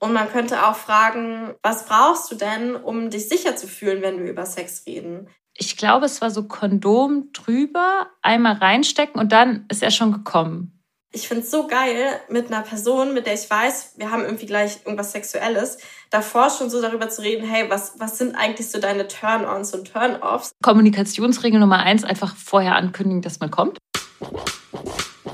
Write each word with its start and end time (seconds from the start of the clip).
Und 0.00 0.12
man 0.12 0.30
könnte 0.30 0.66
auch 0.66 0.76
fragen, 0.76 1.54
was 1.62 1.86
brauchst 1.86 2.30
du 2.30 2.36
denn, 2.36 2.76
um 2.76 3.10
dich 3.10 3.28
sicher 3.28 3.56
zu 3.56 3.66
fühlen, 3.66 4.02
wenn 4.02 4.22
wir 4.22 4.30
über 4.30 4.46
Sex 4.46 4.84
reden? 4.86 5.28
Ich 5.54 5.76
glaube, 5.76 6.06
es 6.06 6.20
war 6.20 6.30
so 6.30 6.46
Kondom 6.46 7.30
drüber, 7.32 8.06
einmal 8.22 8.54
reinstecken 8.54 9.20
und 9.20 9.32
dann 9.32 9.66
ist 9.68 9.82
er 9.82 9.90
schon 9.90 10.12
gekommen. 10.12 10.78
Ich 11.10 11.26
finde 11.26 11.42
es 11.42 11.50
so 11.50 11.66
geil, 11.66 12.20
mit 12.28 12.48
einer 12.48 12.60
Person, 12.60 13.14
mit 13.14 13.26
der 13.26 13.34
ich 13.34 13.48
weiß, 13.48 13.94
wir 13.96 14.10
haben 14.10 14.24
irgendwie 14.24 14.46
gleich 14.46 14.80
irgendwas 14.84 15.12
Sexuelles, 15.12 15.78
davor 16.10 16.50
schon 16.50 16.68
so 16.68 16.82
darüber 16.82 17.08
zu 17.08 17.22
reden, 17.22 17.48
hey, 17.48 17.68
was, 17.68 17.98
was 17.98 18.18
sind 18.18 18.36
eigentlich 18.36 18.70
so 18.70 18.78
deine 18.78 19.08
Turn-ons 19.08 19.74
und 19.74 19.90
Turn-offs? 19.90 20.52
Kommunikationsregel 20.62 21.58
Nummer 21.58 21.78
eins, 21.78 22.04
einfach 22.04 22.36
vorher 22.36 22.76
ankündigen, 22.76 23.22
dass 23.22 23.40
man 23.40 23.50
kommt. 23.50 23.78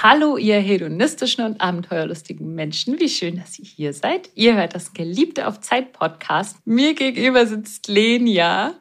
Hallo, 0.00 0.36
ihr 0.36 0.60
hedonistischen 0.60 1.44
und 1.44 1.60
abenteuerlustigen 1.60 2.54
Menschen. 2.54 3.00
Wie 3.00 3.08
schön, 3.08 3.36
dass 3.36 3.58
ihr 3.58 3.64
hier 3.64 3.92
seid. 3.92 4.30
Ihr 4.36 4.54
hört 4.54 4.76
das 4.76 4.92
Geliebte 4.92 5.48
auf 5.48 5.60
Zeit 5.60 5.92
Podcast. 5.92 6.64
Mir 6.64 6.94
gegenüber 6.94 7.46
sitzt 7.46 7.88
Lenia. 7.88 8.74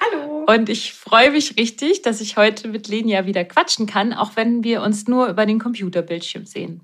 Hallo. 0.00 0.46
Und 0.46 0.70
ich 0.70 0.94
freue 0.94 1.32
mich 1.32 1.58
richtig, 1.58 2.00
dass 2.00 2.22
ich 2.22 2.38
heute 2.38 2.68
mit 2.68 2.88
Lenia 2.88 3.26
wieder 3.26 3.44
quatschen 3.44 3.86
kann, 3.86 4.14
auch 4.14 4.36
wenn 4.36 4.64
wir 4.64 4.80
uns 4.80 5.06
nur 5.06 5.26
über 5.26 5.44
den 5.44 5.58
Computerbildschirm 5.58 6.46
sehen. 6.46 6.80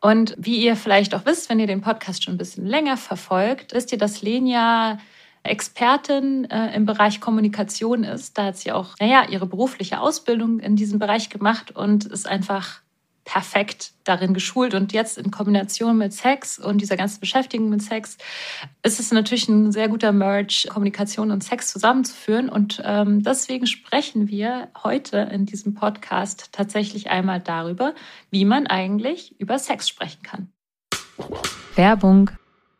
Und 0.00 0.34
wie 0.36 0.56
ihr 0.56 0.74
vielleicht 0.74 1.14
auch 1.14 1.24
wisst, 1.24 1.50
wenn 1.50 1.60
ihr 1.60 1.68
den 1.68 1.82
Podcast 1.82 2.24
schon 2.24 2.34
ein 2.34 2.38
bisschen 2.38 2.66
länger 2.66 2.96
verfolgt, 2.96 3.74
wisst 3.74 3.92
ihr, 3.92 3.98
dass 3.98 4.22
Lenia 4.22 4.98
Expertin 5.44 6.46
äh, 6.50 6.74
im 6.74 6.84
Bereich 6.84 7.20
Kommunikation 7.20 8.02
ist. 8.02 8.36
Da 8.36 8.46
hat 8.46 8.56
sie 8.56 8.72
auch, 8.72 8.96
naja, 8.98 9.24
ihre 9.30 9.46
berufliche 9.46 10.00
Ausbildung 10.00 10.58
in 10.58 10.74
diesem 10.74 10.98
Bereich 10.98 11.30
gemacht 11.30 11.76
und 11.76 12.04
ist 12.04 12.26
einfach 12.26 12.80
perfekt 13.28 13.92
darin 14.04 14.32
geschult. 14.32 14.72
Und 14.72 14.94
jetzt 14.94 15.18
in 15.18 15.30
Kombination 15.30 15.98
mit 15.98 16.14
Sex 16.14 16.58
und 16.58 16.80
dieser 16.80 16.96
ganzen 16.96 17.20
Beschäftigung 17.20 17.68
mit 17.68 17.82
Sex 17.82 18.16
ist 18.82 18.98
es 18.98 19.12
natürlich 19.12 19.50
ein 19.50 19.70
sehr 19.70 19.90
guter 19.90 20.12
Merge, 20.12 20.66
Kommunikation 20.70 21.30
und 21.30 21.44
Sex 21.44 21.70
zusammenzuführen. 21.70 22.48
Und 22.48 22.80
ähm, 22.86 23.22
deswegen 23.22 23.66
sprechen 23.66 24.28
wir 24.28 24.68
heute 24.82 25.18
in 25.30 25.44
diesem 25.44 25.74
Podcast 25.74 26.48
tatsächlich 26.52 27.10
einmal 27.10 27.38
darüber, 27.38 27.94
wie 28.30 28.46
man 28.46 28.66
eigentlich 28.66 29.38
über 29.38 29.58
Sex 29.58 29.90
sprechen 29.90 30.22
kann. 30.22 30.48
Werbung. 31.74 32.30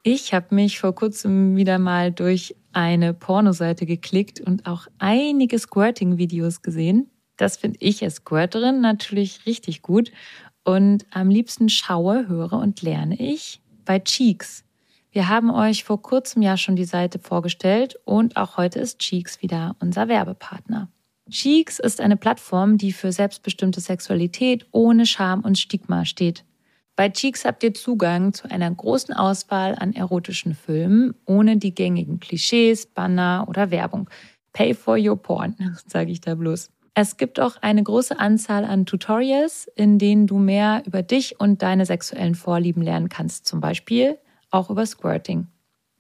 Ich 0.03 0.33
habe 0.33 0.55
mich 0.55 0.81
vor 0.81 0.95
kurzem 0.95 1.57
wieder 1.57 1.79
mal 1.79 2.11
durch 2.11 2.57
eine 2.73 3.13
Pornoseite 3.13 3.85
geklickt 3.85 4.41
und 4.41 4.65
auch 4.67 4.87
einige 4.99 5.59
Squirting-Videos 5.59 6.63
gesehen. 6.63 7.11
Das 7.39 7.57
finde 7.57 7.79
ich 7.81 8.05
als 8.05 8.17
Squirterin 8.17 8.83
natürlich 8.83 9.47
richtig 9.47 9.81
gut. 9.81 10.13
Und 10.65 11.07
am 11.11 11.31
liebsten 11.31 11.71
schaue, 11.71 12.29
höre 12.29 12.53
und 12.53 12.83
lerne 12.83 13.19
ich 13.19 13.63
bei 13.87 13.99
Cheeks. 13.99 14.65
Wir 15.11 15.31
haben 15.31 15.51
euch 15.51 15.85
vor 15.85 16.03
kurzem 16.03 16.43
ja 16.43 16.59
schon 16.59 16.77
die 16.77 16.85
Seite 16.85 17.19
vorgestellt 17.19 17.99
und 18.05 18.37
auch 18.37 18.59
heute 18.59 18.79
ist 18.79 18.99
Cheeks 18.99 19.41
wieder 19.41 19.75
unser 19.81 20.09
Werbepartner. 20.09 20.91
Cheeks 21.31 21.79
ist 21.79 22.01
eine 22.01 22.17
Plattform, 22.17 22.77
die 22.77 22.93
für 22.93 23.13
selbstbestimmte 23.13 23.81
Sexualität 23.81 24.67
ohne 24.71 25.07
Scham 25.07 25.41
und 25.41 25.59
Stigma 25.59 26.05
steht. 26.05 26.45
Bei 26.97 27.09
Cheeks 27.09 27.45
habt 27.45 27.63
ihr 27.63 27.75
Zugang 27.75 28.35
zu 28.35 28.51
einer 28.51 28.71
großen 28.71 29.15
Auswahl 29.15 29.77
an 29.77 29.95
erotischen 29.95 30.55
Filmen 30.55 31.15
ohne 31.25 31.57
die 31.57 31.75
gängigen 31.75 32.21
Klischees, 32.21 32.87
Banner 32.87 33.47
oder 33.49 33.71
Werbung. 33.71 34.11
Pay 34.53 34.75
for 34.75 34.99
your 34.99 35.17
porn, 35.17 35.55
sage 35.87 36.11
ich 36.11 36.21
da 36.21 36.35
bloß. 36.35 36.71
Es 37.01 37.17
gibt 37.17 37.39
auch 37.39 37.55
eine 37.61 37.81
große 37.81 38.19
Anzahl 38.19 38.65
an 38.65 38.85
Tutorials, 38.85 39.71
in 39.77 40.01
denen 40.01 40.27
du 40.27 40.37
mehr 40.37 40.83
über 40.85 41.05
dich 41.05 41.39
und 41.39 41.63
deine 41.63 41.87
sexuellen 41.87 42.35
Vorlieben 42.35 42.83
lernen 42.83 43.09
kannst, 43.09 43.47
zum 43.47 43.61
Beispiel 43.61 44.19
auch 44.51 44.69
über 44.69 44.85
Squirting. 44.85 45.47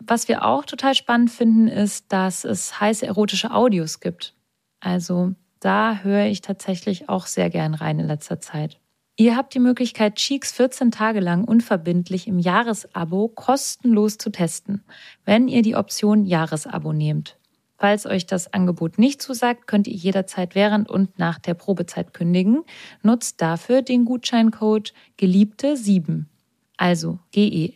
Was 0.01 0.27
wir 0.27 0.45
auch 0.45 0.65
total 0.65 0.97
spannend 0.97 1.31
finden, 1.31 1.69
ist, 1.69 2.07
dass 2.13 2.43
es 2.43 2.81
heiße 2.81 3.07
erotische 3.07 3.53
Audios 3.53 4.01
gibt. 4.01 4.35
Also 4.81 5.37
da 5.61 6.01
höre 6.03 6.25
ich 6.25 6.41
tatsächlich 6.41 7.09
auch 7.09 7.27
sehr 7.27 7.49
gern 7.49 7.75
rein 7.75 8.01
in 8.01 8.09
letzter 8.09 8.41
Zeit. 8.41 8.81
Ihr 9.17 9.37
habt 9.37 9.55
die 9.55 9.61
Möglichkeit, 9.61 10.17
Cheeks 10.17 10.51
14 10.51 10.91
Tage 10.91 11.21
lang 11.21 11.45
unverbindlich 11.45 12.27
im 12.27 12.41
Jahresabo 12.41 13.29
kostenlos 13.29 14.19
zu 14.19 14.31
testen, 14.31 14.83
wenn 15.25 15.47
ihr 15.47 15.63
die 15.63 15.77
Option 15.77 16.25
Jahresabo 16.25 16.93
nehmt. 16.93 17.39
Falls 17.81 18.07
euch 18.07 18.27
das 18.27 18.53
Angebot 18.53 18.99
nicht 18.99 19.23
zusagt, 19.23 19.69
könnt 19.69 19.87
ihr 19.87 19.95
jederzeit 19.95 20.57
während 20.57 20.91
und 20.91 21.17
nach 21.19 21.39
der 21.39 21.55
Probezeit 21.55 22.13
kündigen. 22.13 22.65
Nutzt 23.03 23.41
dafür 23.41 23.83
den 23.83 24.05
Gutscheincode 24.05 24.93
Geliebte7. 25.19 26.25
Also 26.77 27.21
G-E-L-I-E-B-T-E 27.31 27.69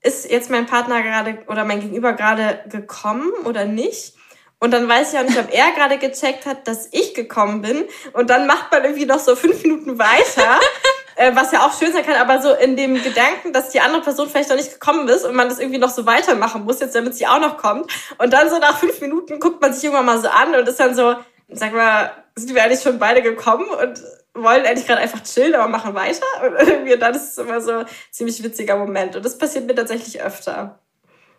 ist 0.02 0.30
jetzt 0.30 0.50
mein 0.50 0.66
Partner 0.66 1.02
gerade 1.02 1.38
oder 1.48 1.64
mein 1.64 1.80
Gegenüber 1.80 2.12
gerade 2.12 2.64
gekommen 2.68 3.32
oder 3.44 3.64
nicht. 3.64 4.14
Und 4.60 4.70
dann 4.70 4.88
weiß 4.88 5.12
ich 5.12 5.18
auch 5.18 5.24
nicht, 5.24 5.38
ob 5.38 5.52
er 5.52 5.72
gerade 5.72 5.98
gecheckt 5.98 6.46
hat, 6.46 6.68
dass 6.68 6.88
ich 6.92 7.14
gekommen 7.14 7.62
bin. 7.62 7.84
Und 8.12 8.30
dann 8.30 8.46
macht 8.46 8.70
man 8.70 8.84
irgendwie 8.84 9.06
noch 9.06 9.18
so 9.18 9.34
fünf 9.34 9.62
Minuten 9.62 9.98
weiter. 9.98 10.60
äh, 11.16 11.34
was 11.34 11.52
ja 11.52 11.66
auch 11.66 11.78
schön 11.78 11.92
sein 11.92 12.04
kann, 12.04 12.16
aber 12.16 12.40
so 12.42 12.52
in 12.54 12.76
dem 12.76 12.94
Gedanken, 13.02 13.52
dass 13.52 13.70
die 13.70 13.80
andere 13.80 14.02
Person 14.02 14.28
vielleicht 14.28 14.50
noch 14.50 14.56
nicht 14.56 14.72
gekommen 14.72 15.08
ist 15.08 15.24
und 15.24 15.34
man 15.34 15.48
das 15.48 15.58
irgendwie 15.58 15.78
noch 15.78 15.90
so 15.90 16.06
weitermachen 16.06 16.64
muss, 16.64 16.80
jetzt 16.80 16.94
damit 16.94 17.14
sie 17.14 17.26
auch 17.26 17.40
noch 17.40 17.56
kommt. 17.56 17.90
Und 18.18 18.32
dann 18.32 18.50
so 18.50 18.58
nach 18.58 18.78
fünf 18.78 19.00
Minuten 19.00 19.40
guckt 19.40 19.60
man 19.60 19.72
sich 19.72 19.84
irgendwann 19.84 20.06
mal 20.06 20.20
so 20.20 20.28
an 20.28 20.54
und 20.54 20.68
ist 20.68 20.80
dann 20.80 20.94
so, 20.94 21.14
sag 21.48 21.72
mal, 21.72 22.10
sind 22.36 22.54
wir 22.54 22.62
eigentlich 22.62 22.80
schon 22.80 22.98
beide 22.98 23.22
gekommen 23.22 23.68
und 23.68 24.02
wollen 24.34 24.66
eigentlich 24.66 24.86
gerade 24.86 25.00
einfach 25.00 25.22
chillen, 25.22 25.54
aber 25.54 25.68
machen 25.68 25.94
weiter? 25.94 26.24
Und 26.42 26.54
irgendwie 26.68 26.98
dann 26.98 27.14
ist 27.14 27.30
es 27.30 27.38
immer 27.38 27.60
so 27.60 27.72
ein 27.72 27.86
ziemlich 28.10 28.42
witziger 28.42 28.76
Moment. 28.76 29.16
Und 29.16 29.24
das 29.24 29.38
passiert 29.38 29.66
mir 29.66 29.74
tatsächlich 29.74 30.20
öfter. 30.20 30.78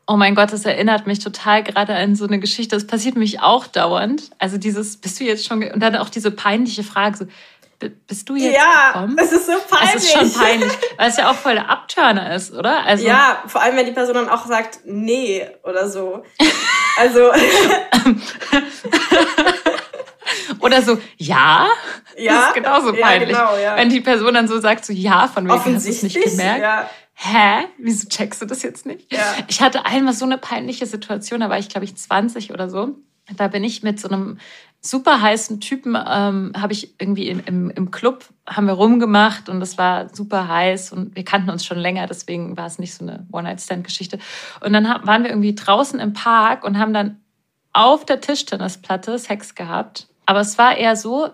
Oh 0.08 0.18
mein 0.18 0.36
Gott, 0.36 0.54
das 0.54 0.66
erinnert 0.66 1.08
mich 1.08 1.18
total 1.18 1.64
gerade 1.64 1.96
an 1.96 2.16
so 2.16 2.28
eine 2.28 2.40
Geschichte. 2.40 2.76
Das 2.76 2.86
passiert 2.86 3.16
mich 3.16 3.42
auch 3.42 3.66
dauernd. 3.66 4.30
Also 4.38 4.58
dieses, 4.60 4.98
bist 4.98 5.20
du 5.20 5.24
jetzt 5.24 5.48
schon, 5.48 5.64
und 5.64 5.80
dann 5.80 5.96
auch 5.96 6.10
diese 6.10 6.30
peinliche 6.30 6.84
Frage 6.84 7.18
so, 7.18 7.26
bist 7.80 8.30
du 8.30 8.36
jetzt 8.36 8.56
Ja, 8.56 8.92
gekommen? 8.94 9.18
es 9.20 9.32
ist 9.32 9.46
so 9.48 9.54
peinlich. 9.70 9.96
Es 9.96 10.04
ist 10.04 10.12
schon 10.14 10.32
peinlich, 10.34 10.72
weil 10.98 11.10
es 11.10 11.18
ja 11.18 11.30
auch 11.32 11.36
voll 11.36 11.54
der 11.56 11.70
Abturner 11.70 12.36
ist, 12.36 12.54
oder? 12.54 12.84
Also, 12.86 13.06
Ja, 13.06 13.44
vor 13.48 13.62
allem, 13.62 13.76
wenn 13.78 13.86
die 13.86 13.92
Person 13.92 14.16
dann 14.16 14.30
auch 14.30 14.46
sagt, 14.46 14.80
nee 14.86 15.46
oder 15.64 15.90
so. 15.90 16.24
Also, 16.98 17.32
Oder 20.60 20.82
so, 20.82 20.98
ja? 21.18 21.68
Ja, 22.18 22.34
Das 22.34 22.48
ist 22.48 22.54
genauso 22.56 22.94
ja, 22.96 23.06
peinlich. 23.06 23.30
genau, 23.30 23.56
ja. 23.58 23.76
Wenn 23.78 23.90
die 23.90 24.02
Person 24.02 24.34
dann 24.34 24.48
so 24.48 24.60
sagt, 24.60 24.86
so 24.86 24.94
ja, 24.94 25.28
von 25.28 25.46
wegen 25.46 25.54
hast 25.76 25.86
du 25.86 25.90
es 25.90 26.02
nicht 26.04 26.22
gemerkt. 26.22 26.62
Ja. 26.62 26.90
Hä? 27.14 27.68
Wieso 27.78 28.08
checkst 28.10 28.42
du 28.42 28.46
das 28.46 28.64
jetzt 28.64 28.86
nicht? 28.86 29.12
Ja. 29.14 29.20
Ich 29.48 29.62
hatte 29.62 29.86
einmal 29.86 30.14
so 30.14 30.26
eine 30.26 30.38
peinliche 30.38 30.86
Situation, 30.86 31.42
da 31.42 31.50
war 31.50 31.60
ich, 31.60 31.70
glaube 31.70 31.86
ich, 31.86 31.96
20 31.96 32.52
oder 32.52 32.70
so. 32.70 32.90
Da 33.38 33.48
bin 33.48 33.64
ich 33.64 33.84
mit 33.84 34.00
so 34.00 34.08
einem 34.10 34.40
super 34.86 35.22
heißen 35.22 35.60
Typen, 35.60 35.96
ähm, 35.96 36.54
habe 36.56 36.74
ich 36.74 37.00
irgendwie 37.00 37.28
im, 37.30 37.42
im, 37.46 37.70
im 37.72 37.92
Club, 37.92 38.26
haben 38.48 38.68
wir 38.68 38.74
rumgemacht 38.74 39.50
und 39.50 39.62
es 39.62 39.78
war 39.78 40.14
super 40.14 40.48
heiß 40.48 40.92
und 40.92 41.16
wir 41.16 41.26
kannten 41.26 41.50
uns 41.50 41.66
schon 41.66 41.78
länger, 41.78 42.08
deswegen 42.08 42.56
war 42.56 42.68
es 42.68 42.80
nicht 42.80 42.94
so 42.94 43.04
eine 43.04 43.26
One-Night-Stand-Geschichte. 43.32 44.20
Und 44.62 44.74
dann 44.74 44.88
haben- 44.88 45.08
waren 45.08 45.24
wir 45.24 45.32
irgendwie 45.32 45.56
draußen 45.56 46.00
im 46.00 46.14
Park 46.14 46.64
und 46.64 46.78
haben 46.78 46.94
dann 46.94 47.20
auf 47.74 48.06
der 48.06 48.22
Tischtennisplatte 48.22 49.18
Sex 49.20 49.56
gehabt. 49.56 50.08
Aber 50.26 50.40
es 50.40 50.58
war 50.58 50.78
eher 50.78 50.96
so, 50.96 51.30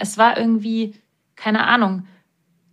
es 0.00 0.18
war 0.18 0.36
irgendwie, 0.36 0.94
keine 1.36 1.66
Ahnung, 1.66 2.06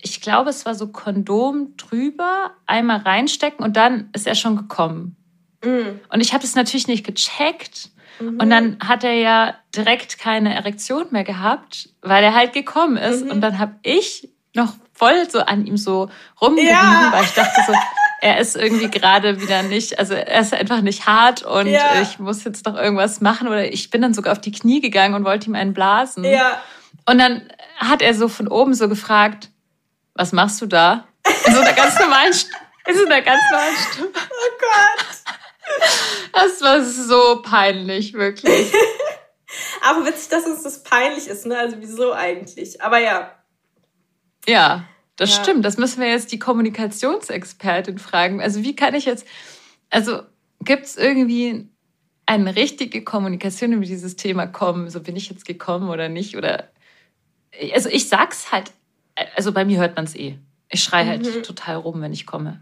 ich 0.01 0.19
glaube, 0.21 0.49
es 0.49 0.65
war 0.65 0.73
so 0.73 0.87
Kondom 0.87 1.75
drüber, 1.77 2.51
einmal 2.65 2.97
reinstecken 2.97 3.63
und 3.63 3.77
dann 3.77 4.09
ist 4.13 4.25
er 4.25 4.35
schon 4.35 4.55
gekommen. 4.55 5.15
Mm. 5.63 5.99
Und 6.09 6.21
ich 6.21 6.33
habe 6.33 6.43
es 6.43 6.55
natürlich 6.55 6.87
nicht 6.87 7.05
gecheckt. 7.05 7.90
Mhm. 8.21 8.39
Und 8.39 8.49
dann 8.49 8.77
hat 8.85 9.03
er 9.03 9.13
ja 9.13 9.55
direkt 9.75 10.19
keine 10.19 10.53
Erektion 10.55 11.05
mehr 11.11 11.23
gehabt, 11.23 11.89
weil 12.01 12.23
er 12.23 12.33
halt 12.35 12.53
gekommen 12.53 12.97
ist. 12.97 13.25
Mhm. 13.25 13.31
Und 13.31 13.41
dann 13.41 13.59
habe 13.59 13.75
ich 13.83 14.29
noch 14.53 14.73
voll 14.93 15.29
so 15.29 15.39
an 15.39 15.65
ihm 15.65 15.77
so 15.77 16.09
rumgerieben, 16.41 16.73
Ja. 16.75 17.09
weil 17.13 17.23
ich 17.23 17.33
dachte 17.33 17.61
so, 17.65 17.73
er 18.21 18.37
ist 18.39 18.55
irgendwie 18.55 18.89
gerade 18.91 19.41
wieder 19.41 19.63
nicht, 19.63 19.97
also 19.97 20.13
er 20.13 20.41
ist 20.41 20.53
einfach 20.53 20.81
nicht 20.81 21.07
hart 21.07 21.41
und 21.43 21.67
Ja. 21.67 22.01
ich 22.01 22.19
muss 22.19 22.43
jetzt 22.43 22.65
noch 22.65 22.75
irgendwas 22.75 23.19
machen. 23.21 23.47
Oder 23.47 23.71
ich 23.73 23.89
bin 23.89 24.01
dann 24.01 24.13
sogar 24.13 24.33
auf 24.33 24.41
die 24.41 24.51
Knie 24.51 24.79
gegangen 24.81 25.15
und 25.15 25.25
wollte 25.25 25.47
ihm 25.47 25.55
einen 25.55 25.73
blasen. 25.73 26.23
Ja. 26.23 26.61
Und 27.07 27.17
dann 27.17 27.41
hat 27.77 28.01
er 28.03 28.13
so 28.13 28.27
von 28.27 28.47
oben 28.47 28.73
so 28.75 28.87
gefragt, 28.89 29.49
was 30.13 30.33
machst 30.33 30.61
du 30.61 30.65
da? 30.67 31.05
In 31.47 31.53
so 31.55 31.61
einer 31.61 31.73
ganz 31.73 31.97
normalen, 31.99 32.31
in 32.87 32.95
so 32.97 33.05
einer 33.05 33.21
ganz 33.21 33.41
normalen 33.51 33.75
Stimme. 33.91 34.07
Oh. 34.17 34.50
Das 36.77 36.97
war 36.97 37.03
so 37.05 37.41
peinlich, 37.41 38.13
wirklich. 38.13 38.71
Aber 39.81 40.05
witzig, 40.05 40.29
dass 40.29 40.45
uns 40.45 40.63
das 40.63 40.83
peinlich 40.83 41.27
ist, 41.27 41.45
ne? 41.45 41.57
Also 41.57 41.77
wieso 41.79 42.13
eigentlich? 42.13 42.81
Aber 42.81 42.99
ja. 42.99 43.31
Ja, 44.47 44.85
das 45.17 45.35
Ja. 45.35 45.43
stimmt. 45.43 45.65
Das 45.65 45.77
müssen 45.77 45.99
wir 46.01 46.07
jetzt 46.09 46.31
die 46.31 46.39
Kommunikationsexpertin 46.39 47.97
fragen. 47.97 48.41
Also 48.41 48.63
wie 48.63 48.75
kann 48.75 48.93
ich 48.95 49.05
jetzt, 49.05 49.25
also 49.89 50.21
gibt 50.61 50.85
es 50.85 50.97
irgendwie 50.97 51.67
eine 52.25 52.55
richtige 52.55 53.03
Kommunikation 53.03 53.73
über 53.73 53.85
dieses 53.85 54.15
Thema 54.15 54.47
kommen? 54.47 54.89
So 54.89 55.01
bin 55.01 55.15
ich 55.15 55.29
jetzt 55.29 55.45
gekommen 55.45 55.89
oder 55.89 56.09
nicht? 56.09 56.37
Oder 56.37 56.69
also 57.73 57.89
ich 57.89 58.07
sag's 58.07 58.51
halt, 58.51 58.71
also 59.35 59.51
bei 59.51 59.65
mir 59.65 59.79
hört 59.79 59.95
man 59.95 60.05
es 60.05 60.15
eh. 60.15 60.37
Ich 60.69 60.83
schreie 60.83 61.05
halt 61.07 61.25
Mhm. 61.25 61.43
total 61.43 61.75
rum, 61.75 62.01
wenn 62.01 62.13
ich 62.13 62.25
komme. 62.25 62.61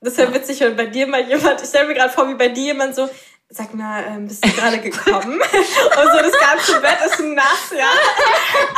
Das 0.00 0.12
ist 0.12 0.18
ja 0.20 0.32
witzig, 0.32 0.60
wenn 0.60 0.76
bei 0.76 0.86
dir 0.86 1.08
mal 1.08 1.26
jemand, 1.28 1.60
ich 1.60 1.68
stelle 1.68 1.88
mir 1.88 1.94
gerade 1.94 2.12
vor, 2.12 2.28
wie 2.28 2.34
bei 2.36 2.48
dir 2.48 2.66
jemand 2.66 2.94
so, 2.94 3.08
sag 3.50 3.74
mal, 3.74 4.04
ähm, 4.06 4.28
bist 4.28 4.44
du 4.44 4.50
gerade 4.52 4.78
gekommen? 4.78 5.40
Und 5.42 6.12
so 6.12 6.18
das 6.22 6.32
ganze 6.38 6.80
Bett 6.80 6.98
ist 7.06 7.20
nass, 7.20 7.72
ja. 7.76 7.90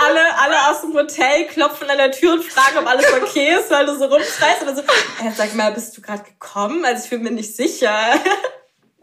Alle, 0.04 0.20
alle 0.38 0.70
aus 0.70 0.80
dem 0.82 0.92
Hotel 0.94 1.46
klopfen 1.46 1.90
an 1.90 1.98
der 1.98 2.12
Tür 2.12 2.34
und 2.34 2.44
fragen, 2.44 2.78
ob 2.78 2.86
alles 2.86 3.06
okay 3.12 3.54
ist, 3.58 3.70
weil 3.70 3.84
du 3.86 3.96
so 3.98 4.04
rumschreist 4.04 4.62
oder 4.62 4.76
so. 4.76 4.82
Äh, 4.82 5.32
sag 5.34 5.54
mal, 5.54 5.72
bist 5.72 5.96
du 5.96 6.00
gerade 6.00 6.22
gekommen? 6.22 6.84
Also 6.84 7.04
ich 7.04 7.10
bin 7.10 7.22
mir 7.22 7.30
nicht 7.32 7.54
sicher. 7.54 7.90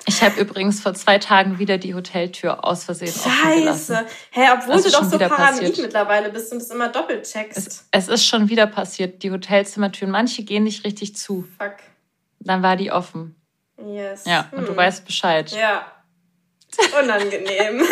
Ich 0.06 0.24
habe 0.24 0.40
übrigens 0.40 0.80
vor 0.80 0.94
zwei 0.94 1.18
Tagen 1.19 1.60
wieder 1.60 1.78
die 1.78 1.94
Hoteltür 1.94 2.64
aus 2.64 2.86
Versehen 2.86 3.10
offen 3.10 3.60
gelassen. 3.60 3.96
Scheiße. 3.96 4.06
Hä, 4.31 4.42
obwohl 4.54 4.75
Das 4.75 4.84
du 4.84 4.92
doch 4.92 5.04
so 5.04 5.18
paranoid 5.18 5.38
passiert. 5.60 5.78
mittlerweile 5.80 6.30
bist 6.30 6.52
und 6.54 6.62
es 6.62 6.69
immer 6.69 6.88
doppelt 6.88 7.30
checkst. 7.30 7.58
Es, 7.58 7.86
es 7.92 8.08
ist 8.08 8.25
schon 8.25 8.48
wieder 8.48 8.68
passiert, 8.68 9.22
die 9.22 9.31
Hotelzimmertüren. 9.31 10.10
Manche 10.12 10.44
gehen 10.44 10.64
nicht 10.64 10.86
richtig 10.86 11.18
zu. 11.18 11.46
Fuck. 11.60 11.75
Dann 12.40 12.64
war 12.64 12.78
die 12.78 12.92
offen. 12.92 13.36
Yes. 13.85 14.25
Ja, 14.25 14.47
und 14.51 14.63
du 14.65 14.69
Hm. 14.69 14.77
weißt 14.77 15.06
Bescheid. 15.06 15.51
Ja. 15.51 15.91
Unangenehm. 17.01 17.83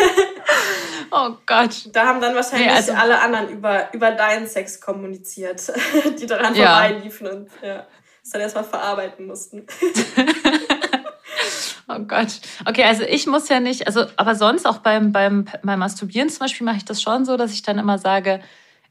Oh 1.12 1.30
Gott. 1.46 1.88
Da 1.92 2.04
haben 2.06 2.20
dann 2.20 2.34
wahrscheinlich 2.34 2.66
Nee, 2.68 2.72
also- 2.74 2.92
alle 2.92 3.20
anderen 3.20 3.48
über, 3.50 3.88
über 3.94 4.10
deinen 4.10 4.48
Sex 4.48 4.80
kommuniziert, 4.80 5.62
die 6.20 6.26
daran 6.26 6.54
Ja. 6.56 6.80
vorbeiliefen 6.80 7.26
und 7.28 7.50
ja, 7.62 7.86
das 8.22 8.32
dann 8.32 8.40
erstmal 8.40 8.64
verarbeiten 8.64 9.26
mussten. 9.26 9.66
Oh 11.88 12.00
Gott. 12.00 12.40
Okay, 12.68 12.82
also 12.82 13.04
ich 13.04 13.28
muss 13.28 13.48
ja 13.48 13.60
nicht, 13.60 13.86
also, 13.86 14.06
aber 14.16 14.34
sonst 14.34 14.66
auch 14.66 14.78
beim, 14.78 15.12
beim, 15.12 15.44
beim 15.62 15.78
Masturbieren 15.78 16.28
zum 16.28 16.40
Beispiel 16.40 16.64
mache 16.64 16.78
ich 16.78 16.84
das 16.84 17.00
schon 17.00 17.24
so, 17.24 17.36
dass 17.36 17.52
ich 17.52 17.62
dann 17.62 17.78
immer 17.78 17.98
sage, 17.98 18.40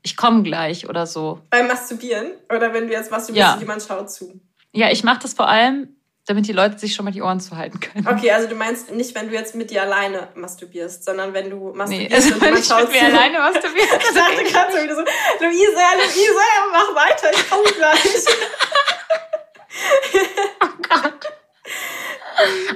ich 0.02 0.16
komme 0.16 0.44
gleich 0.44 0.88
oder 0.88 1.06
so. 1.06 1.42
Beim 1.50 1.68
Masturbieren 1.68 2.32
oder 2.50 2.74
wenn 2.74 2.88
du 2.88 2.94
jetzt 2.94 3.12
masturbierst 3.12 3.48
Ja. 3.48 3.54
und 3.56 3.60
jemand 3.60 3.84
schaut 3.84 4.10
zu. 4.10 4.40
Ja, 4.72 4.90
ich 4.92 5.04
mache 5.04 5.20
das 5.20 5.34
vor 5.34 5.50
allem, 5.50 5.90
damit 6.28 6.48
die 6.48 6.54
Leute 6.54 6.78
sich 6.80 6.96
schon 6.96 7.06
mal 7.06 7.12
die 7.12 7.22
Ohren 7.22 7.40
zuhalten 7.40 7.80
können. 7.80 8.08
Okay, 8.08 8.32
also 8.32 8.48
du 8.48 8.56
meinst 8.56 8.92
nicht, 8.92 9.14
wenn 9.16 9.28
du 9.30 9.34
jetzt 9.34 9.56
mit 9.56 9.70
dir 9.72 9.84
alleine 9.84 10.28
masturbierst, 10.36 11.04
sondern 11.06 11.34
wenn 11.34 11.50
du 11.50 11.70
Nee, 11.70 11.76
masturbierst 11.78 12.14
also 12.14 12.34
und 12.36 12.42
wenn 12.42 12.58
ich 12.58 12.66
schaut 12.66 12.82
mit 12.84 12.92
mir 12.92 13.04
alleine 13.06 13.40
masturbiere. 13.40 13.86
Ich 14.00 14.14
dachte 14.14 14.44
gerade 14.44 14.72
so 14.72 14.78
wieder 14.84 14.96
so, 14.96 15.02
Luise, 15.02 15.82
Luise, 15.98 16.40
mach 16.72 16.96
weiter, 16.96 17.32
ich 17.34 17.50
komme 17.50 17.70
gleich. 17.72 18.00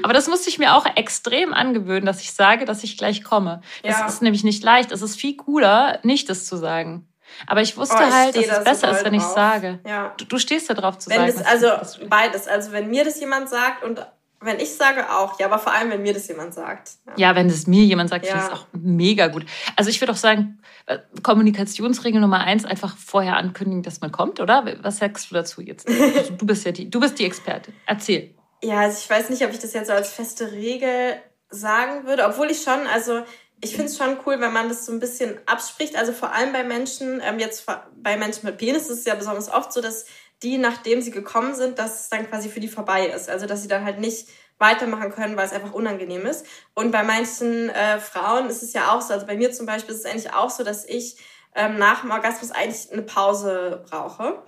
Aber 0.03 0.13
das 0.13 0.27
musste 0.27 0.49
ich 0.49 0.57
mir 0.57 0.75
auch 0.75 0.85
extrem 0.95 1.53
angewöhnen, 1.53 2.05
dass 2.05 2.21
ich 2.21 2.31
sage, 2.33 2.65
dass 2.65 2.83
ich 2.83 2.97
gleich 2.97 3.23
komme. 3.23 3.61
Das 3.83 3.99
Ja. 3.99 4.07
ist 4.07 4.21
nämlich 4.21 4.43
nicht 4.43 4.63
leicht. 4.63 4.91
Es 4.91 5.01
ist 5.01 5.19
viel 5.19 5.35
cooler, 5.35 5.99
nicht 6.03 6.29
das 6.29 6.45
zu 6.45 6.55
sagen. 6.55 7.07
Aber 7.47 7.61
ich 7.61 7.75
wusste 7.77 7.95
Oh, 7.99 8.07
ich 8.07 8.13
halt, 8.13 8.35
dass 8.35 8.57
es 8.57 8.63
besser 8.63 8.91
ist, 8.91 9.05
wenn 9.05 9.13
ich 9.13 9.23
sage. 9.23 9.79
Ja. 9.87 10.13
Du, 10.17 10.25
du 10.25 10.37
stehst 10.39 10.69
da 10.69 10.73
drauf 10.73 10.97
zu 10.97 11.09
Wenn 11.09 11.17
sagen. 11.31 11.33
das, 11.37 11.45
also 11.45 11.67
du 11.67 11.99
willst. 12.01 12.09
beides. 12.09 12.47
Also 12.47 12.71
wenn 12.71 12.89
mir 12.89 13.03
das 13.05 13.19
jemand 13.19 13.49
sagt 13.49 13.83
und 13.83 14.05
wenn 14.41 14.57
ich 14.59 14.73
sage 14.75 15.09
auch, 15.11 15.37
ja, 15.39 15.47
aber 15.47 15.59
vor 15.59 15.73
allem, 15.73 15.91
wenn 15.91 16.01
mir 16.01 16.13
das 16.13 16.27
jemand 16.29 16.53
sagt. 16.53 16.91
Ja, 17.17 17.35
wenn 17.35 17.47
es 17.47 17.67
mir 17.67 17.83
jemand 17.83 18.09
sagt, 18.09 18.25
Ja. 18.25 18.31
finde 18.31 18.45
ich 18.47 18.53
es 18.53 18.57
auch 18.59 18.67
mega 18.71 19.27
gut. 19.27 19.45
Also 19.75 19.89
ich 19.89 19.99
würde 19.99 20.13
auch 20.13 20.17
sagen, 20.17 20.61
äh, 20.85 20.97
Kommunikationsregel 21.23 22.21
Nummer 22.21 22.39
eins, 22.45 22.63
einfach 22.65 22.95
vorher 22.95 23.35
ankündigen, 23.35 23.83
dass 23.83 23.99
man 23.99 24.11
kommt, 24.13 24.39
oder? 24.39 24.65
Was 24.81 24.97
sagst 24.97 25.29
du 25.31 25.35
dazu 25.35 25.61
jetzt? 25.61 25.87
Also 26.17 26.33
du 26.33 26.45
bist 26.45 26.65
ja 26.65 26.71
die, 26.71 26.89
du 26.89 26.99
bist 27.01 27.19
die 27.19 27.25
Expertin. 27.25 27.73
Erzähl. 27.85 28.33
Ja, 28.63 28.79
also 28.81 28.97
ich 29.01 29.09
weiß 29.09 29.29
nicht, 29.29 29.43
ob 29.45 29.51
ich 29.51 29.59
das 29.59 29.73
jetzt 29.73 29.87
so 29.87 29.93
als 29.93 30.11
feste 30.11 30.51
Regel 30.51 31.15
sagen 31.49 32.05
würde, 32.05 32.25
obwohl 32.25 32.49
ich 32.51 32.61
schon, 32.61 32.79
also 32.93 33.23
ich 33.61 33.71
finde 33.71 33.85
es 33.85 33.97
schon 33.97 34.17
cool, 34.25 34.39
wenn 34.39 34.53
man 34.53 34.69
das 34.69 34.85
so 34.85 34.91
ein 34.91 34.99
bisschen 34.99 35.37
abspricht. 35.45 35.95
Also 35.95 36.13
vor 36.13 36.31
allem 36.31 36.53
bei 36.53 36.63
Menschen, 36.63 37.21
ähm, 37.23 37.39
jetzt 37.39 37.65
bei 37.95 38.17
Menschen 38.17 38.45
mit 38.45 38.57
Penis 38.57 38.83
ist 38.83 38.99
es 38.99 39.05
ja 39.05 39.15
besonders 39.15 39.51
oft 39.51 39.73
so, 39.73 39.81
dass 39.81 40.05
die, 40.43 40.57
nachdem 40.57 41.01
sie 41.01 41.11
gekommen 41.11 41.55
sind, 41.55 41.79
dass 41.79 42.01
es 42.01 42.09
dann 42.09 42.29
quasi 42.29 42.49
für 42.49 42.61
die 42.61 42.69
vorbei 42.69 43.07
ist. 43.07 43.29
Also 43.29 43.45
dass 43.45 43.61
sie 43.61 43.67
dann 43.67 43.83
halt 43.83 43.99
nicht 43.99 44.29
weitermachen 44.57 45.11
können, 45.11 45.35
weil 45.35 45.45
es 45.45 45.53
einfach 45.53 45.73
unangenehm 45.73 46.25
ist. 46.25 46.45
Und 46.73 46.91
bei 46.91 47.03
manchen 47.03 47.69
äh, 47.69 47.99
Frauen 47.99 48.49
ist 48.49 48.63
es 48.63 48.73
ja 48.73 48.91
auch 48.91 49.01
so, 49.01 49.13
also 49.13 49.25
bei 49.25 49.35
mir 49.35 49.51
zum 49.51 49.65
Beispiel 49.65 49.93
ist 49.93 50.05
es 50.05 50.05
eigentlich 50.05 50.33
auch 50.33 50.49
so, 50.49 50.63
dass 50.63 50.85
ich 50.85 51.17
ähm, 51.55 51.77
nach 51.77 52.01
dem 52.01 52.11
Orgasmus 52.11 52.51
eigentlich 52.51 52.91
eine 52.91 53.01
Pause 53.01 53.83
brauche. 53.89 54.43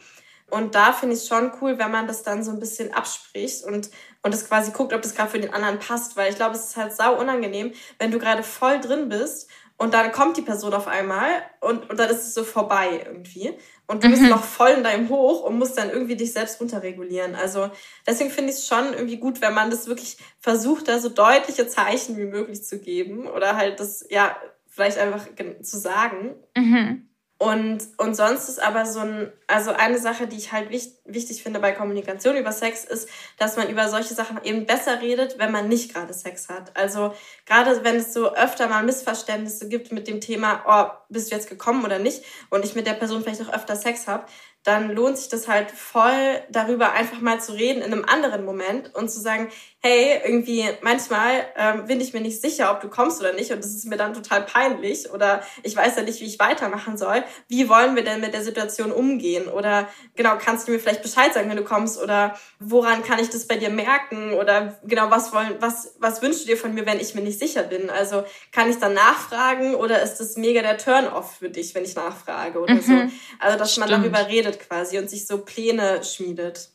Und 0.50 0.76
da 0.76 0.92
finde 0.92 1.16
ich 1.16 1.22
es 1.22 1.28
schon 1.28 1.52
cool, 1.62 1.80
wenn 1.80 1.92
man 1.92 2.08
das 2.08 2.24
dann 2.24 2.44
so 2.44 2.52
ein 2.52 2.60
bisschen 2.60 2.94
abspricht 2.94 3.64
und, 3.64 3.90
und 4.24 4.34
das 4.34 4.48
quasi 4.48 4.72
guckt, 4.72 4.94
ob 4.94 5.02
das 5.02 5.16
gerade 5.16 5.32
für 5.32 5.40
den 5.40 5.54
anderen 5.54 5.80
passt. 5.80 6.16
Weil 6.18 6.30
ich 6.30 6.36
glaube, 6.36 6.56
es 6.56 6.66
ist 6.66 6.78
halt 6.78 6.94
sau 6.96 7.20
unangenehm, 7.20 7.74
wenn 8.00 8.12
du 8.12 8.20
gerade 8.20 8.44
voll 8.44 8.80
drin 8.80 9.10
bist 9.10 9.50
und 9.78 9.94
dann 9.96 10.12
kommt 10.12 10.38
die 10.38 10.44
Person 10.44 10.74
auf 10.74 10.88
einmal 10.88 11.30
und, 11.60 11.90
und 11.90 12.00
dann 12.00 12.10
ist 12.10 12.20
es 12.28 12.34
so 12.36 12.44
vorbei 12.44 13.02
irgendwie. 13.06 13.54
Und 13.88 14.04
du 14.04 14.10
bist 14.10 14.22
Mhm. 14.22 14.30
noch 14.30 14.44
voll 14.44 14.70
in 14.70 14.84
deinem 14.84 15.10
Hoch 15.10 15.44
und 15.44 15.58
musst 15.58 15.78
dann 15.78 15.90
irgendwie 15.90 16.16
dich 16.16 16.32
selbst 16.34 16.62
runterregulieren. 16.62 17.36
Also 17.36 17.72
deswegen 18.08 18.30
finde 18.30 18.52
ich 18.52 18.60
es 18.60 18.68
schon 18.68 18.94
irgendwie 18.94 19.18
gut, 19.18 19.42
wenn 19.42 19.54
man 19.54 19.70
das 19.72 19.88
wirklich 19.88 20.18
versucht, 20.40 20.88
da 20.88 21.00
so 21.00 21.10
deutliche 21.10 21.68
Zeichen 21.68 22.16
wie 22.18 22.26
möglich 22.26 22.64
zu 22.64 22.80
geben 22.80 23.28
oder 23.28 23.58
halt 23.58 23.80
das, 23.80 24.06
ja, 24.10 24.38
vielleicht 24.68 24.98
einfach 24.98 25.26
zu 25.64 25.78
sagen. 25.78 26.36
Mhm. 26.56 27.10
Und, 27.42 27.80
und 27.98 28.14
sonst 28.14 28.50
ist 28.50 28.62
aber 28.62 28.86
so 28.86 29.00
ein, 29.00 29.32
also 29.48 29.72
eine 29.72 29.98
Sache, 29.98 30.28
die 30.28 30.38
ich 30.38 30.52
halt 30.52 30.70
wichtig, 30.70 30.94
wichtig 31.06 31.42
finde 31.42 31.60
bei 31.60 31.72
Kommunikation 31.72 32.38
über 32.38 32.52
Sex, 32.52 32.84
ist, 32.86 33.10
dass 33.40 33.58
man 33.58 33.68
über 33.68 33.90
solche 33.90 34.14
Sachen 34.14 34.40
eben 34.44 34.68
besser 34.68 35.02
redet, 35.02 35.40
wenn 35.40 35.52
man 35.52 35.68
nicht 35.68 35.92
gerade 35.92 36.14
Sex 36.14 36.50
hat. 36.50 36.78
Also 36.78 37.16
gerade 37.48 37.84
wenn 37.84 37.96
es 37.96 38.14
so 38.14 38.32
öfter 38.36 38.68
mal 38.68 38.84
Missverständnisse 38.84 39.70
gibt 39.70 39.92
mit 39.92 40.08
dem 40.08 40.22
Thema, 40.22 40.64
oh, 40.68 40.96
bist 41.10 41.32
du 41.32 41.36
jetzt 41.36 41.50
gekommen 41.50 41.84
oder 41.84 41.98
nicht, 41.98 42.24
und 42.52 42.64
ich 42.64 42.76
mit 42.76 42.86
der 42.86 42.94
Person 42.94 43.24
vielleicht 43.24 43.42
auch 43.42 43.52
öfter 43.52 43.76
Sex 43.76 44.08
habe, 44.08 44.28
dann 44.64 44.92
lohnt 44.92 45.18
sich 45.18 45.30
das 45.30 45.48
halt 45.48 45.72
voll 45.72 46.44
darüber 46.52 46.92
einfach 46.92 47.22
mal 47.22 47.42
zu 47.42 47.54
reden 47.54 47.82
in 47.82 47.92
einem 47.92 48.06
anderen 48.06 48.46
Moment 48.46 48.94
und 48.94 49.10
zu 49.10 49.20
sagen, 49.20 49.50
hey, 49.84 50.22
irgendwie 50.24 50.64
manchmal 50.82 51.48
ähm, 51.58 51.86
bin 51.88 52.00
ich 52.00 52.14
mir 52.14 52.22
nicht 52.22 52.40
sicher, 52.40 52.72
ob 52.72 52.82
du 52.82 52.88
kommst 52.88 53.20
oder 53.20 53.34
nicht 53.34 53.52
und 53.52 53.64
das 53.64 53.72
ist 53.72 53.86
mir 53.86 53.98
dann 53.98 54.14
total 54.14 54.44
peinlich 54.44 55.10
oder 55.10 55.42
ich 55.64 55.76
weiß 55.76 55.96
ja 55.96 56.04
nicht, 56.04 56.22
wie 56.22 56.26
ich 56.26 56.38
weitermachen 56.38 56.98
soll. 56.98 57.24
Wie 57.48 57.68
wollen 57.68 57.96
wir 57.96 58.04
denn 58.04 58.22
mit 58.22 58.36
der 58.36 58.44
Situation 58.44 58.92
umgehen? 58.92 59.48
Oder 59.48 59.90
genau, 60.16 60.38
kannst 60.40 60.68
du 60.68 60.72
mir 60.72 60.80
vielleicht 60.80 61.02
Bescheid 61.02 61.34
sagen, 61.34 61.50
wenn 61.50 61.58
du 61.58 61.64
kommst 61.64 62.00
oder 62.00 62.38
woran 62.60 63.04
kann 63.04 63.18
ich 63.18 63.32
das 63.32 63.48
bei 63.48 63.58
dir 63.58 63.72
merken 63.72 64.34
oder 64.34 64.80
genau, 64.84 65.10
was 65.10 65.34
wollen, 65.34 65.56
was, 65.60 65.96
was 65.98 66.22
wünschst 66.22 66.44
du 66.44 66.48
dir 66.48 66.58
von 66.58 66.76
mir, 66.76 66.86
wenn 66.86 67.00
ich 67.00 67.16
mir 67.16 67.22
nicht 67.22 67.40
sicher 67.40 67.64
bin? 67.64 67.90
Also 67.90 68.24
kann 68.52 68.70
ich 68.70 68.78
dann 68.78 68.94
nachfragen 68.94 69.74
oder 69.74 70.04
ist 70.04 70.18
das 70.18 70.38
mega 70.38 70.62
der 70.62 70.78
Turn-off 70.78 71.38
für 71.38 71.50
dich, 71.50 71.74
wenn 71.74 71.86
ich 71.86 71.96
nachfrage 71.96 72.60
oder 72.60 72.76
mhm. 72.76 72.82
so? 72.82 72.94
Also, 73.40 73.58
dass 73.58 73.72
Stimmt. 73.72 73.90
man 73.90 74.02
darüber 74.02 74.28
redet 74.28 74.60
quasi 74.60 75.00
und 75.00 75.10
sich 75.10 75.26
so 75.26 75.40
Pläne 75.40 76.04
schmiedet. 76.04 76.70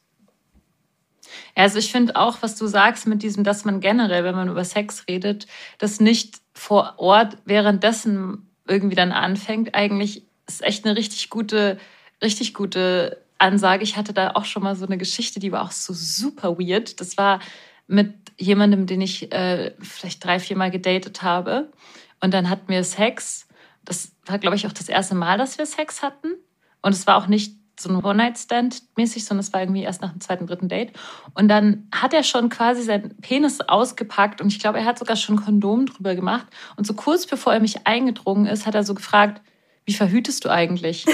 Also 1.55 1.79
ich 1.79 1.93
finde 1.93 2.17
auch, 2.17 2.39
was 2.43 2.57
du 2.57 2.67
sagst 2.67 3.07
mit 3.07 3.23
diesem, 3.23 3.45
dass 3.45 3.65
man 3.65 3.81
generell, 3.81 4.25
wenn 4.25 4.35
man 4.35 4.49
über 4.49 4.65
Sex 4.65 5.05
redet, 5.09 5.47
das 5.79 6.01
nicht 6.01 6.37
vor 6.55 6.95
Ort 6.99 7.39
währenddessen 7.45 8.51
irgendwie 8.67 8.97
dann 8.97 9.13
anfängt, 9.13 9.75
eigentlich 9.75 10.25
ist 10.47 10.63
echt 10.63 10.85
eine 10.85 10.97
richtig 10.97 11.31
gute, 11.31 11.79
richtig 12.23 12.55
gute 12.55 13.23
Ansage. 13.39 13.83
Ich 13.83 13.97
hatte 13.97 14.13
da 14.13 14.33
auch 14.33 14.45
schon 14.45 14.63
mal 14.63 14.77
so 14.77 14.87
eine 14.87 14.99
Geschichte, 14.99 15.41
die 15.41 15.53
war 15.53 15.63
auch 15.63 15.71
so 15.71 15.93
super 15.93 16.59
weird. 16.59 17.01
Das 17.01 17.17
war 17.17 17.41
mit 17.87 18.15
jemandem, 18.39 18.87
den 18.87 19.01
ich 19.01 19.33
äh, 19.33 19.75
vielleicht 19.81 20.25
drei, 20.25 20.39
vier 20.39 20.57
Mal 20.57 20.71
gedatet 20.71 21.23
habe. 21.23 21.71
Und 22.21 22.35
dann 22.35 22.49
hatten 22.51 22.69
wir 22.69 22.83
Sex. 22.85 23.47
Das 23.85 24.13
war, 24.27 24.39
glaube 24.39 24.57
ich, 24.57 24.67
auch 24.67 24.73
das 24.73 24.89
erste 24.89 25.15
Mal, 25.15 25.39
dass 25.39 25.59
wir 25.59 25.67
Sex 25.67 26.03
hatten. 26.03 26.29
Und 26.83 26.93
es 26.93 27.07
war 27.07 27.17
auch 27.17 27.27
nicht 27.27 27.57
so 27.79 27.91
ein 27.91 28.03
One-Night-Stand-mäßig, 28.03 29.25
sondern 29.25 29.45
es 29.45 29.53
war 29.53 29.61
irgendwie 29.61 29.83
erst 29.83 30.03
nach 30.03 30.13
dem 30.13 30.21
zweiten, 30.21 30.47
dritten 30.47 30.69
Date. 30.69 30.93
Und 31.35 31.49
dann 31.49 31.89
hat 31.95 32.15
er 32.15 32.23
schon 32.23 32.49
quasi 32.49 32.83
seinen 32.83 33.17
Penis 33.21 33.61
ausgepackt 33.61 34.41
und 34.41 34.49
ich 34.49 34.59
glaube, 34.59 34.79
er 34.79 34.85
hat 34.85 34.99
sogar 34.99 35.17
schon 35.17 35.37
Kondom 35.37 35.87
drüber 35.87 36.15
gemacht. 36.15 36.47
Und 36.77 36.87
so 36.87 36.95
kurz 36.95 37.27
bevor 37.27 37.53
er 37.53 37.61
mich 37.61 37.87
eingedrungen 37.87 38.47
ist, 38.47 38.67
hat 38.67 38.75
er 38.75 38.85
so 38.85 38.95
gefragt, 38.95 39.43
wie 39.85 39.95
verhütest 39.95 40.45
du 40.45 40.51
eigentlich? 40.51 41.07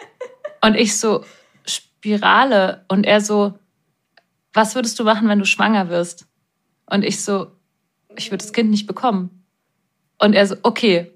und 0.60 0.74
ich 0.74 0.98
so, 0.98 1.24
Spirale. 1.66 2.84
Und 2.88 3.04
er 3.04 3.20
so, 3.20 3.58
was 4.52 4.74
würdest 4.74 4.98
du 4.98 5.04
machen, 5.04 5.28
wenn 5.28 5.38
du 5.38 5.44
schwanger 5.44 5.88
wirst? 5.90 6.26
Und 6.86 7.04
ich 7.04 7.22
so, 7.22 7.52
ich 8.16 8.30
würde 8.30 8.42
das 8.44 8.52
Kind 8.52 8.70
nicht 8.70 8.86
bekommen. 8.86 9.44
Und 10.18 10.34
er 10.34 10.46
so, 10.46 10.56
okay. 10.62 11.12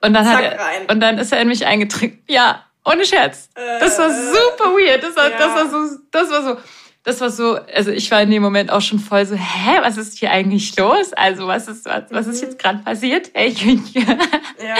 Und 0.00 0.14
dann, 0.14 0.26
hat 0.26 0.42
er, 0.42 0.90
und 0.90 1.00
dann 1.00 1.18
ist 1.18 1.32
er 1.32 1.40
in 1.40 1.48
mich 1.48 1.66
eingedrückt. 1.66 2.30
Ja, 2.30 2.65
ohne 2.86 3.04
Scherz. 3.04 3.50
Das 3.54 3.98
war 3.98 4.08
äh, 4.08 4.32
super 4.32 4.70
weird. 4.70 5.02
Das 5.02 5.16
war, 5.16 5.30
ja. 5.30 5.38
das 5.38 5.54
war 5.54 5.70
so, 5.70 5.98
das 6.10 6.30
war 6.30 6.42
so, 6.42 6.60
das 7.02 7.20
war 7.20 7.30
so, 7.30 7.54
also 7.74 7.90
ich 7.90 8.10
war 8.10 8.22
in 8.22 8.30
dem 8.30 8.42
Moment 8.42 8.70
auch 8.70 8.80
schon 8.80 8.98
voll 8.98 9.26
so, 9.26 9.34
hä, 9.34 9.78
was 9.82 9.96
ist 9.96 10.18
hier 10.18 10.30
eigentlich 10.30 10.76
los? 10.76 11.12
Also 11.12 11.46
was 11.46 11.68
ist, 11.68 11.84
was, 11.84 12.04
was 12.10 12.26
ist 12.26 12.42
mhm. 12.42 12.48
jetzt 12.48 12.58
gerade 12.58 12.78
passiert? 12.78 13.30
Hey, 13.34 13.54
ja. 14.58 14.76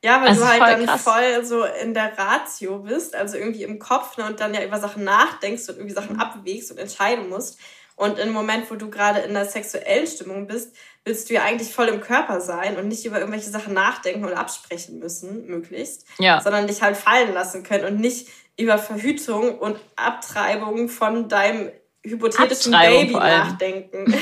Ja, 0.00 0.20
weil 0.20 0.28
also 0.28 0.42
du 0.42 0.48
halt 0.48 0.62
dann 0.62 0.86
krass. 0.86 1.02
voll 1.02 1.44
so 1.44 1.64
in 1.64 1.92
der 1.92 2.16
Ratio 2.16 2.78
bist, 2.78 3.16
also 3.16 3.36
irgendwie 3.36 3.64
im 3.64 3.80
Kopf 3.80 4.16
ne, 4.16 4.26
und 4.26 4.38
dann 4.38 4.54
ja 4.54 4.62
über 4.64 4.78
Sachen 4.78 5.02
nachdenkst 5.02 5.68
und 5.68 5.76
irgendwie 5.76 5.94
Sachen 5.94 6.20
abwägst 6.20 6.70
und 6.70 6.78
entscheiden 6.78 7.28
musst. 7.28 7.58
Und 7.98 8.20
im 8.20 8.30
Moment, 8.30 8.70
wo 8.70 8.76
du 8.76 8.90
gerade 8.90 9.18
in 9.20 9.34
der 9.34 9.44
sexuellen 9.44 10.06
Stimmung 10.06 10.46
bist, 10.46 10.72
willst 11.04 11.28
du 11.28 11.34
ja 11.34 11.42
eigentlich 11.42 11.74
voll 11.74 11.88
im 11.88 12.00
Körper 12.00 12.40
sein 12.40 12.76
und 12.76 12.86
nicht 12.86 13.04
über 13.04 13.18
irgendwelche 13.18 13.50
Sachen 13.50 13.74
nachdenken 13.74 14.24
oder 14.24 14.38
absprechen 14.38 15.00
müssen, 15.00 15.46
möglichst, 15.46 16.06
ja. 16.20 16.40
sondern 16.40 16.68
dich 16.68 16.80
halt 16.80 16.96
fallen 16.96 17.34
lassen 17.34 17.64
können 17.64 17.84
und 17.86 18.00
nicht 18.00 18.28
über 18.56 18.78
Verhütung 18.78 19.58
und 19.58 19.80
Abtreibung 19.96 20.88
von 20.88 21.28
deinem 21.28 21.72
hypothetischen 22.04 22.70
Baby 22.70 23.14
nachdenken. 23.14 24.06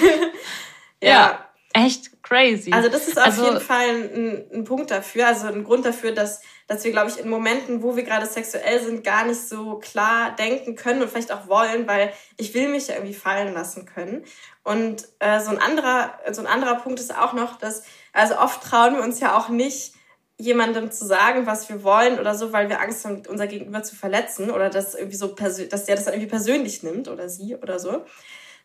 ja. 1.02 1.10
ja. 1.10 1.42
Echt 1.74 2.22
crazy. 2.22 2.72
Also 2.72 2.88
das 2.88 3.06
ist 3.06 3.18
auf 3.18 3.26
also, 3.26 3.44
jeden 3.44 3.60
Fall 3.60 3.88
ein, 3.90 4.44
ein 4.54 4.64
Punkt 4.64 4.90
dafür, 4.90 5.26
also 5.26 5.48
ein 5.48 5.64
Grund 5.64 5.84
dafür, 5.84 6.12
dass 6.12 6.40
dass 6.66 6.84
wir, 6.84 6.90
glaube 6.90 7.10
ich, 7.10 7.18
in 7.18 7.28
Momenten, 7.28 7.82
wo 7.82 7.96
wir 7.96 8.02
gerade 8.02 8.26
sexuell 8.26 8.82
sind, 8.82 9.04
gar 9.04 9.24
nicht 9.24 9.48
so 9.48 9.78
klar 9.78 10.34
denken 10.36 10.74
können 10.74 11.02
und 11.02 11.10
vielleicht 11.10 11.32
auch 11.32 11.46
wollen, 11.46 11.86
weil 11.86 12.12
ich 12.36 12.54
will 12.54 12.68
mich 12.68 12.88
ja 12.88 12.94
irgendwie 12.94 13.14
fallen 13.14 13.54
lassen 13.54 13.86
können. 13.86 14.24
Und 14.64 15.06
äh, 15.20 15.40
so, 15.40 15.50
ein 15.50 15.58
anderer, 15.58 16.18
so 16.32 16.40
ein 16.40 16.46
anderer 16.46 16.76
Punkt 16.76 16.98
ist 16.98 17.16
auch 17.16 17.34
noch, 17.34 17.56
dass, 17.56 17.84
also 18.12 18.36
oft 18.38 18.62
trauen 18.62 18.96
wir 18.96 19.02
uns 19.02 19.20
ja 19.20 19.36
auch 19.36 19.48
nicht, 19.48 19.94
jemandem 20.38 20.90
zu 20.90 21.06
sagen, 21.06 21.46
was 21.46 21.68
wir 21.68 21.82
wollen 21.82 22.18
oder 22.18 22.34
so, 22.34 22.52
weil 22.52 22.68
wir 22.68 22.80
Angst 22.80 23.04
haben, 23.04 23.22
unser 23.28 23.46
Gegenüber 23.46 23.82
zu 23.82 23.96
verletzen 23.96 24.50
oder 24.50 24.68
dass 24.68 24.94
irgendwie 24.94 25.16
so 25.16 25.28
dass 25.28 25.56
der 25.56 25.96
das 25.96 26.04
dann 26.04 26.14
irgendwie 26.14 26.30
persönlich 26.30 26.82
nimmt 26.82 27.08
oder 27.08 27.28
sie 27.28 27.56
oder 27.56 27.78
so. 27.78 28.04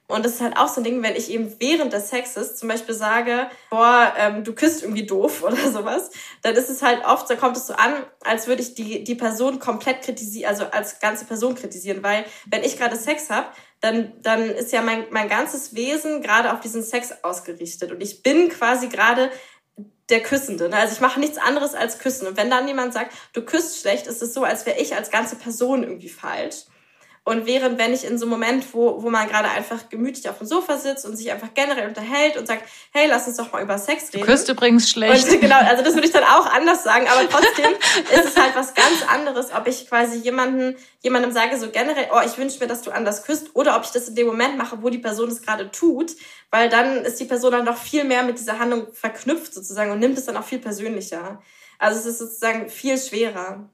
Und 0.08 0.26
das 0.26 0.34
ist 0.34 0.42
halt 0.42 0.58
auch 0.58 0.68
so 0.68 0.82
ein 0.82 0.84
Ding, 0.84 1.02
wenn 1.04 1.16
ich 1.16 1.32
eben 1.32 1.56
während 1.60 1.94
des 1.94 2.10
Sexes 2.10 2.58
zum 2.58 2.68
Beispiel 2.68 2.94
sage, 2.94 3.50
boah, 3.70 4.14
ähm, 4.18 4.44
du 4.44 4.54
küsst 4.54 4.84
irgendwie 4.84 5.06
doof 5.06 5.42
oder 5.48 5.72
sowas, 5.72 6.12
dann 6.42 6.56
ist 6.56 6.70
es 6.70 6.82
halt 6.82 7.06
oft, 7.06 7.30
da 7.30 7.36
kommt 7.36 7.56
es 7.56 7.68
so 7.68 7.74
an, 7.74 7.94
als 8.24 8.48
würde 8.48 8.62
ich 8.62 8.76
die, 8.76 9.04
die 9.04 9.16
Person 9.16 9.60
komplett 9.60 10.02
kritisieren, 10.02 10.50
also 10.50 10.66
als 10.66 11.00
ganze 11.00 11.26
Person 11.26 11.56
kritisieren, 11.56 12.04
weil 12.04 12.26
wenn 12.46 12.64
ich 12.64 12.78
gerade 12.78 12.98
Sex 12.98 13.30
habe, 13.30 13.48
dann, 13.80 14.14
dann 14.22 14.44
ist 14.50 14.72
ja 14.72 14.82
mein, 14.82 15.06
mein 15.10 15.28
ganzes 15.28 15.74
Wesen 15.76 16.22
gerade 16.22 16.54
auf 16.54 16.60
diesen 16.60 16.84
Sex 16.84 17.24
ausgerichtet. 17.24 17.92
Und 17.92 18.02
ich 18.02 18.22
bin 18.22 18.50
quasi 18.50 18.90
gerade 18.90 19.32
der 20.12 20.22
Küssende. 20.22 20.70
Ne? 20.70 20.76
Also 20.76 20.94
ich 20.94 21.02
mache 21.02 21.20
nichts 21.20 21.38
anderes 21.38 21.74
als 21.74 21.98
küssen. 21.98 22.28
Und 22.28 22.38
wenn 22.38 22.50
dann 22.50 22.68
jemand 22.68 22.94
sagt, 22.94 23.14
du 23.34 23.42
küsst 23.42 23.80
schlecht, 23.80 24.06
ist 24.06 24.22
es 24.22 24.34
so, 24.34 24.44
als 24.44 24.66
wäre 24.66 24.80
ich 24.80 24.96
als 24.96 25.10
ganze 25.10 25.36
Person 25.36 25.84
irgendwie 25.84 26.10
falsch. 26.10 26.66
Und 27.32 27.46
während, 27.46 27.78
wenn 27.78 27.94
ich 27.94 28.04
in 28.04 28.18
so 28.18 28.26
einem 28.26 28.32
Moment, 28.32 28.74
wo, 28.74 29.02
wo 29.02 29.10
man 29.10 29.26
gerade 29.30 29.48
einfach 29.48 29.88
gemütlich 29.88 30.28
auf 30.28 30.40
dem 30.40 30.48
Sofa 30.48 30.78
sitzt 30.78 31.06
und 31.06 31.16
sich 31.16 31.32
einfach 31.32 31.54
generell 31.54 31.88
unterhält 31.88 32.36
und 32.36 32.46
sagt, 32.46 32.64
hey, 32.92 33.08
lass 33.08 33.26
uns 33.26 33.38
doch 33.38 33.54
mal 33.54 33.64
über 33.64 33.78
Sex 33.78 34.12
reden. 34.12 34.26
Du 34.26 34.30
küsst 34.30 34.50
übrigens 34.50 34.90
schlecht. 34.90 35.30
Und, 35.30 35.40
genau, 35.40 35.60
also 35.60 35.82
das 35.82 35.94
würde 35.94 36.08
ich 36.08 36.12
dann 36.12 36.26
auch 36.26 36.46
anders 36.46 36.84
sagen, 36.84 37.08
aber 37.08 37.30
trotzdem 37.30 37.72
ist 38.14 38.26
es 38.26 38.36
halt 38.36 38.54
was 38.54 38.74
ganz 38.74 39.08
anderes, 39.08 39.54
ob 39.54 39.66
ich 39.66 39.88
quasi 39.88 40.18
jemanden, 40.18 40.76
jemandem 41.00 41.32
sage, 41.32 41.58
so 41.58 41.70
generell, 41.70 42.10
oh, 42.14 42.20
ich 42.26 42.38
wünsche 42.38 42.60
mir, 42.60 42.68
dass 42.68 42.82
du 42.82 42.92
anders 42.92 43.24
küsst, 43.24 43.52
oder 43.54 43.78
ob 43.78 43.86
ich 43.86 43.92
das 43.92 44.10
in 44.10 44.16
dem 44.16 44.28
Moment 44.28 44.58
mache, 44.58 44.84
wo 44.84 44.90
die 44.90 44.98
Person 44.98 45.30
es 45.30 45.42
gerade 45.42 45.72
tut, 45.72 46.12
weil 46.50 46.68
dann 46.68 47.06
ist 47.06 47.18
die 47.22 47.26
Person 47.26 47.54
dann 47.54 47.64
noch 47.64 47.78
viel 47.78 48.04
mehr 48.04 48.24
mit 48.24 48.40
dieser 48.40 48.60
Handlung 48.60 48.88
verknüpft 48.92 49.54
sozusagen 49.54 49.92
und 49.92 50.00
nimmt 50.00 50.18
es 50.18 50.26
dann 50.26 50.36
auch 50.36 50.44
viel 50.44 50.60
persönlicher. 50.60 51.42
Also 51.80 51.98
es 51.98 52.06
ist 52.08 52.20
sozusagen 52.20 52.70
viel 52.70 52.98
schwerer. 52.98 53.70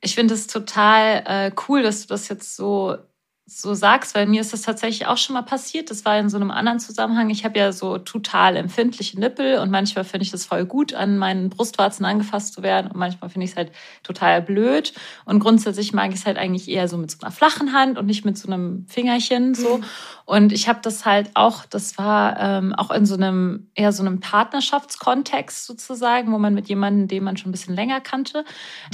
Ich 0.00 0.14
finde 0.14 0.34
es 0.34 0.46
total 0.46 1.22
äh, 1.26 1.52
cool, 1.68 1.82
dass 1.82 2.02
du 2.02 2.08
das 2.08 2.28
jetzt 2.28 2.56
so 2.56 2.96
so 3.44 3.74
sagst, 3.74 4.14
weil 4.14 4.26
mir 4.26 4.40
ist 4.40 4.52
das 4.52 4.62
tatsächlich 4.62 5.06
auch 5.08 5.16
schon 5.16 5.34
mal 5.34 5.42
passiert. 5.42 5.90
Das 5.90 6.04
war 6.04 6.16
in 6.16 6.28
so 6.28 6.36
einem 6.36 6.52
anderen 6.52 6.78
Zusammenhang. 6.78 7.28
Ich 7.28 7.44
habe 7.44 7.58
ja 7.58 7.72
so 7.72 7.98
total 7.98 8.56
empfindliche 8.56 9.18
Nippel 9.18 9.58
und 9.58 9.70
manchmal 9.70 10.04
finde 10.04 10.24
ich 10.24 10.30
das 10.30 10.46
voll 10.46 10.64
gut, 10.64 10.94
an 10.94 11.18
meinen 11.18 11.50
Brustwarzen 11.50 12.06
angefasst 12.06 12.54
zu 12.54 12.62
werden 12.62 12.90
und 12.92 12.96
manchmal 12.96 13.30
finde 13.30 13.44
ich 13.44 13.50
es 13.50 13.56
halt 13.56 13.72
total 14.04 14.42
blöd. 14.42 14.94
Und 15.24 15.40
grundsätzlich 15.40 15.92
mag 15.92 16.10
ich 16.10 16.20
es 16.20 16.26
halt 16.26 16.38
eigentlich 16.38 16.68
eher 16.68 16.86
so 16.86 16.96
mit 16.96 17.10
so 17.10 17.18
einer 17.20 17.32
flachen 17.32 17.72
Hand 17.72 17.98
und 17.98 18.06
nicht 18.06 18.24
mit 18.24 18.38
so 18.38 18.46
einem 18.46 18.86
Fingerchen 18.88 19.54
so. 19.54 19.78
Mhm. 19.78 19.84
Und 20.24 20.52
ich 20.52 20.68
habe 20.68 20.78
das 20.80 21.04
halt 21.04 21.30
auch, 21.34 21.66
das 21.66 21.98
war 21.98 22.38
ähm, 22.38 22.74
auch 22.74 22.92
in 22.92 23.06
so 23.06 23.14
einem 23.14 23.70
eher 23.74 23.92
so 23.92 24.02
einem 24.04 24.20
Partnerschaftskontext 24.20 25.66
sozusagen, 25.66 26.32
wo 26.32 26.38
man 26.38 26.54
mit 26.54 26.68
jemandem, 26.68 27.08
den 27.08 27.24
man 27.24 27.36
schon 27.36 27.48
ein 27.48 27.52
bisschen 27.52 27.74
länger 27.74 28.00
kannte, 28.00 28.44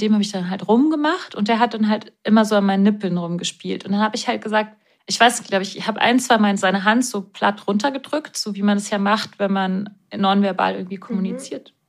dem 0.01 0.13
habe 0.13 0.23
ich 0.23 0.31
dann 0.31 0.49
halt 0.49 0.67
rumgemacht 0.67 1.35
und 1.35 1.47
der 1.47 1.59
hat 1.59 1.75
dann 1.75 1.87
halt 1.87 2.13
immer 2.23 2.45
so 2.45 2.55
an 2.55 2.65
meinen 2.65 2.83
Nippeln 2.83 3.17
rumgespielt. 3.17 3.85
Und 3.85 3.91
dann 3.91 4.01
habe 4.01 4.15
ich 4.15 4.27
halt 4.27 4.38
gesagt, 4.41 4.75
ich 5.05 5.19
weiß, 5.19 5.43
glaube 5.43 5.63
ich, 5.63 5.75
ich 5.75 5.87
habe 5.87 5.99
ein, 6.01 6.19
zwei 6.19 6.37
Mal 6.37 6.57
seine 6.57 6.83
Hand 6.83 7.03
so 7.03 7.21
platt 7.21 7.67
runtergedrückt, 7.67 8.37
so 8.37 8.53
wie 8.55 8.61
man 8.61 8.77
es 8.77 8.89
ja 8.91 8.99
macht, 8.99 9.39
wenn 9.39 9.51
man 9.51 9.89
nonverbal 10.15 10.75
irgendwie 10.75 10.97
mhm. 10.97 11.01
kommuniziert. 11.01 11.71
Mhm. 11.71 11.79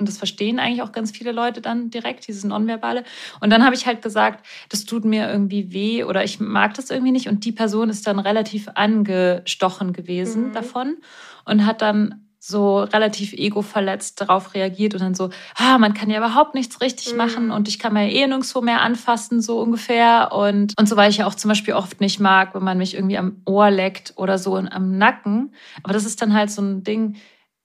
Und 0.00 0.08
das 0.08 0.18
verstehen 0.18 0.58
eigentlich 0.58 0.82
auch 0.82 0.90
ganz 0.90 1.12
viele 1.12 1.30
Leute 1.30 1.60
dann 1.60 1.90
direkt, 1.90 2.26
dieses 2.26 2.42
Nonverbale. 2.42 3.04
Und 3.40 3.50
dann 3.50 3.64
habe 3.64 3.76
ich 3.76 3.86
halt 3.86 4.02
gesagt, 4.02 4.44
das 4.68 4.86
tut 4.86 5.04
mir 5.04 5.30
irgendwie 5.30 5.72
weh 5.72 6.02
oder 6.02 6.24
ich 6.24 6.40
mag 6.40 6.74
das 6.74 6.90
irgendwie 6.90 7.12
nicht. 7.12 7.28
Und 7.28 7.44
die 7.44 7.52
Person 7.52 7.90
ist 7.90 8.06
dann 8.06 8.18
relativ 8.18 8.68
angestochen 8.74 9.92
gewesen 9.92 10.48
mhm. 10.48 10.52
davon 10.52 10.96
und 11.44 11.64
hat 11.64 11.80
dann 11.80 12.23
so 12.46 12.80
relativ 12.80 13.32
ego-verletzt 13.32 14.20
darauf 14.20 14.52
reagiert 14.52 14.92
und 14.92 15.00
dann 15.00 15.14
so, 15.14 15.30
ah, 15.54 15.78
man 15.78 15.94
kann 15.94 16.10
ja 16.10 16.18
überhaupt 16.18 16.54
nichts 16.54 16.82
richtig 16.82 17.12
mhm. 17.12 17.16
machen 17.16 17.50
und 17.50 17.68
ich 17.68 17.78
kann 17.78 17.94
mir 17.94 18.12
eh 18.12 18.26
nirgendwo 18.26 18.60
mehr 18.60 18.82
anfassen, 18.82 19.40
so 19.40 19.60
ungefähr. 19.60 20.30
Und, 20.32 20.74
und 20.78 20.86
so, 20.86 20.94
weil 20.96 21.08
ich 21.08 21.16
ja 21.16 21.26
auch 21.26 21.34
zum 21.34 21.48
Beispiel 21.48 21.72
oft 21.72 22.02
nicht 22.02 22.20
mag, 22.20 22.54
wenn 22.54 22.62
man 22.62 22.76
mich 22.76 22.94
irgendwie 22.94 23.16
am 23.16 23.40
Ohr 23.46 23.70
leckt 23.70 24.12
oder 24.16 24.36
so 24.36 24.56
und 24.56 24.68
am 24.68 24.98
Nacken. 24.98 25.54
Aber 25.82 25.94
das 25.94 26.04
ist 26.04 26.20
dann 26.20 26.34
halt 26.34 26.50
so 26.50 26.60
ein 26.60 26.84
Ding, 26.84 27.16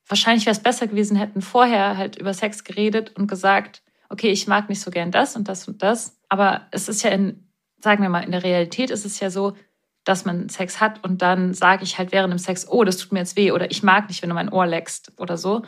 wahrscheinlich 0.07 0.45
wäre 0.45 0.55
es 0.55 0.63
besser 0.63 0.87
gewesen, 0.87 1.17
hätten 1.17 1.41
vorher 1.41 1.97
halt 1.97 2.15
über 2.15 2.33
Sex 2.33 2.63
geredet 2.63 3.17
und 3.17 3.27
gesagt, 3.27 3.83
okay, 4.07 4.29
ich 4.29 4.47
mag 4.47 4.69
nicht 4.69 4.79
so 4.79 4.91
gern 4.91 5.11
das 5.11 5.35
und 5.35 5.49
das 5.49 5.67
und 5.67 5.83
das. 5.83 6.17
Aber 6.29 6.67
es 6.71 6.87
ist 6.87 7.03
ja 7.03 7.09
in, 7.09 7.49
sagen 7.83 8.01
wir 8.01 8.09
mal, 8.09 8.23
in 8.23 8.31
der 8.31 8.45
Realität 8.45 8.91
ist 8.91 9.05
es 9.05 9.19
ja 9.19 9.29
so, 9.29 9.57
dass 10.09 10.25
man 10.25 10.49
Sex 10.49 10.81
hat 10.81 11.03
und 11.03 11.21
dann 11.21 11.53
sage 11.53 11.83
ich 11.83 11.99
halt 11.99 12.11
während 12.11 12.33
dem 12.33 12.39
Sex, 12.39 12.67
oh, 12.67 12.83
das 12.83 12.97
tut 12.97 13.11
mir 13.11 13.19
jetzt 13.19 13.37
weh 13.37 13.51
oder 13.51 13.69
ich 13.69 13.83
mag 13.83 14.07
nicht, 14.07 14.21
wenn 14.21 14.29
du 14.29 14.35
mein 14.35 14.51
Ohr 14.51 14.65
leckst 14.65 15.11
oder 15.17 15.37
so. 15.37 15.61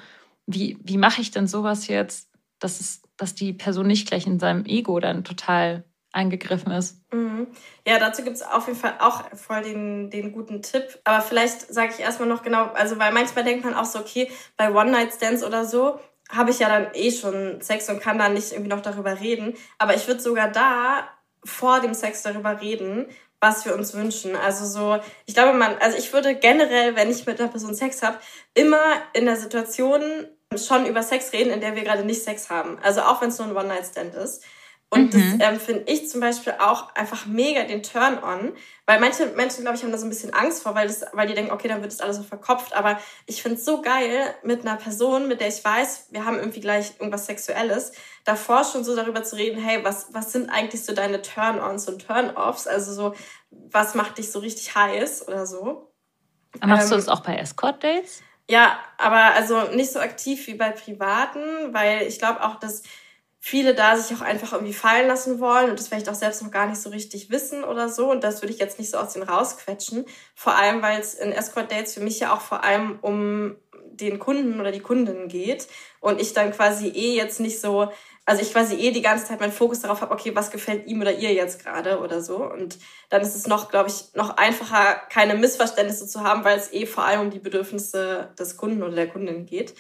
Wie, 0.48 0.78
wie 0.82 0.98
mache 0.98 1.22
ich 1.22 1.30
denn 1.30 1.48
sowas 1.48 1.88
jetzt, 1.88 2.28
dass, 2.60 2.80
es, 2.80 3.04
dass 3.18 3.36
die 3.36 3.54
Person 3.54 3.86
nicht 3.86 4.08
gleich 4.08 4.26
in 4.26 4.40
seinem 4.40 4.66
Ego 4.66 5.00
dann 5.00 5.24
total 5.24 5.84
angegriffen 6.12 6.72
ist. 6.72 7.00
Mhm. 7.14 7.48
Ja, 7.88 8.00
dazu 8.00 8.24
gibt 8.24 8.36
es 8.36 8.42
auf 8.42 8.68
jeden 8.68 8.80
Fall 8.80 8.96
auch 9.00 9.30
voll 9.36 9.62
den, 9.62 10.10
den 10.10 10.32
guten 10.32 10.62
Tipp. 10.62 11.00
Aber 11.04 11.22
vielleicht 11.22 11.72
sage 11.74 11.94
ich 11.94 12.02
erstmal 12.02 12.28
noch 12.28 12.42
genau, 12.42 12.66
also 12.74 12.98
weil 12.98 13.14
manchmal 13.14 13.44
denkt 13.44 13.64
man 13.64 13.76
auch 13.76 13.86
so, 13.86 14.00
okay, 14.00 14.30
bei 14.58 14.74
One-Night-Stands 14.74 15.44
oder 15.44 15.66
so 15.66 16.00
habe 16.30 16.50
ich 16.50 16.60
ja 16.60 16.68
dann 16.68 16.88
eh 16.94 17.12
schon 17.12 17.62
Sex 17.62 17.90
und 17.90 18.02
kann 18.02 18.18
dann 18.18 18.34
nicht 18.34 18.52
irgendwie 18.52 18.70
noch 18.70 18.82
darüber 18.82 19.20
reden. 19.20 19.54
Aber 19.78 19.96
ich 19.96 20.08
würde 20.08 20.20
sogar 20.20 20.50
da 20.50 21.08
vor 21.44 21.80
dem 21.80 21.94
Sex 21.94 22.24
darüber 22.24 22.60
reden, 22.60 23.08
was 23.42 23.66
wir 23.66 23.76
uns 23.76 23.94
wünschen. 23.94 24.36
Also 24.36 24.66
so, 24.66 25.04
ich 25.26 25.34
glaube, 25.34 25.58
man, 25.58 25.76
also 25.80 25.98
ich 25.98 26.14
würde 26.14 26.36
generell, 26.36 26.96
wenn 26.96 27.10
ich 27.10 27.26
mit 27.26 27.42
einer 27.42 27.50
Person 27.50 27.74
Sex 27.76 28.04
habe, 28.04 28.18
immer 28.54 28.82
in 29.14 29.26
der 29.26 29.36
Situation 29.36 30.02
schon 30.56 30.86
über 30.86 31.02
Sex 31.02 31.34
reden, 31.34 31.52
in 31.52 31.60
der 31.60 31.76
wir 31.76 31.84
gerade 31.84 32.06
nicht 32.06 32.24
Sex 32.24 32.50
haben. 32.50 32.78
Also 32.84 33.02
auch 33.02 33.22
wenn 33.22 33.30
es 33.30 33.40
nur 33.40 33.48
ein 33.48 33.58
One-Night-Stand 33.58 34.14
ist. 34.16 34.44
Und 34.94 35.14
mhm. 35.14 35.40
das 35.40 35.50
ähm, 35.50 35.60
finde 35.60 35.84
ich 35.90 36.10
zum 36.10 36.20
Beispiel 36.20 36.54
auch 36.60 36.94
einfach 36.96 37.26
mega 37.26 37.64
den 37.64 37.82
Turn-on, 37.82 38.52
weil 38.86 39.00
manche 39.00 39.26
Menschen, 39.28 39.62
glaube 39.62 39.78
ich, 39.78 39.84
haben 39.84 39.92
da 39.94 39.98
so 39.98 40.06
ein 40.06 40.10
bisschen 40.10 40.34
Angst 40.34 40.64
vor, 40.64 40.76
weil, 40.76 40.88
das, 40.88 41.06
weil 41.14 41.30
die 41.30 41.34
denken, 41.34 41.52
okay, 41.52 41.70
dann 41.70 41.82
wird 41.82 41.94
das 41.94 42.02
alles 42.02 42.18
so 42.18 42.24
verkopft. 42.24 42.76
Aber 42.76 43.00
ich 43.26 43.42
finde 43.42 43.58
es 43.58 43.64
so 43.64 43.82
geil, 43.82 44.36
mit 44.44 44.62
einer 44.62 44.76
Person, 44.76 45.30
mit 45.30 45.40
der 45.40 45.48
ich 45.48 45.64
weiß, 45.64 46.08
wir 46.12 46.26
haben 46.26 46.38
irgendwie 46.38 46.60
gleich 46.60 46.92
irgendwas 47.00 47.26
Sexuelles, 47.26 47.94
davor 48.26 48.66
schon 48.66 48.84
so 48.84 48.94
darüber 48.94 49.24
zu 49.24 49.38
reden, 49.38 49.64
hey, 49.64 49.80
was, 49.82 50.14
was 50.14 50.34
sind 50.34 50.50
eigentlich 50.50 50.84
so 50.84 50.94
deine 50.94 51.22
Turn-ons 51.22 51.88
und 51.88 52.06
Turn-offs? 52.06 52.68
Also 52.68 52.92
so, 52.94 53.16
was 53.50 53.96
macht 53.96 54.18
dich 54.18 54.30
so 54.30 54.40
richtig 54.40 54.76
heiß 54.76 55.26
oder 55.26 55.46
so? 55.46 55.94
Machst 56.60 56.88
ähm, 56.88 56.90
du 56.90 56.96
das 56.98 57.08
auch 57.08 57.22
bei 57.22 57.38
Escort-Dates? 57.38 58.24
Ja, 58.50 58.78
aber 58.98 59.36
also 59.36 59.70
nicht 59.74 59.94
so 59.94 60.00
aktiv 60.00 60.48
wie 60.48 60.56
bei 60.56 60.72
privaten, 60.72 61.74
weil 61.74 62.02
ich 62.02 62.20
glaube 62.20 62.44
auch, 62.44 62.56
dass 62.56 62.84
viele 63.44 63.74
da 63.74 63.98
sich 63.98 64.16
auch 64.16 64.22
einfach 64.22 64.54
irgendwie 64.54 64.72
fallen 64.72 65.08
lassen 65.08 65.40
wollen 65.40 65.72
und 65.72 65.80
das 65.80 65.88
vielleicht 65.88 66.08
auch 66.08 66.16
selbst 66.16 66.44
noch 66.44 66.52
gar 66.52 66.68
nicht 66.68 66.80
so 66.80 66.92
richtig 66.92 67.32
wissen 67.32 67.64
oder 67.64 67.90
so. 67.90 68.12
Und 68.12 68.24
das 68.24 68.44
würde 68.44 68.54
ich 68.54 68.60
jetzt 68.60 68.78
nicht 68.78 68.92
so 68.92 68.98
aus 68.98 69.14
denen 69.14 69.28
rausquetschen. 69.28 70.06
Vor 70.36 70.56
allem, 70.56 70.84
weil 70.84 71.02
es 71.02 71.16
in 71.16 71.32
Escort-Dates 71.32 71.96
für 71.96 72.02
mich 72.02 72.20
ja 72.20 72.34
auch 72.34 72.42
vor 72.42 72.64
allem 72.64 73.00
um 73.02 73.56
den 73.74 74.20
Kunden 74.20 74.60
oder 74.60 74.72
die 74.72 74.80
Kundin 74.80 75.28
geht 75.28 75.68
und 76.02 76.22
ich 76.22 76.34
dann 76.34 76.52
quasi 76.52 76.88
eh 76.88 77.16
jetzt 77.16 77.40
nicht 77.40 77.60
so, 77.60 77.92
also 78.26 78.44
ich 78.44 78.52
quasi 78.52 78.76
eh 78.76 78.92
die 78.92 79.02
ganze 79.02 79.26
Zeit 79.26 79.40
meinen 79.40 79.52
Fokus 79.52 79.80
darauf 79.80 80.02
habe, 80.02 80.14
okay, 80.14 80.36
was 80.36 80.52
gefällt 80.52 80.86
ihm 80.86 81.02
oder 81.02 81.12
ihr 81.12 81.34
jetzt 81.34 81.64
gerade 81.64 82.00
oder 82.00 82.22
so. 82.22 82.38
Und 82.38 82.78
dann 83.10 83.24
ist 83.24 83.36
es 83.36 83.48
noch, 83.48 83.70
glaube 83.70 83.90
ich, 83.90 84.14
noch 84.14 84.38
einfacher, 84.38 85.02
keine 85.10 85.34
Missverständnisse 85.34 86.08
zu 86.08 86.22
haben, 86.22 86.44
weil 86.44 86.60
es 86.60 86.72
eh 86.72 86.86
vor 86.86 87.06
allem 87.06 87.22
um 87.22 87.32
die 87.32 87.40
Bedürfnisse 87.40 88.30
des 88.38 88.56
Kunden 88.56 88.84
oder 88.84 88.94
der 88.94 89.10
Kundin 89.10 89.48
geht. 89.48 89.74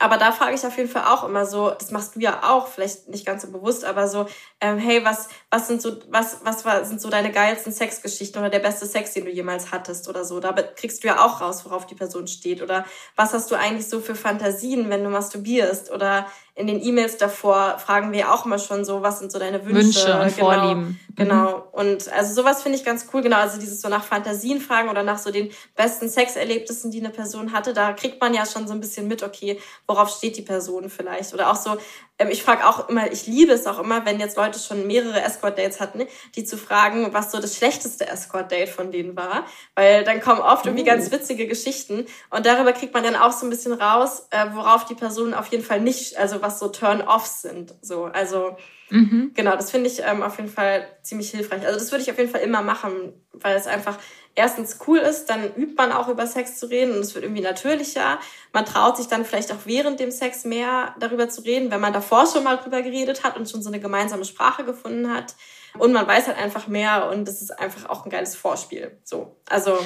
Aber 0.00 0.16
da 0.16 0.32
frage 0.32 0.54
ich 0.54 0.64
auf 0.66 0.76
jeden 0.76 0.88
Fall 0.88 1.04
auch 1.04 1.24
immer 1.24 1.46
so, 1.46 1.70
das 1.70 1.90
machst 1.90 2.16
du 2.16 2.20
ja 2.20 2.42
auch, 2.42 2.68
vielleicht 2.68 3.08
nicht 3.08 3.26
ganz 3.26 3.42
so 3.42 3.50
bewusst, 3.50 3.84
aber 3.84 4.08
so, 4.08 4.26
ähm, 4.60 4.78
hey, 4.78 5.04
was, 5.04 5.28
was 5.50 5.68
sind 5.68 5.82
so, 5.82 5.98
was, 6.08 6.38
was 6.44 6.64
war, 6.64 6.84
sind 6.84 7.00
so 7.00 7.10
deine 7.10 7.32
geilsten 7.32 7.72
Sexgeschichten 7.72 8.40
oder 8.40 8.50
der 8.50 8.58
beste 8.60 8.86
Sex, 8.86 9.12
den 9.14 9.24
du 9.24 9.30
jemals 9.30 9.72
hattest 9.72 10.08
oder 10.08 10.24
so? 10.24 10.40
Da 10.40 10.52
kriegst 10.52 11.02
du 11.02 11.08
ja 11.08 11.24
auch 11.24 11.40
raus, 11.40 11.64
worauf 11.64 11.86
die 11.86 11.94
Person 11.94 12.26
steht. 12.26 12.62
Oder 12.62 12.84
was 13.16 13.32
hast 13.32 13.50
du 13.50 13.54
eigentlich 13.54 13.88
so 13.88 14.00
für 14.00 14.14
Fantasien, 14.14 14.90
wenn 14.90 15.04
du 15.04 15.10
masturbierst? 15.10 15.90
Oder 15.90 16.26
in 16.58 16.66
den 16.66 16.82
E-Mails 16.82 17.16
davor 17.18 17.78
fragen 17.78 18.10
wir 18.10 18.32
auch 18.34 18.44
mal 18.44 18.58
schon 18.58 18.84
so, 18.84 19.00
was 19.00 19.20
sind 19.20 19.30
so 19.30 19.38
deine 19.38 19.64
Wünsche, 19.64 19.76
Wünsche 19.76 20.20
und 20.20 20.36
genau, 20.36 20.52
Vorlieben. 20.52 21.00
Genau. 21.14 21.56
Mhm. 21.56 21.62
Und 21.70 22.12
also 22.12 22.34
sowas 22.34 22.62
finde 22.62 22.78
ich 22.78 22.84
ganz 22.84 23.06
cool, 23.12 23.22
genau. 23.22 23.36
Also 23.36 23.60
dieses 23.60 23.80
so 23.80 23.88
nach 23.88 24.02
Fantasien 24.02 24.60
fragen 24.60 24.88
oder 24.88 25.04
nach 25.04 25.18
so 25.18 25.30
den 25.30 25.50
besten 25.76 26.08
Sexerlebnissen, 26.08 26.90
die 26.90 26.98
eine 26.98 27.10
Person 27.10 27.52
hatte, 27.52 27.72
da 27.74 27.92
kriegt 27.92 28.20
man 28.20 28.34
ja 28.34 28.44
schon 28.44 28.66
so 28.66 28.74
ein 28.74 28.80
bisschen 28.80 29.06
mit, 29.06 29.22
okay, 29.22 29.60
worauf 29.86 30.10
steht 30.10 30.36
die 30.36 30.42
Person 30.42 30.90
vielleicht. 30.90 31.32
Oder 31.32 31.48
auch 31.48 31.56
so, 31.56 31.76
ähm, 32.18 32.28
ich 32.30 32.42
frage 32.42 32.66
auch 32.66 32.88
immer, 32.88 33.10
ich 33.10 33.26
liebe 33.26 33.52
es 33.52 33.66
auch 33.66 33.78
immer, 33.78 34.04
wenn 34.04 34.20
jetzt 34.20 34.36
Leute 34.36 34.58
schon 34.58 34.86
mehrere 34.86 35.20
Escort-Dates 35.22 35.80
hatten, 35.80 36.06
die 36.34 36.44
zu 36.44 36.56
fragen, 36.56 37.12
was 37.12 37.30
so 37.30 37.40
das 37.40 37.56
schlechteste 37.56 38.08
Escort-Date 38.08 38.68
von 38.68 38.90
denen 38.90 39.16
war. 39.16 39.46
Weil 39.74 40.04
dann 40.04 40.20
kommen 40.20 40.40
oft 40.40 40.66
irgendwie 40.66 40.84
ganz 40.84 41.08
oh. 41.08 41.12
witzige 41.12 41.46
Geschichten. 41.46 42.06
Und 42.30 42.46
darüber 42.46 42.72
kriegt 42.72 42.92
man 42.94 43.04
dann 43.04 43.16
auch 43.16 43.32
so 43.32 43.46
ein 43.46 43.50
bisschen 43.50 43.72
raus, 43.72 44.26
äh, 44.30 44.46
worauf 44.52 44.84
die 44.84 44.94
Personen 44.94 45.34
auf 45.34 45.46
jeden 45.48 45.64
Fall 45.64 45.80
nicht, 45.80 46.18
also 46.18 46.42
was 46.42 46.58
so 46.58 46.68
Turn-offs 46.68 47.42
sind. 47.42 47.74
So, 47.82 48.04
also 48.04 48.56
mhm. 48.90 49.32
genau, 49.34 49.52
das 49.52 49.70
finde 49.70 49.88
ich 49.88 50.02
ähm, 50.04 50.22
auf 50.22 50.36
jeden 50.38 50.50
Fall 50.50 50.86
ziemlich 51.02 51.30
hilfreich. 51.30 51.64
Also 51.64 51.78
das 51.78 51.92
würde 51.92 52.02
ich 52.02 52.10
auf 52.10 52.18
jeden 52.18 52.30
Fall 52.30 52.40
immer 52.40 52.62
machen, 52.62 53.12
weil 53.32 53.56
es 53.56 53.66
einfach 53.66 53.96
erstens 54.38 54.78
cool 54.86 54.98
ist, 54.98 55.26
dann 55.26 55.54
übt 55.54 55.74
man 55.76 55.92
auch 55.92 56.08
über 56.08 56.26
Sex 56.26 56.58
zu 56.58 56.66
reden 56.66 56.92
und 56.94 57.00
es 57.00 57.14
wird 57.14 57.24
irgendwie 57.24 57.42
natürlicher. 57.42 58.18
Man 58.52 58.64
traut 58.64 58.96
sich 58.96 59.08
dann 59.08 59.24
vielleicht 59.24 59.52
auch 59.52 59.66
während 59.66 60.00
dem 60.00 60.10
Sex 60.10 60.44
mehr 60.44 60.94
darüber 61.00 61.28
zu 61.28 61.42
reden, 61.42 61.70
wenn 61.70 61.80
man 61.80 61.92
davor 61.92 62.26
schon 62.26 62.44
mal 62.44 62.56
drüber 62.56 62.80
geredet 62.82 63.24
hat 63.24 63.36
und 63.36 63.50
schon 63.50 63.62
so 63.62 63.68
eine 63.68 63.80
gemeinsame 63.80 64.24
Sprache 64.24 64.64
gefunden 64.64 65.12
hat. 65.12 65.34
Und 65.76 65.92
man 65.92 66.06
weiß 66.06 66.28
halt 66.28 66.38
einfach 66.38 66.68
mehr 66.68 67.10
und 67.10 67.28
es 67.28 67.42
ist 67.42 67.58
einfach 67.58 67.90
auch 67.90 68.04
ein 68.04 68.10
geiles 68.10 68.36
Vorspiel. 68.36 68.98
So, 69.04 69.36
also. 69.48 69.76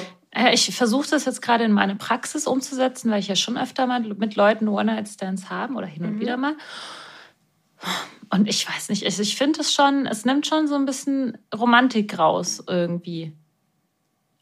Ich 0.51 0.75
versuche 0.75 1.09
das 1.09 1.25
jetzt 1.25 1.41
gerade 1.41 1.63
in 1.63 1.73
meine 1.73 1.95
Praxis 1.95 2.47
umzusetzen, 2.47 3.11
weil 3.11 3.19
ich 3.19 3.27
ja 3.27 3.35
schon 3.35 3.57
öfter 3.57 3.85
mal 3.85 3.99
mit 4.01 4.35
Leuten 4.35 4.67
One-Night-Stands 4.67 5.49
haben 5.49 5.75
oder 5.75 5.85
hin 5.85 6.05
und 6.05 6.15
mhm. 6.15 6.19
wieder 6.19 6.37
mal. 6.37 6.55
Und 8.31 8.47
ich 8.47 8.67
weiß 8.67 8.89
nicht, 8.89 9.03
ich 9.03 9.35
finde 9.35 9.61
es 9.61 9.73
schon, 9.73 10.07
es 10.07 10.25
nimmt 10.25 10.47
schon 10.47 10.67
so 10.67 10.75
ein 10.75 10.85
bisschen 10.85 11.37
Romantik 11.55 12.17
raus 12.17 12.63
irgendwie. 12.67 13.33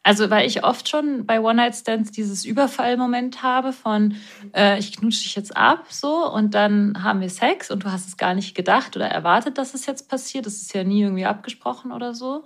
Also, 0.04 0.30
weil 0.30 0.48
ich 0.48 0.64
oft 0.64 0.88
schon 0.88 1.26
bei 1.26 1.40
One-Night-Stands 1.40 2.10
dieses 2.10 2.44
Überfallmoment 2.44 3.42
habe 3.42 3.72
von, 3.72 4.16
äh, 4.52 4.78
ich 4.78 4.96
knutsche 4.96 5.22
dich 5.22 5.36
jetzt 5.36 5.56
ab, 5.56 5.86
so, 5.90 6.28
und 6.28 6.54
dann 6.54 7.04
haben 7.04 7.20
wir 7.20 7.30
Sex 7.30 7.70
und 7.70 7.84
du 7.84 7.92
hast 7.92 8.08
es 8.08 8.16
gar 8.16 8.34
nicht 8.34 8.56
gedacht 8.56 8.96
oder 8.96 9.06
erwartet, 9.06 9.58
dass 9.58 9.74
es 9.74 9.86
jetzt 9.86 10.08
passiert. 10.08 10.46
Das 10.46 10.54
ist 10.54 10.74
ja 10.74 10.82
nie 10.82 11.02
irgendwie 11.02 11.24
abgesprochen 11.24 11.92
oder 11.92 12.14
so. 12.14 12.44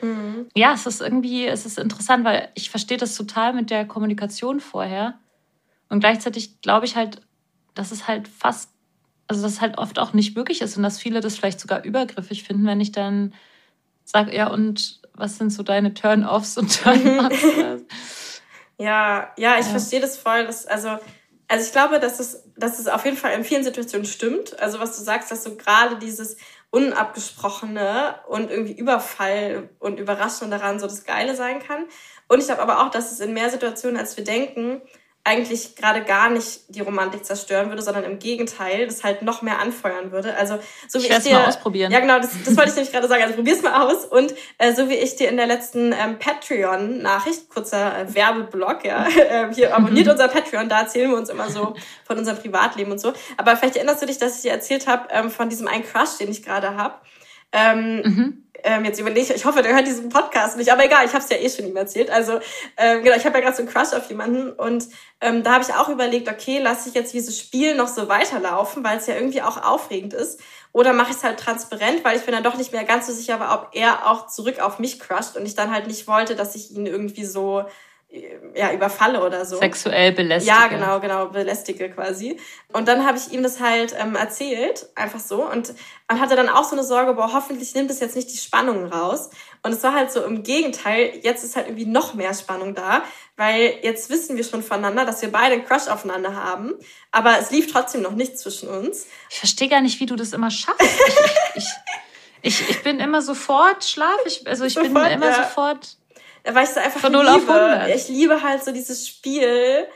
Mhm. 0.00 0.46
Ja, 0.54 0.74
es 0.74 0.86
ist 0.86 1.00
irgendwie, 1.00 1.46
es 1.46 1.66
ist 1.66 1.78
interessant, 1.78 2.24
weil 2.24 2.48
ich 2.54 2.70
verstehe 2.70 2.98
das 2.98 3.16
total 3.16 3.52
mit 3.52 3.70
der 3.70 3.84
Kommunikation 3.84 4.60
vorher. 4.60 5.18
Und 5.88 6.00
gleichzeitig 6.00 6.60
glaube 6.60 6.86
ich 6.86 6.96
halt, 6.96 7.20
dass 7.74 7.90
es 7.90 8.06
halt 8.06 8.28
fast, 8.28 8.70
also 9.26 9.42
dass 9.42 9.52
es 9.52 9.60
halt 9.60 9.78
oft 9.78 9.98
auch 9.98 10.12
nicht 10.12 10.36
möglich 10.36 10.60
ist 10.62 10.76
und 10.76 10.84
dass 10.84 11.00
viele 11.00 11.20
das 11.20 11.36
vielleicht 11.36 11.60
sogar 11.60 11.84
übergriffig 11.84 12.44
finden, 12.44 12.66
wenn 12.66 12.80
ich 12.80 12.92
dann 12.92 13.34
sage, 14.04 14.34
ja, 14.34 14.48
und 14.48 15.01
was 15.14 15.38
sind 15.38 15.50
so 15.50 15.62
deine 15.62 15.94
Turn-offs 15.94 16.56
und 16.56 16.82
Turn-offs? 16.82 17.42
ja, 18.78 19.32
ja, 19.36 19.58
ich 19.58 19.66
ja. 19.66 19.70
verstehe 19.70 20.00
das 20.00 20.16
voll. 20.16 20.46
Dass, 20.46 20.66
also, 20.66 20.98
also 21.48 21.66
ich 21.66 21.72
glaube, 21.72 22.00
dass 22.00 22.20
es, 22.20 22.44
dass 22.56 22.78
es 22.78 22.88
auf 22.88 23.04
jeden 23.04 23.16
Fall 23.16 23.32
in 23.32 23.44
vielen 23.44 23.64
Situationen 23.64 24.06
stimmt. 24.06 24.58
Also 24.60 24.80
was 24.80 24.96
du 24.96 25.04
sagst, 25.04 25.30
dass 25.30 25.44
so 25.44 25.56
gerade 25.56 25.96
dieses 25.96 26.36
Unabgesprochene 26.70 28.14
und 28.28 28.50
irgendwie 28.50 28.72
Überfall 28.72 29.68
und 29.78 30.00
Überraschung 30.00 30.50
daran 30.50 30.80
so 30.80 30.86
das 30.86 31.04
Geile 31.04 31.36
sein 31.36 31.60
kann. 31.60 31.84
Und 32.28 32.40
ich 32.40 32.46
glaube 32.46 32.62
aber 32.62 32.82
auch, 32.82 32.90
dass 32.90 33.12
es 33.12 33.20
in 33.20 33.34
mehr 33.34 33.50
Situationen, 33.50 33.98
als 33.98 34.16
wir 34.16 34.24
denken, 34.24 34.80
eigentlich 35.24 35.76
gerade 35.76 36.02
gar 36.02 36.30
nicht 36.30 36.62
die 36.68 36.80
Romantik 36.80 37.24
zerstören 37.24 37.68
würde, 37.68 37.80
sondern 37.80 38.02
im 38.02 38.18
Gegenteil, 38.18 38.86
das 38.86 39.04
halt 39.04 39.22
noch 39.22 39.40
mehr 39.40 39.60
anfeuern 39.60 40.10
würde. 40.10 40.34
Also 40.34 40.58
so 40.88 41.00
wie 41.00 41.06
ich, 41.06 41.12
ich 41.12 41.18
dir 41.22 41.34
mal 41.34 41.46
ausprobieren. 41.46 41.92
Ja, 41.92 42.00
genau, 42.00 42.18
das, 42.18 42.30
das 42.44 42.56
wollte 42.56 42.70
ich 42.70 42.74
nämlich 42.74 42.92
gerade 42.92 43.06
sagen. 43.06 43.22
Also 43.22 43.36
probier's 43.36 43.62
mal 43.62 43.86
aus 43.86 44.04
und 44.04 44.34
äh, 44.58 44.74
so 44.74 44.88
wie 44.88 44.94
ich 44.94 45.14
dir 45.14 45.28
in 45.28 45.36
der 45.36 45.46
letzten 45.46 45.92
ähm, 45.92 46.18
Patreon 46.18 47.02
Nachricht, 47.02 47.48
kurzer 47.48 48.00
äh, 48.00 48.14
Werbeblock, 48.14 48.84
ja, 48.84 49.06
äh, 49.16 49.54
hier 49.54 49.76
abonniert 49.76 50.08
unser 50.08 50.26
Patreon, 50.26 50.68
da 50.68 50.80
erzählen 50.80 51.10
wir 51.10 51.16
uns 51.16 51.28
immer 51.28 51.48
so 51.50 51.74
von 52.04 52.18
unserem 52.18 52.38
Privatleben 52.38 52.90
und 52.90 52.98
so. 52.98 53.12
Aber 53.36 53.56
vielleicht 53.56 53.76
erinnerst 53.76 54.02
du 54.02 54.06
dich, 54.06 54.18
dass 54.18 54.36
ich 54.36 54.42
dir 54.42 54.50
erzählt 54.50 54.88
habe 54.88 55.08
ähm, 55.10 55.30
von 55.30 55.48
diesem 55.48 55.68
einen 55.68 55.84
Crush, 55.84 56.18
den 56.18 56.32
ich 56.32 56.42
gerade 56.42 56.76
habe. 56.76 56.96
Ähm, 57.52 58.02
mhm 58.02 58.42
ähm, 58.64 58.84
jetzt 58.84 59.00
überlege 59.00 59.20
ich, 59.20 59.30
ich 59.30 59.44
hoffe, 59.44 59.62
der 59.62 59.74
hört 59.74 59.86
diesen 59.86 60.08
Podcast 60.08 60.56
nicht, 60.56 60.72
aber 60.72 60.84
egal, 60.84 61.04
ich 61.04 61.12
habe 61.12 61.24
es 61.24 61.30
ja 61.30 61.36
eh 61.36 61.48
schon 61.48 61.66
ihm 61.66 61.76
erzählt. 61.76 62.10
Also 62.10 62.40
ähm, 62.76 63.02
genau, 63.02 63.16
ich 63.16 63.24
habe 63.24 63.38
ja 63.38 63.44
gerade 63.44 63.56
so 63.56 63.62
einen 63.62 63.70
Crush 63.70 63.92
auf 63.92 64.08
jemanden 64.08 64.52
und 64.52 64.88
ähm, 65.20 65.42
da 65.42 65.52
habe 65.52 65.64
ich 65.64 65.74
auch 65.74 65.88
überlegt, 65.88 66.28
okay, 66.28 66.58
lasse 66.58 66.88
ich 66.88 66.94
jetzt 66.94 67.12
dieses 67.12 67.38
Spiel 67.38 67.74
noch 67.74 67.88
so 67.88 68.08
weiterlaufen, 68.08 68.84
weil 68.84 68.98
es 68.98 69.06
ja 69.06 69.14
irgendwie 69.14 69.42
auch 69.42 69.62
aufregend 69.62 70.14
ist, 70.14 70.40
oder 70.72 70.92
mache 70.92 71.10
ich 71.10 71.16
es 71.16 71.24
halt 71.24 71.38
transparent, 71.38 72.04
weil 72.04 72.16
ich 72.16 72.24
bin 72.24 72.34
dann 72.34 72.42
doch 72.42 72.56
nicht 72.56 72.72
mehr 72.72 72.84
ganz 72.84 73.06
so 73.06 73.12
sicher 73.12 73.38
war, 73.38 73.54
ob 73.54 73.76
er 73.76 74.10
auch 74.10 74.26
zurück 74.26 74.58
auf 74.60 74.78
mich 74.78 74.98
crusht 74.98 75.36
und 75.36 75.44
ich 75.44 75.54
dann 75.54 75.70
halt 75.70 75.86
nicht 75.86 76.06
wollte, 76.06 76.34
dass 76.34 76.54
ich 76.54 76.70
ihn 76.70 76.86
irgendwie 76.86 77.26
so 77.26 77.64
ja, 78.54 78.72
überfalle 78.72 79.24
oder 79.24 79.46
so. 79.46 79.56
Sexuell 79.56 80.12
belästige. 80.12 80.54
Ja, 80.54 80.66
genau, 80.66 81.00
genau, 81.00 81.26
belästige 81.28 81.90
quasi. 81.90 82.38
Und 82.72 82.86
dann 82.86 83.06
habe 83.06 83.16
ich 83.16 83.32
ihm 83.32 83.42
das 83.42 83.60
halt 83.60 83.94
ähm, 83.98 84.14
erzählt, 84.16 84.86
einfach 84.94 85.20
so. 85.20 85.48
Und 85.48 85.72
man 86.08 86.20
hatte 86.20 86.36
dann 86.36 86.50
auch 86.50 86.64
so 86.64 86.76
eine 86.76 86.84
Sorge, 86.84 87.14
boah, 87.14 87.32
hoffentlich 87.32 87.74
nimmt 87.74 87.90
es 87.90 88.00
jetzt 88.00 88.14
nicht 88.14 88.30
die 88.30 88.36
Spannung 88.36 88.86
raus. 88.86 89.30
Und 89.62 89.72
es 89.72 89.82
war 89.82 89.94
halt 89.94 90.12
so 90.12 90.22
im 90.24 90.42
Gegenteil, 90.42 91.20
jetzt 91.22 91.42
ist 91.42 91.56
halt 91.56 91.68
irgendwie 91.68 91.86
noch 91.86 92.12
mehr 92.12 92.34
Spannung 92.34 92.74
da, 92.74 93.02
weil 93.36 93.78
jetzt 93.82 94.10
wissen 94.10 94.36
wir 94.36 94.44
schon 94.44 94.62
voneinander, 94.62 95.06
dass 95.06 95.22
wir 95.22 95.32
beide 95.32 95.54
einen 95.54 95.64
Crush 95.64 95.88
aufeinander 95.88 96.34
haben. 96.34 96.74
Aber 97.12 97.38
es 97.38 97.50
lief 97.50 97.72
trotzdem 97.72 98.02
noch 98.02 98.12
nichts 98.12 98.42
zwischen 98.42 98.68
uns. 98.68 99.06
Ich 99.30 99.38
verstehe 99.38 99.68
gar 99.68 99.80
nicht, 99.80 100.00
wie 100.00 100.06
du 100.06 100.16
das 100.16 100.34
immer 100.34 100.50
schaffst. 100.50 100.82
ich, 101.54 101.64
ich, 102.42 102.60
ich, 102.60 102.70
ich 102.70 102.82
bin 102.82 103.00
immer 103.00 103.22
sofort 103.22 103.84
schlaf. 103.84 104.18
Ich, 104.26 104.46
also 104.46 104.64
ich 104.64 104.74
sofort, 104.74 104.92
bin 104.92 105.12
immer 105.12 105.30
ja. 105.30 105.44
sofort 105.44 105.96
ich 106.44 106.68
so 106.68 106.80
einfach 106.80 107.00
Von 107.00 107.12
0 107.12 107.24
liebe. 107.24 107.34
Auf 107.34 107.48
100. 107.48 107.94
Ich 107.94 108.08
liebe 108.08 108.42
halt 108.42 108.64
so 108.64 108.72
dieses 108.72 109.06
Spiel 109.06 109.86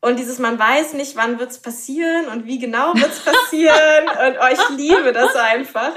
und 0.00 0.18
dieses, 0.18 0.38
man 0.38 0.58
weiß 0.58 0.92
nicht, 0.92 1.16
wann 1.16 1.38
wird's 1.38 1.58
passieren 1.58 2.26
und 2.28 2.46
wie 2.46 2.58
genau 2.58 2.94
wird's 2.94 3.20
passieren 3.20 4.04
und 4.26 4.36
oh, 4.40 4.52
ich 4.52 4.76
liebe 4.76 5.12
das 5.12 5.34
einfach. 5.34 5.92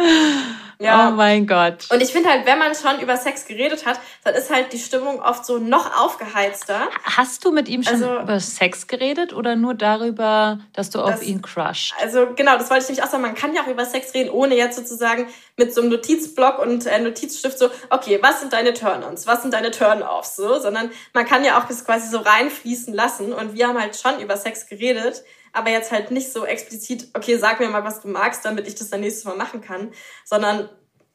Ja. 0.82 1.10
Oh 1.10 1.12
mein 1.12 1.46
Gott. 1.46 1.88
Und 1.92 2.02
ich 2.02 2.14
finde 2.14 2.30
halt, 2.30 2.46
wenn 2.46 2.58
man 2.58 2.74
schon 2.74 3.02
über 3.02 3.18
Sex 3.18 3.46
geredet 3.46 3.86
hat, 3.86 4.00
dann 4.24 4.34
ist 4.34 4.50
halt 4.50 4.72
die 4.72 4.80
Stimmung 4.80 5.22
oft 5.22 5.46
so 5.46 5.58
noch 5.58 6.00
aufgeheizter. 6.00 6.88
Hast 7.04 7.44
du 7.44 7.52
mit 7.52 7.68
ihm 7.68 7.84
schon 7.84 7.96
also, 7.96 8.20
über 8.20 8.40
Sex 8.40 8.88
geredet 8.88 9.34
oder 9.34 9.58
nur 9.58 9.74
darüber, 9.74 10.60
dass 10.72 10.90
du 10.90 11.00
das, 11.00 11.16
auf 11.16 11.24
ihn 11.24 11.42
crushst? 11.42 11.94
Also 12.02 12.28
genau, 12.34 12.58
das 12.58 12.70
wollte 12.70 12.84
ich 12.84 12.90
nämlich 12.90 13.04
auch 13.04 13.10
sagen. 13.10 13.24
Man 13.24 13.36
kann 13.36 13.54
ja 13.54 13.64
auch 13.64 13.68
über 13.68 13.84
Sex 13.84 14.14
reden, 14.14 14.30
ohne 14.30 14.56
jetzt 14.56 14.78
sozusagen 14.78 15.28
mit 15.58 15.74
so 15.74 15.82
einem 15.82 15.90
Notizblock 15.90 16.60
und 16.60 16.86
äh, 16.86 17.00
Notizstift 17.00 17.60
so, 17.60 17.70
okay, 17.90 18.20
was 18.22 18.40
sind 18.40 18.54
deine 18.54 18.74
Turn-ons, 18.74 19.28
was 19.28 19.42
sind 19.42 19.54
deine 19.54 19.72
Turn-offs, 19.72 20.38
so, 20.38 20.60
sondern 20.60 20.92
man 21.14 21.26
kann 21.26 21.44
ja 21.44 21.60
auch 21.60 21.66
das 21.66 21.84
quasi 21.84 22.08
so 22.08 22.20
reinfließen 22.20 22.94
lassen. 22.94 23.34
Und 23.34 23.54
wir 23.54 23.68
haben 23.68 23.80
halt 23.80 23.98
schon 23.98 24.22
über 24.22 24.38
Sex 24.38 24.66
geredet 24.66 25.24
aber 25.54 25.70
jetzt 25.70 25.92
halt 25.92 26.12
nicht 26.12 26.32
so 26.32 26.46
explizit, 26.46 27.08
okay, 27.14 27.38
sag 27.38 27.60
mir 27.60 27.70
mal, 27.70 27.84
was 27.84 28.02
du 28.02 28.08
magst, 28.08 28.46
damit 28.46 28.68
ich 28.68 28.76
das 28.76 28.90
dann 28.90 29.02
nächstes 29.02 29.26
Mal 29.26 29.36
machen 29.36 29.62
kann, 29.62 29.92
sondern 30.26 30.70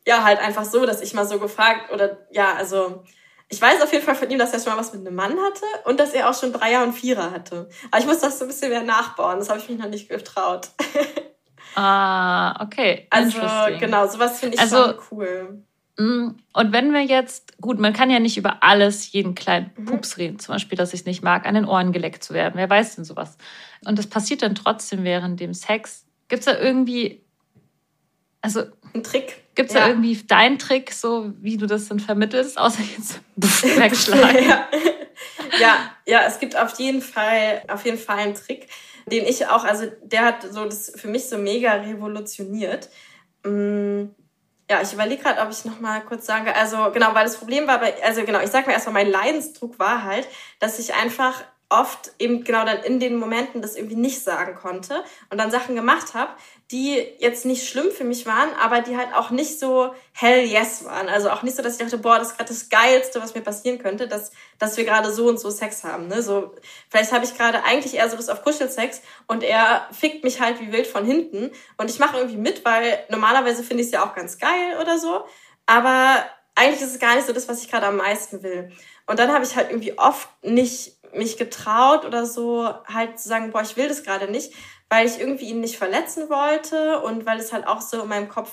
ja, 0.06 0.24
halt 0.24 0.38
einfach 0.38 0.64
so, 0.64 0.84
dass 0.84 1.00
ich 1.00 1.14
mal 1.14 1.26
so 1.26 1.38
gefragt 1.38 1.92
oder 1.92 2.26
ja, 2.30 2.54
also 2.54 3.04
ich 3.48 3.60
weiß 3.60 3.82
auf 3.82 3.92
jeden 3.92 4.04
Fall 4.04 4.14
von 4.14 4.30
ihm, 4.30 4.38
dass 4.38 4.52
er 4.52 4.60
schon 4.60 4.72
mal 4.72 4.78
was 4.78 4.92
mit 4.92 5.06
einem 5.06 5.16
Mann 5.16 5.32
hatte 5.32 5.66
und 5.84 6.00
dass 6.00 6.12
er 6.12 6.28
auch 6.28 6.38
schon 6.38 6.52
Dreier 6.52 6.82
und 6.82 6.92
Vierer 6.92 7.30
hatte. 7.30 7.68
Aber 7.90 8.00
ich 8.00 8.06
muss 8.06 8.20
das 8.20 8.38
so 8.38 8.44
ein 8.44 8.48
bisschen 8.48 8.70
mehr 8.70 8.82
nachbauen, 8.82 9.38
das 9.38 9.48
habe 9.48 9.60
ich 9.60 9.68
mich 9.68 9.78
noch 9.78 9.88
nicht 9.88 10.08
getraut. 10.08 10.68
Ah, 11.76 12.62
okay. 12.64 13.08
Also 13.10 13.40
genau, 13.80 14.06
sowas 14.06 14.38
finde 14.38 14.54
ich 14.54 14.60
also, 14.60 14.76
schon 14.76 14.94
cool. 15.10 15.64
Mm, 15.96 16.30
und 16.52 16.72
wenn 16.72 16.92
wir 16.92 17.02
jetzt, 17.02 17.60
gut, 17.60 17.78
man 17.78 17.92
kann 17.92 18.10
ja 18.10 18.18
nicht 18.18 18.36
über 18.36 18.62
alles, 18.62 19.12
jeden 19.12 19.34
kleinen 19.34 19.70
mhm. 19.76 19.84
Pups 19.84 20.18
reden, 20.18 20.38
zum 20.38 20.54
Beispiel, 20.54 20.76
dass 20.76 20.92
ich 20.92 21.00
es 21.00 21.06
nicht 21.06 21.22
mag, 21.22 21.46
an 21.46 21.54
den 21.54 21.66
Ohren 21.66 21.92
geleckt 21.92 22.24
zu 22.24 22.34
werden. 22.34 22.54
Wer 22.56 22.68
weiß 22.68 22.96
denn 22.96 23.04
sowas? 23.04 23.36
Und 23.84 23.98
das 23.98 24.08
passiert 24.08 24.42
dann 24.42 24.54
trotzdem 24.54 25.04
während 25.04 25.38
dem 25.40 25.54
Sex. 25.54 26.04
Gibt 26.28 26.40
es 26.40 26.46
da 26.46 26.58
irgendwie, 26.58 27.22
also. 28.40 28.64
Ein 28.92 29.04
Trick. 29.04 29.42
Gibt 29.54 29.70
es 29.70 29.74
ja. 29.74 29.82
da 29.82 29.88
irgendwie 29.88 30.16
deinen 30.16 30.58
Trick, 30.58 30.92
so 30.92 31.32
wie 31.40 31.56
du 31.56 31.66
das 31.66 31.86
dann 31.86 32.00
vermittelst, 32.00 32.58
außer 32.58 32.82
jetzt 32.96 33.20
wegschlagen? 33.36 34.48
ja. 34.48 34.68
ja, 35.60 35.90
ja, 36.06 36.22
es 36.26 36.40
gibt 36.40 36.56
auf 36.56 36.76
jeden 36.80 37.02
Fall, 37.02 37.62
auf 37.68 37.84
jeden 37.84 37.98
Fall 37.98 38.18
einen 38.18 38.34
Trick, 38.34 38.68
den 39.06 39.24
ich 39.26 39.46
auch, 39.46 39.62
also 39.62 39.86
der 40.02 40.24
hat 40.24 40.42
so 40.52 40.64
das 40.64 40.92
für 40.96 41.06
mich 41.06 41.28
so 41.28 41.38
mega 41.38 41.74
revolutioniert. 41.74 42.88
Mm, 43.44 44.06
ja, 44.70 44.80
ich 44.80 44.92
überlege 44.92 45.22
gerade, 45.22 45.40
ob 45.42 45.50
ich 45.50 45.64
noch 45.64 45.80
mal 45.80 46.00
kurz 46.02 46.26
sage, 46.26 46.54
also 46.54 46.90
genau, 46.92 47.14
weil 47.14 47.24
das 47.24 47.36
Problem 47.36 47.66
war, 47.66 47.78
bei, 47.80 48.02
also 48.02 48.24
genau, 48.24 48.40
ich 48.40 48.50
sag 48.50 48.66
mir 48.66 48.72
erstmal, 48.72 49.04
mein 49.04 49.10
Leidensdruck 49.10 49.78
war 49.78 50.04
halt, 50.04 50.26
dass 50.58 50.78
ich 50.78 50.94
einfach 50.94 51.42
oft 51.68 52.12
eben 52.18 52.44
genau 52.44 52.64
dann 52.64 52.82
in 52.82 53.00
den 53.00 53.16
Momenten 53.16 53.62
das 53.62 53.76
irgendwie 53.76 53.96
nicht 53.96 54.22
sagen 54.22 54.54
konnte 54.54 55.02
und 55.30 55.38
dann 55.38 55.50
Sachen 55.50 55.74
gemacht 55.74 56.14
habe, 56.14 56.32
die 56.70 56.96
jetzt 57.18 57.44
nicht 57.44 57.68
schlimm 57.68 57.90
für 57.90 58.04
mich 58.04 58.26
waren, 58.26 58.48
aber 58.60 58.80
die 58.80 58.96
halt 58.96 59.14
auch 59.14 59.30
nicht 59.30 59.58
so 59.58 59.94
hell 60.12 60.44
yes 60.44 60.84
waren. 60.84 61.08
Also 61.08 61.30
auch 61.30 61.42
nicht 61.42 61.56
so, 61.56 61.62
dass 61.62 61.74
ich 61.74 61.78
dachte, 61.78 61.98
boah, 61.98 62.18
das 62.18 62.28
ist 62.28 62.36
gerade 62.36 62.48
das 62.48 62.68
Geilste, 62.68 63.20
was 63.20 63.34
mir 63.34 63.40
passieren 63.40 63.78
könnte, 63.78 64.08
dass, 64.08 64.32
dass 64.58 64.76
wir 64.76 64.84
gerade 64.84 65.12
so 65.12 65.28
und 65.28 65.38
so 65.38 65.50
Sex 65.50 65.84
haben. 65.84 66.08
Ne? 66.08 66.22
So, 66.22 66.54
vielleicht 66.88 67.12
habe 67.12 67.24
ich 67.24 67.36
gerade 67.36 67.64
eigentlich 67.64 67.94
eher 67.94 68.08
so 68.08 68.16
das 68.16 68.28
auf 68.28 68.42
Kuschelsex 68.42 69.02
und 69.26 69.42
er 69.42 69.88
fickt 69.92 70.24
mich 70.24 70.40
halt 70.40 70.60
wie 70.60 70.72
wild 70.72 70.86
von 70.86 71.04
hinten 71.04 71.50
und 71.76 71.90
ich 71.90 71.98
mache 71.98 72.18
irgendwie 72.18 72.38
mit, 72.38 72.64
weil 72.64 73.04
normalerweise 73.08 73.62
finde 73.62 73.82
ich 73.82 73.88
es 73.88 73.92
ja 73.92 74.04
auch 74.04 74.14
ganz 74.14 74.38
geil 74.38 74.78
oder 74.80 74.98
so, 74.98 75.24
aber 75.66 76.24
eigentlich 76.54 76.82
ist 76.82 76.94
es 76.94 77.00
gar 77.00 77.16
nicht 77.16 77.26
so 77.26 77.32
das, 77.32 77.48
was 77.48 77.62
ich 77.62 77.70
gerade 77.70 77.86
am 77.86 77.96
meisten 77.96 78.42
will. 78.42 78.70
Und 79.06 79.18
dann 79.18 79.32
habe 79.32 79.44
ich 79.44 79.56
halt 79.56 79.70
irgendwie 79.70 79.98
oft 79.98 80.28
nicht 80.42 80.96
mich 81.12 81.36
getraut 81.36 82.04
oder 82.04 82.26
so, 82.26 82.68
halt 82.86 83.18
zu 83.18 83.28
sagen, 83.28 83.52
boah, 83.52 83.62
ich 83.62 83.76
will 83.76 83.88
das 83.88 84.02
gerade 84.02 84.30
nicht, 84.30 84.52
weil 84.88 85.06
ich 85.06 85.20
irgendwie 85.20 85.46
ihn 85.46 85.60
nicht 85.60 85.76
verletzen 85.76 86.28
wollte 86.28 87.00
und 87.00 87.26
weil 87.26 87.38
es 87.38 87.52
halt 87.52 87.66
auch 87.66 87.80
so 87.80 88.02
in 88.02 88.08
meinem 88.08 88.28
Kopf 88.28 88.50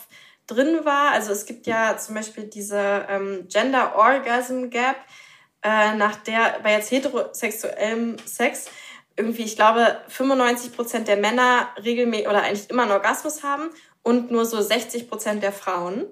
drin 0.48 0.86
war. 0.86 1.12
Also 1.12 1.32
es 1.32 1.46
gibt 1.46 1.68
ja 1.68 1.98
zum 1.98 2.16
Beispiel 2.16 2.46
diese 2.46 3.06
ähm, 3.10 3.48
Gender 3.48 3.96
Orgasm 3.96 4.70
Gap, 4.70 4.98
äh, 5.64 5.96
nach 5.96 6.18
der 6.18 6.60
bei 6.64 6.74
jetzt 6.74 6.92
heterosexuellem 6.92 8.18
Sex 8.26 8.66
irgendwie, 9.16 9.44
ich 9.44 9.56
glaube, 9.56 10.02
95 10.08 10.76
Prozent 10.76 11.08
der 11.08 11.18
Männer 11.18 11.70
regelmäßig 11.84 12.28
oder 12.28 12.44
eigentlich 12.44 12.70
immer 12.70 12.84
einen 12.84 12.92
Orgasmus 12.92 13.44
haben 13.44 13.70
und 14.04 14.32
nur 14.32 14.46
so 14.46 14.62
60 14.62 15.10
Prozent 15.10 15.44
der 15.44 15.52
Frauen. 15.52 16.08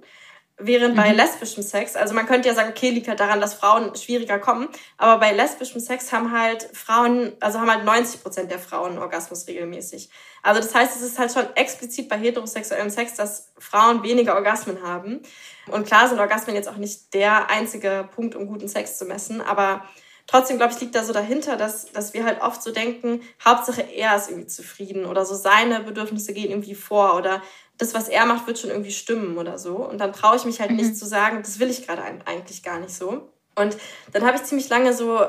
Während 0.62 0.96
bei 0.98 1.12
mhm. 1.12 1.16
lesbischem 1.16 1.64
Sex, 1.64 1.96
also 1.96 2.14
man 2.14 2.26
könnte 2.26 2.50
ja 2.50 2.54
sagen, 2.54 2.70
okay, 2.70 2.90
liegt 2.90 3.08
halt 3.08 3.22
daran, 3.22 3.40
dass 3.40 3.54
Frauen 3.54 3.96
schwieriger 3.96 4.40
kommen, 4.40 4.68
aber 4.98 5.18
bei 5.20 5.32
lesbischem 5.32 5.80
Sex 5.80 6.12
haben 6.12 6.38
halt 6.38 6.70
Frauen, 6.74 7.32
also 7.40 7.60
haben 7.60 7.72
halt 7.72 7.86
90 7.86 8.22
Prozent 8.22 8.52
der 8.52 8.60
Frauen 8.60 8.98
Orgasmus 8.98 9.48
regelmäßig. 9.48 10.10
Also 10.44 10.60
das 10.60 10.76
heißt, 10.76 10.98
es 10.98 11.02
ist 11.02 11.18
halt 11.18 11.32
schon 11.32 11.46
explizit 11.56 12.10
bei 12.10 12.18
heterosexuellem 12.18 12.90
Sex, 12.90 13.16
dass 13.16 13.54
Frauen 13.58 14.04
weniger 14.04 14.36
Orgasmen 14.36 14.84
haben. 14.84 15.22
Und 15.68 15.88
klar 15.88 16.10
sind 16.10 16.20
Orgasmen 16.20 16.56
jetzt 16.56 16.68
auch 16.68 16.78
nicht 16.78 17.14
der 17.14 17.50
einzige 17.50 18.10
Punkt, 18.14 18.36
um 18.36 18.48
guten 18.48 18.68
Sex 18.68 18.98
zu 18.98 19.06
messen, 19.06 19.40
aber 19.42 19.86
trotzdem, 20.28 20.58
glaube 20.58 20.74
ich, 20.74 20.80
liegt 20.82 20.94
da 20.94 21.04
so 21.04 21.14
dahinter, 21.14 21.56
dass, 21.56 21.92
dass 21.92 22.14
wir 22.14 22.26
halt 22.26 22.42
oft 22.42 22.62
so 22.62 22.72
denken, 22.72 23.22
Hauptsache 23.44 23.82
er 23.82 24.16
ist 24.16 24.30
irgendwie 24.30 24.48
zufrieden 24.48 25.06
oder 25.06 25.26
so 25.26 25.36
seine 25.36 25.80
Bedürfnisse 25.80 26.34
gehen 26.34 26.52
irgendwie 26.52 26.76
vor 26.76 27.16
oder 27.16 27.42
das, 27.80 27.94
was 27.94 28.10
er 28.10 28.26
macht, 28.26 28.46
wird 28.46 28.60
schon 28.60 28.70
irgendwie 28.70 28.92
stimmen 28.92 29.38
oder 29.38 29.58
so. 29.58 29.78
Und 29.78 29.98
dann 29.98 30.14
traue 30.14 30.36
ich 30.36 30.46
mich 30.46 30.60
halt 30.60 30.72
mhm. 30.72 30.78
nicht 30.78 30.98
zu 30.98 31.08
sagen, 31.08 31.42
das 31.42 31.60
will 31.60 31.70
ich 31.70 31.88
gerade 31.88 32.04
eigentlich 32.04 32.62
gar 32.62 32.80
nicht 32.80 32.94
so. 32.94 33.32
Und 33.56 33.76
dann 34.14 34.26
habe 34.26 34.38
ich 34.38 34.44
ziemlich 34.44 34.70
lange 34.70 34.94
so 34.94 35.20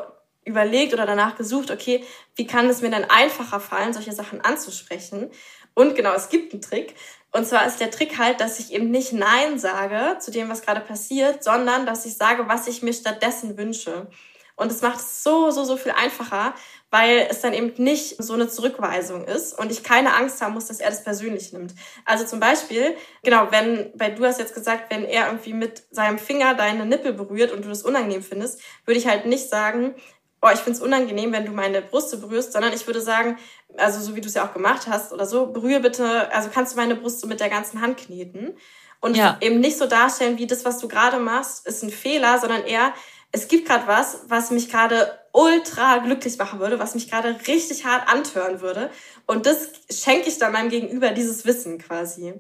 überlegt 0.45 0.93
oder 0.93 1.07
danach 1.07 1.37
gesucht, 1.37 1.71
okay, 1.71 2.05
wie 2.35 2.47
kann 2.47 2.69
es 2.69 2.83
mir 2.83 2.91
denn 2.91 3.09
einfacher 3.09 3.61
fallen, 3.61 3.93
solche 3.93 4.13
Sachen 4.13 4.41
anzusprechen? 4.41 5.31
Und 5.75 5.95
genau, 5.95 6.13
es 6.13 6.29
gibt 6.29 6.53
einen 6.53 6.61
Trick. 6.61 6.95
Und 7.33 7.47
zwar 7.47 7.67
ist 7.67 7.79
der 7.79 7.93
Trick 7.93 8.19
halt, 8.19 8.41
dass 8.41 8.59
ich 8.59 8.73
eben 8.73 8.91
nicht 8.91 9.13
Nein 9.13 9.59
sage 9.59 10.19
zu 10.19 10.33
dem, 10.33 10.49
was 10.49 10.63
gerade 10.63 10.81
passiert, 10.81 11.45
sondern 11.45 11.87
dass 11.87 12.05
ich 12.05 12.17
sage, 12.17 12.49
was 12.49 12.67
ich 12.67 12.83
mir 12.83 12.93
stattdessen 12.93 13.57
wünsche. 13.57 14.09
Und 14.57 14.73
es 14.73 14.83
macht 14.83 14.99
es 14.99 15.23
so, 15.23 15.51
so, 15.51 15.65
so 15.65 15.77
viel 15.77 15.93
einfacher, 15.93 16.55
weil 16.91 17.29
es 17.31 17.41
dann 17.41 17.55
eben 17.55 17.73
nicht 17.83 18.23
so 18.23 18.35
eine 18.35 18.49
Zurückweisung 18.49 19.25
ist 19.25 19.57
und 19.57 19.71
ich 19.71 19.85
keine 19.85 20.15
Angst 20.15 20.43
haben 20.43 20.55
muss, 20.55 20.67
dass 20.67 20.81
er 20.81 20.91
das 20.91 21.05
persönlich 21.05 21.53
nimmt. 21.53 21.75
Also 22.05 22.25
zum 22.25 22.41
Beispiel, 22.41 22.97
genau, 23.23 23.49
wenn, 23.51 23.93
weil 23.95 24.15
du 24.15 24.25
hast 24.25 24.41
jetzt 24.41 24.55
gesagt, 24.55 24.93
wenn 24.93 25.05
er 25.05 25.27
irgendwie 25.27 25.53
mit 25.53 25.85
seinem 25.91 26.19
Finger 26.19 26.55
deine 26.55 26.85
Nippel 26.87 27.13
berührt 27.13 27.53
und 27.53 27.65
du 27.65 27.69
das 27.69 27.83
unangenehm 27.83 28.23
findest, 28.23 28.61
würde 28.85 28.99
ich 28.99 29.07
halt 29.07 29.27
nicht 29.27 29.49
sagen, 29.49 29.95
oh, 30.43 30.49
ich 30.53 30.61
finde 30.61 30.79
es 30.79 30.83
unangenehm, 30.83 31.33
wenn 31.33 31.45
du 31.45 31.53
meine 31.53 31.83
Brüste 31.83 32.17
berührst, 32.17 32.53
sondern 32.53 32.73
ich 32.73 32.87
würde 32.87 33.01
sagen, 33.01 33.39
also 33.77 34.01
so 34.01 34.17
wie 34.17 34.21
du 34.21 34.29
es 34.29 34.35
ja 34.35 34.45
auch 34.45 34.55
gemacht 34.55 34.87
hast 34.89 35.13
oder 35.13 35.27
so, 35.27 35.47
berühre 35.47 35.81
bitte, 35.81 36.33
also 36.33 36.49
kannst 36.53 36.73
du 36.73 36.77
meine 36.77 36.97
Brust 36.97 37.21
so 37.21 37.27
mit 37.27 37.41
der 37.41 37.51
ganzen 37.51 37.81
Hand 37.81 37.99
kneten 37.99 38.57
und 39.01 39.17
ja. 39.17 39.37
eben 39.41 39.61
nicht 39.61 39.79
so 39.79 39.87
darstellen, 39.87 40.39
wie 40.39 40.47
das, 40.47 40.65
was 40.65 40.79
du 40.79 40.89
gerade 40.89 41.19
machst, 41.19 41.67
ist 41.67 41.83
ein 41.83 41.91
Fehler, 41.91 42.39
sondern 42.39 42.65
eher, 42.65 42.93
es 43.33 43.49
gibt 43.49 43.69
gerade 43.69 43.87
was, 43.87 44.21
was 44.29 44.51
mich 44.51 44.71
gerade 44.71 45.19
ultra 45.33 45.99
glücklich 45.99 46.37
machen 46.39 46.59
würde, 46.59 46.79
was 46.79 46.95
mich 46.95 47.09
gerade 47.09 47.37
richtig 47.47 47.85
hart 47.85 48.09
antören 48.09 48.61
würde. 48.61 48.91
Und 49.27 49.47
das 49.47 49.71
schenke 49.91 50.29
ich 50.29 50.39
dann 50.39 50.53
meinem 50.53 50.71
Gegenüber, 50.71 51.11
dieses 51.11 51.47
Wissen 51.47 51.79
quasi. 51.79 52.35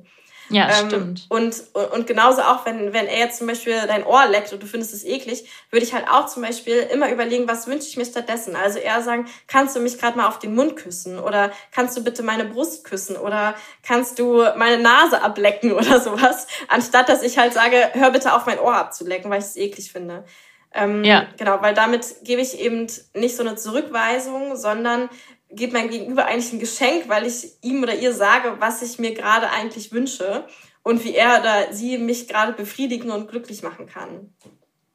Ja, 0.50 0.68
ähm, 0.68 0.88
stimmt. 0.88 1.26
Und, 1.28 1.62
und 1.92 2.08
genauso 2.08 2.42
auch, 2.42 2.66
wenn, 2.66 2.92
wenn 2.92 3.06
er 3.06 3.18
jetzt 3.18 3.38
zum 3.38 3.46
Beispiel 3.46 3.76
dein 3.86 4.04
Ohr 4.04 4.26
leckt 4.26 4.52
und 4.52 4.60
du 4.60 4.66
findest 4.66 4.92
es 4.92 5.04
eklig, 5.04 5.48
würde 5.70 5.84
ich 5.84 5.94
halt 5.94 6.08
auch 6.08 6.26
zum 6.26 6.42
Beispiel 6.42 6.88
immer 6.92 7.10
überlegen, 7.10 7.46
was 7.46 7.68
wünsche 7.68 7.86
ich 7.86 7.96
mir 7.96 8.04
stattdessen. 8.04 8.56
Also 8.56 8.80
eher 8.80 9.00
sagen, 9.02 9.26
kannst 9.46 9.76
du 9.76 9.80
mich 9.80 9.96
gerade 9.96 10.16
mal 10.16 10.26
auf 10.26 10.40
den 10.40 10.54
Mund 10.56 10.74
küssen 10.74 11.20
oder 11.20 11.52
kannst 11.70 11.96
du 11.96 12.02
bitte 12.02 12.24
meine 12.24 12.44
Brust 12.44 12.82
küssen 12.84 13.16
oder 13.16 13.54
kannst 13.84 14.18
du 14.18 14.44
meine 14.56 14.82
Nase 14.82 15.22
ablecken 15.22 15.72
oder 15.80 16.00
sowas, 16.00 16.48
anstatt 16.66 17.08
dass 17.08 17.22
ich 17.22 17.38
halt 17.38 17.52
sage, 17.52 17.90
hör 17.92 18.10
bitte 18.10 18.34
auf 18.34 18.46
mein 18.46 18.58
Ohr 18.58 18.74
abzulecken, 18.74 19.30
weil 19.30 19.38
ich 19.38 19.46
es 19.46 19.56
eklig 19.56 19.92
finde. 19.92 20.24
Ähm, 20.72 21.04
ja. 21.04 21.26
Genau, 21.36 21.60
weil 21.62 21.74
damit 21.74 22.16
gebe 22.22 22.40
ich 22.40 22.60
eben 22.60 22.86
nicht 23.14 23.36
so 23.36 23.42
eine 23.42 23.56
Zurückweisung, 23.56 24.56
sondern 24.56 25.08
gebe 25.50 25.72
mein 25.72 25.90
Gegenüber 25.90 26.26
eigentlich 26.26 26.52
ein 26.52 26.60
Geschenk, 26.60 27.08
weil 27.08 27.26
ich 27.26 27.54
ihm 27.62 27.82
oder 27.82 27.94
ihr 27.94 28.12
sage, 28.12 28.56
was 28.60 28.82
ich 28.82 28.98
mir 28.98 29.14
gerade 29.14 29.50
eigentlich 29.50 29.92
wünsche 29.92 30.44
und 30.82 31.04
wie 31.04 31.14
er 31.14 31.40
oder 31.40 31.72
sie 31.72 31.98
mich 31.98 32.28
gerade 32.28 32.52
befriedigen 32.52 33.10
und 33.10 33.28
glücklich 33.28 33.62
machen 33.62 33.86
kann. 33.86 34.32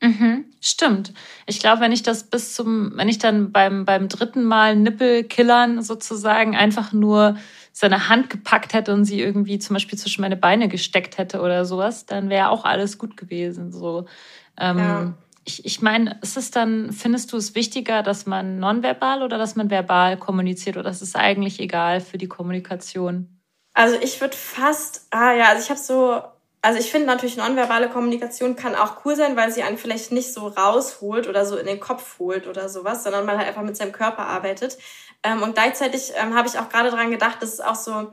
Mhm, 0.01 0.45
stimmt. 0.61 1.13
Ich 1.45 1.59
glaube, 1.59 1.81
wenn 1.81 1.91
ich 1.91 2.03
das 2.03 2.29
bis 2.29 2.53
zum, 2.53 2.93
wenn 2.95 3.09
ich 3.09 3.17
dann 3.17 3.51
beim, 3.51 3.85
beim 3.85 4.07
dritten 4.07 4.43
Mal 4.43 4.75
Nippelkillern 4.75 5.81
sozusagen 5.81 6.55
einfach 6.55 6.93
nur 6.93 7.37
seine 7.71 8.07
Hand 8.07 8.29
gepackt 8.29 8.73
hätte 8.73 8.93
und 8.93 9.03
sie 9.03 9.19
irgendwie 9.19 9.59
zum 9.59 9.73
Beispiel 9.73 9.97
zwischen 9.97 10.21
meine 10.21 10.37
Beine 10.37 10.69
gesteckt 10.69 11.17
hätte 11.17 11.41
oder 11.41 11.65
sowas, 11.65 12.05
dann 12.05 12.29
wäre 12.29 12.49
auch 12.49 12.63
alles 12.63 12.97
gut 12.97 13.17
gewesen. 13.17 13.73
So. 13.73 14.05
Ähm, 14.57 14.77
ja 14.77 15.13
ich, 15.45 15.63
ich 15.65 15.81
meine, 15.81 16.19
ist 16.21 16.37
es 16.37 16.51
dann, 16.51 16.91
findest 16.91 17.31
du 17.31 17.37
es 17.37 17.53
wichtiger, 17.53 18.01
dass 18.01 18.25
man 18.25 18.59
nonverbal 18.59 19.21
oder 19.21 19.37
dass 19.37 19.55
man 19.55 19.69
verbal 19.69 20.17
kommuniziert 20.17 20.77
oder 20.77 20.89
ist 20.89 21.01
es 21.01 21.15
eigentlich 21.15 21.59
egal 21.59 22.01
für 22.01 22.17
die 22.17 22.27
Kommunikation? 22.27 23.41
Also 23.73 23.97
ich 24.01 24.19
würde 24.21 24.35
fast, 24.35 25.07
ah 25.11 25.33
ja, 25.33 25.49
also 25.49 25.63
ich 25.63 25.69
habe 25.69 25.79
so, 25.79 26.21
also 26.61 26.79
ich 26.79 26.89
finde 26.89 27.07
natürlich 27.07 27.37
nonverbale 27.37 27.89
Kommunikation 27.89 28.55
kann 28.55 28.73
auch 28.73 29.05
cool 29.05 29.15
sein, 29.15 29.35
weil 29.35 29.51
sie 29.51 29.61
einen 29.61 29.77
vielleicht 29.77 30.11
nicht 30.11 30.33
so 30.33 30.47
rausholt 30.47 31.27
oder 31.27 31.45
so 31.45 31.57
in 31.57 31.67
den 31.67 31.79
Kopf 31.79 32.17
holt 32.17 32.47
oder 32.47 32.69
sowas, 32.69 33.03
sondern 33.03 33.25
man 33.25 33.37
halt 33.37 33.47
einfach 33.47 33.61
mit 33.61 33.77
seinem 33.77 33.91
Körper 33.91 34.25
arbeitet. 34.25 34.77
Ähm, 35.23 35.43
und 35.43 35.53
gleichzeitig 35.53 36.13
ähm, 36.15 36.33
habe 36.35 36.47
ich 36.47 36.57
auch 36.57 36.69
gerade 36.69 36.89
daran 36.89 37.11
gedacht, 37.11 37.41
dass 37.41 37.53
es 37.53 37.61
auch 37.61 37.75
so, 37.75 38.11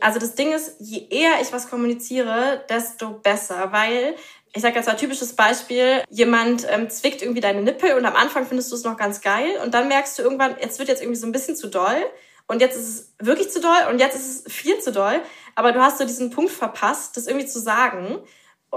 Also 0.00 0.18
das 0.18 0.34
Ding 0.34 0.52
ist, 0.52 0.76
je 0.80 1.06
eher 1.10 1.40
ich 1.42 1.52
was 1.52 1.68
kommuniziere, 1.70 2.64
desto 2.68 3.10
besser, 3.10 3.72
weil 3.72 4.16
ich 4.54 4.62
sage 4.62 4.76
jetzt 4.76 4.86
mal 4.86 4.94
typisches 4.94 5.34
Beispiel, 5.34 6.02
jemand 6.10 6.66
ähm, 6.68 6.90
zwickt 6.90 7.22
irgendwie 7.22 7.40
deine 7.40 7.62
Nippel 7.62 7.94
und 7.94 8.04
am 8.04 8.14
Anfang 8.14 8.46
findest 8.46 8.70
du 8.70 8.76
es 8.76 8.84
noch 8.84 8.96
ganz 8.96 9.20
geil 9.20 9.56
und 9.64 9.72
dann 9.72 9.88
merkst 9.88 10.18
du 10.18 10.22
irgendwann, 10.22 10.56
jetzt 10.60 10.78
wird 10.78 10.88
jetzt 10.88 11.02
irgendwie 11.02 11.18
so 11.18 11.26
ein 11.26 11.32
bisschen 11.32 11.56
zu 11.56 11.68
doll 11.68 12.04
und 12.48 12.60
jetzt 12.60 12.76
ist 12.76 12.88
es 12.88 13.14
wirklich 13.18 13.50
zu 13.50 13.60
doll 13.60 13.88
und 13.90 13.98
jetzt 13.98 14.14
ist 14.14 14.46
es 14.46 14.52
viel 14.52 14.78
zu 14.78 14.92
doll, 14.92 15.20
aber 15.54 15.72
du 15.72 15.80
hast 15.80 15.98
so 15.98 16.04
diesen 16.04 16.30
Punkt 16.30 16.52
verpasst, 16.52 17.16
das 17.16 17.26
irgendwie 17.26 17.46
zu 17.46 17.60
sagen 17.60 18.18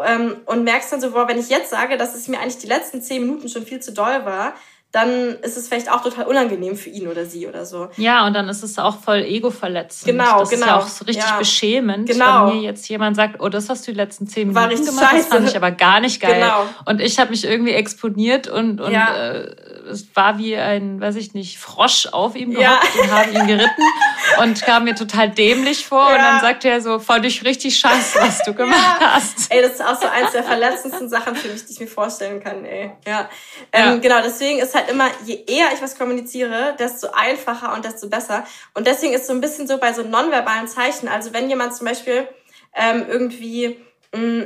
ähm, 0.03 0.37
und 0.45 0.63
merkst 0.63 0.93
dann 0.93 1.01
so, 1.01 1.11
boah, 1.11 1.27
wenn 1.27 1.39
ich 1.39 1.49
jetzt 1.49 1.71
sage, 1.71 1.97
dass 1.97 2.15
es 2.15 2.27
mir 2.27 2.39
eigentlich 2.39 2.57
die 2.57 2.67
letzten 2.67 3.01
zehn 3.01 3.21
Minuten 3.21 3.49
schon 3.49 3.65
viel 3.65 3.81
zu 3.81 3.91
doll 3.91 4.25
war, 4.25 4.55
dann 4.95 5.35
ist 5.41 5.57
es 5.57 5.67
vielleicht 5.67 5.91
auch 5.91 6.01
total 6.01 6.25
unangenehm 6.25 6.77
für 6.77 6.89
ihn 6.89 7.09
oder 7.09 7.25
sie 7.25 7.47
oder 7.47 7.65
so. 7.65 7.89
Ja, 7.97 8.25
und 8.25 8.33
dann 8.33 8.47
ist 8.47 8.63
es 8.63 8.79
auch 8.79 8.97
voll 8.97 9.23
ego-verletzend. 9.23 10.05
Genau, 10.05 10.39
das 10.39 10.49
genau. 10.49 10.61
ist 10.61 10.69
ja 10.69 10.77
auch 10.77 10.87
so 10.87 11.03
richtig 11.03 11.29
ja. 11.29 11.37
beschämend, 11.37 12.07
genau. 12.07 12.47
wenn 12.47 12.55
mir 12.55 12.61
jetzt 12.61 12.87
jemand 12.87 13.17
sagt, 13.17 13.41
oh, 13.41 13.49
das 13.49 13.67
hast 13.67 13.85
du 13.85 13.91
die 13.91 13.97
letzten 13.97 14.25
zehn 14.25 14.47
Minuten 14.47 14.55
War 14.55 14.69
gemacht, 14.69 15.11
scheiße. 15.11 15.17
das 15.17 15.27
fand 15.27 15.49
ich 15.49 15.57
aber 15.57 15.71
gar 15.71 15.99
nicht 15.99 16.21
geil. 16.21 16.35
Genau. 16.35 16.63
Und 16.85 17.01
ich 17.01 17.19
habe 17.19 17.31
mich 17.31 17.43
irgendwie 17.43 17.73
exponiert 17.73 18.47
und, 18.47 18.79
und 18.79 18.93
ja. 18.93 19.33
äh, 19.33 19.55
es 19.91 20.07
war 20.15 20.37
wie 20.37 20.55
ein, 20.55 21.01
weiß 21.01 21.17
ich 21.17 21.33
nicht, 21.33 21.59
Frosch 21.59 22.07
auf 22.13 22.37
ihm 22.37 22.51
gehockt 22.51 22.95
ja. 22.95 23.03
und 23.03 23.11
habe 23.11 23.31
ihn 23.31 23.47
geritten 23.47 23.83
und 24.41 24.61
kam 24.61 24.85
mir 24.85 24.95
total 24.95 25.29
dämlich 25.29 25.85
vor. 25.85 26.07
Und 26.07 26.19
dann 26.19 26.39
sagte 26.39 26.69
er 26.69 26.79
so, 26.79 26.99
fand 26.99 27.25
ich 27.25 27.43
richtig 27.43 27.77
scheiße, 27.77 28.19
was 28.21 28.43
du 28.43 28.53
gemacht 28.53 29.01
hast. 29.01 29.51
Ey, 29.51 29.61
das 29.61 29.73
ist 29.73 29.83
auch 29.83 29.99
so 29.99 30.07
eins 30.07 30.31
der 30.31 30.43
verletzendsten 30.43 31.09
Sachen 31.09 31.35
für 31.35 31.49
mich, 31.49 31.65
die 31.65 31.73
ich 31.73 31.79
mir 31.81 31.87
vorstellen 31.87 32.41
kann, 32.41 32.63
ey. 32.63 32.91
Ja. 33.05 33.29
Ähm, 33.73 33.99
genau, 33.99 34.21
deswegen 34.23 34.59
ist 34.59 34.73
halt 34.73 34.84
immer, 34.89 35.09
je 35.25 35.43
eher 35.47 35.67
ich 35.73 35.81
was 35.81 35.97
kommuniziere, 35.97 36.75
desto 36.79 37.09
einfacher 37.11 37.73
und 37.73 37.85
desto 37.85 38.09
besser. 38.09 38.45
Und 38.73 38.87
deswegen 38.87 39.13
ist 39.13 39.27
so 39.27 39.33
ein 39.33 39.41
bisschen 39.41 39.67
so 39.67 39.77
bei 39.77 39.93
so 39.93 40.03
nonverbalen 40.03 40.67
Zeichen, 40.67 41.07
also 41.07 41.33
wenn 41.33 41.49
jemand 41.49 41.75
zum 41.75 41.87
Beispiel 41.87 42.27
ähm, 42.73 43.05
irgendwie 43.07 43.79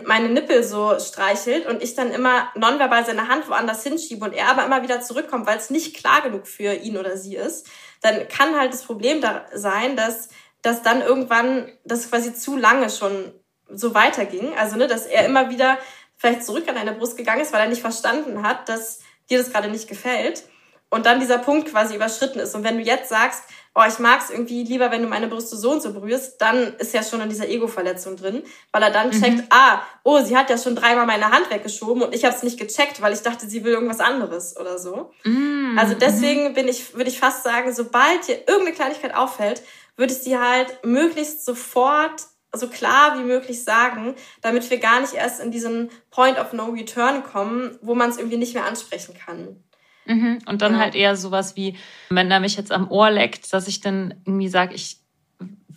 meine 0.05 0.29
Nippel 0.29 0.63
so 0.63 0.99
streichelt 0.99 1.67
und 1.67 1.83
ich 1.83 1.93
dann 1.93 2.11
immer 2.11 2.49
nonverbal 2.55 3.05
seine 3.05 3.27
Hand 3.27 3.47
woanders 3.49 3.83
hinschiebe 3.83 4.25
und 4.25 4.33
er 4.33 4.47
aber 4.49 4.65
immer 4.65 4.81
wieder 4.81 5.01
zurückkommt, 5.01 5.45
weil 5.45 5.57
es 5.57 5.69
nicht 5.69 5.95
klar 5.95 6.21
genug 6.21 6.47
für 6.47 6.73
ihn 6.73 6.97
oder 6.97 7.17
sie 7.17 7.35
ist, 7.35 7.67
dann 8.01 8.27
kann 8.27 8.57
halt 8.57 8.73
das 8.73 8.83
Problem 8.83 9.21
da 9.21 9.45
sein, 9.53 9.95
dass, 9.95 10.29
dass 10.61 10.81
dann 10.81 11.01
irgendwann 11.01 11.71
das 11.83 12.09
quasi 12.09 12.33
zu 12.33 12.57
lange 12.57 12.89
schon 12.89 13.31
so 13.69 13.93
weiterging. 13.93 14.57
Also, 14.57 14.77
ne, 14.77 14.87
dass 14.87 15.05
er 15.05 15.25
immer 15.25 15.49
wieder 15.49 15.77
vielleicht 16.17 16.43
zurück 16.43 16.67
an 16.67 16.75
deine 16.75 16.93
Brust 16.93 17.17
gegangen 17.17 17.41
ist, 17.41 17.53
weil 17.53 17.61
er 17.61 17.69
nicht 17.69 17.81
verstanden 17.81 18.43
hat, 18.43 18.69
dass 18.69 19.01
dir 19.29 19.37
das 19.37 19.51
gerade 19.51 19.69
nicht 19.69 19.87
gefällt. 19.87 20.43
Und 20.91 21.05
dann 21.05 21.19
dieser 21.19 21.37
Punkt 21.37 21.69
quasi 21.69 21.95
überschritten 21.95 22.39
ist. 22.39 22.55
Und 22.55 22.63
wenn 22.63 22.77
du 22.77 22.83
jetzt 22.83 23.09
sagst, 23.09 23.43
oh, 23.75 23.83
ich 23.87 23.99
mag 23.99 24.21
es 24.21 24.31
irgendwie 24.31 24.63
lieber, 24.63 24.91
wenn 24.91 25.03
du 25.03 25.07
meine 25.07 25.27
Brüste 25.27 25.55
so 25.55 25.71
und 25.71 25.81
so 25.81 25.93
berührst, 25.93 26.41
dann 26.41 26.75
ist 26.77 26.93
ja 26.93 27.03
schon 27.03 27.21
in 27.21 27.29
dieser 27.29 27.47
Ego-Verletzung 27.47 28.15
drin, 28.15 28.43
weil 28.71 28.83
er 28.83 28.91
dann 28.91 29.07
mhm. 29.07 29.21
checkt, 29.21 29.43
ah, 29.51 29.81
oh, 30.03 30.21
sie 30.21 30.35
hat 30.35 30.49
ja 30.49 30.57
schon 30.57 30.75
dreimal 30.75 31.05
meine 31.05 31.29
Hand 31.29 31.49
weggeschoben 31.51 32.01
und 32.03 32.15
ich 32.15 32.25
habe 32.25 32.35
es 32.35 32.43
nicht 32.43 32.59
gecheckt, 32.59 33.01
weil 33.01 33.13
ich 33.13 33.21
dachte, 33.21 33.47
sie 33.47 33.63
will 33.63 33.73
irgendwas 33.73 33.99
anderes 33.99 34.57
oder 34.57 34.79
so. 34.79 35.11
Mhm. 35.23 35.77
Also 35.79 35.93
deswegen 35.93 36.53
bin 36.53 36.67
ich, 36.67 36.95
würde 36.95 37.09
ich 37.09 37.19
fast 37.19 37.43
sagen, 37.43 37.73
sobald 37.73 38.27
dir 38.27 38.39
irgendeine 38.47 38.73
Kleinigkeit 38.73 39.15
auffällt, 39.15 39.61
würde 39.95 40.13
ich 40.13 40.19
sie 40.19 40.37
halt 40.37 40.83
möglichst 40.83 41.45
sofort 41.45 42.23
so 42.53 42.67
klar 42.67 43.19
wie 43.19 43.23
möglich 43.23 43.63
sagen, 43.63 44.15
damit 44.41 44.69
wir 44.69 44.79
gar 44.79 45.01
nicht 45.01 45.13
erst 45.13 45.39
in 45.39 45.51
diesen 45.51 45.89
Point 46.09 46.39
of 46.39 46.53
No 46.53 46.65
Return 46.65 47.23
kommen, 47.23 47.77
wo 47.81 47.95
man 47.95 48.09
es 48.09 48.17
irgendwie 48.17 48.37
nicht 48.37 48.53
mehr 48.53 48.65
ansprechen 48.65 49.13
kann. 49.13 49.63
Mhm. 50.05 50.39
Und 50.47 50.61
dann 50.61 50.73
ja. 50.73 50.79
halt 50.79 50.95
eher 50.95 51.15
sowas 51.15 51.55
wie, 51.55 51.77
wenn 52.09 52.31
er 52.31 52.39
mich 52.39 52.57
jetzt 52.57 52.71
am 52.71 52.89
Ohr 52.89 53.11
leckt, 53.11 53.53
dass 53.53 53.67
ich 53.67 53.81
dann 53.81 54.21
irgendwie 54.25 54.49
sage, 54.49 54.73
ich 54.73 54.97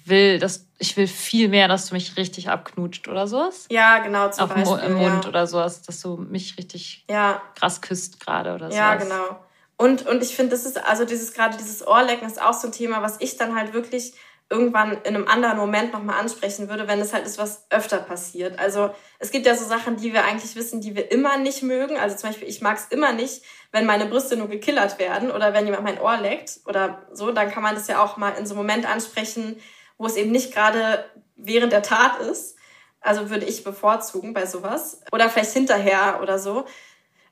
will, 0.05 0.39
dass 0.39 0.69
ich 0.79 0.97
will 0.97 1.07
viel 1.07 1.49
mehr, 1.49 1.69
dass 1.69 1.89
du 1.89 1.95
mich 1.95 2.17
richtig 2.17 2.49
abknutscht 2.49 3.07
oder 3.07 3.29
sowas. 3.29 3.67
Ja, 3.71 3.99
genau, 4.01 4.31
zum 4.31 4.45
Auf 4.45 4.55
Beispiel. 4.55 4.91
Im 4.91 4.95
Mund 4.95 5.25
ja. 5.25 5.29
oder 5.29 5.47
sowas, 5.47 5.83
dass 5.83 6.01
du 6.01 6.17
mich 6.17 6.57
richtig 6.59 7.05
ja. 7.09 7.41
krass 7.55 7.81
küsst 7.81 8.19
gerade 8.19 8.55
oder 8.55 8.71
so. 8.71 8.77
Ja, 8.77 8.97
genau. 8.97 9.39
Und, 9.77 10.07
und 10.07 10.23
ich 10.23 10.35
finde, 10.35 10.53
das 10.53 10.65
ist, 10.65 10.83
also 10.85 11.05
dieses, 11.05 11.35
gerade 11.35 11.57
dieses 11.57 11.87
Ohrlecken 11.87 12.27
ist 12.27 12.41
auch 12.41 12.55
so 12.55 12.69
ein 12.69 12.73
Thema, 12.73 13.03
was 13.03 13.21
ich 13.21 13.37
dann 13.37 13.55
halt 13.55 13.73
wirklich 13.73 14.15
irgendwann 14.53 14.99
in 15.05 15.17
einem 15.17 15.27
anderen 15.27 15.57
Moment 15.57 15.95
nochmal 15.95 16.21
ansprechen 16.21 16.69
würde, 16.69 16.87
wenn 16.87 17.01
es 17.01 17.15
halt 17.15 17.25
ist, 17.25 17.39
was 17.39 17.65
öfter 17.71 17.97
passiert. 17.97 18.59
Also 18.59 18.91
es 19.19 19.31
gibt 19.31 19.47
ja 19.47 19.55
so 19.55 19.65
Sachen, 19.65 19.97
die 19.97 20.13
wir 20.13 20.25
eigentlich 20.25 20.55
wissen, 20.57 20.83
die 20.83 20.95
wir 20.95 21.11
immer 21.11 21.39
nicht 21.39 21.63
mögen. 21.63 21.97
Also 21.97 22.17
zum 22.17 22.29
Beispiel, 22.29 22.49
ich 22.49 22.61
mag 22.61 22.77
es 22.77 22.85
immer 22.91 23.13
nicht, 23.13 23.43
wenn 23.73 23.87
meine 23.87 24.05
Brüste 24.05 24.37
nur 24.37 24.49
gekillert 24.49 24.99
werden 24.99 25.31
oder 25.31 25.55
wenn 25.55 25.65
jemand 25.65 25.85
mein 25.85 25.99
Ohr 25.99 26.19
leckt 26.19 26.61
oder 26.67 27.07
so, 27.13 27.33
dann 27.33 27.51
kann 27.51 27.63
man 27.63 27.75
das 27.75 27.89
ja 27.89 28.05
auch 28.05 28.19
mal 28.19 28.35
in 28.39 28.45
so 28.45 28.53
einem 28.53 28.67
Moment 28.67 28.87
ansprechen, 28.87 29.59
wo 29.97 30.05
es 30.05 30.17
eben 30.17 30.31
nicht 30.31 30.53
gerade 30.53 31.07
während 31.35 31.73
der 31.73 31.83
Tat 31.83 32.21
ist. 32.21 32.57
Also 33.01 33.31
würde 33.31 33.47
ich 33.47 33.65
bevorzugen 33.65 34.35
bei 34.35 34.45
sowas. 34.45 35.01
Oder 35.13 35.31
vielleicht 35.31 35.53
hinterher 35.53 36.21
oder 36.23 36.39
so. 36.39 36.67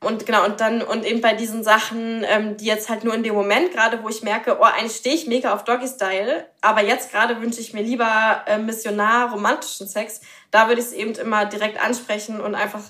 Und 0.02 0.24
genau, 0.24 0.46
und 0.46 0.60
dann, 0.60 0.80
und 0.80 1.04
eben 1.04 1.20
bei 1.20 1.34
diesen 1.34 1.62
Sachen, 1.62 2.24
ähm, 2.26 2.56
die 2.56 2.64
jetzt 2.64 2.88
halt 2.88 3.04
nur 3.04 3.14
in 3.14 3.22
dem 3.22 3.34
Moment 3.34 3.72
gerade, 3.72 4.02
wo 4.02 4.08
ich 4.08 4.22
merke, 4.22 4.56
oh, 4.58 4.64
eigentlich 4.64 4.96
stehe 4.96 5.14
ich 5.14 5.26
mega 5.26 5.52
auf 5.52 5.64
Doggy-Style, 5.64 6.46
aber 6.62 6.82
jetzt 6.82 7.12
gerade 7.12 7.42
wünsche 7.42 7.60
ich 7.60 7.74
mir 7.74 7.82
lieber 7.82 8.42
äh, 8.46 8.56
missionar 8.56 9.30
romantischen 9.30 9.86
Sex, 9.86 10.22
da 10.50 10.68
würde 10.68 10.80
ich 10.80 10.86
es 10.86 10.92
eben 10.94 11.12
immer 11.16 11.44
direkt 11.44 11.78
ansprechen 11.82 12.40
und 12.40 12.54
einfach 12.54 12.80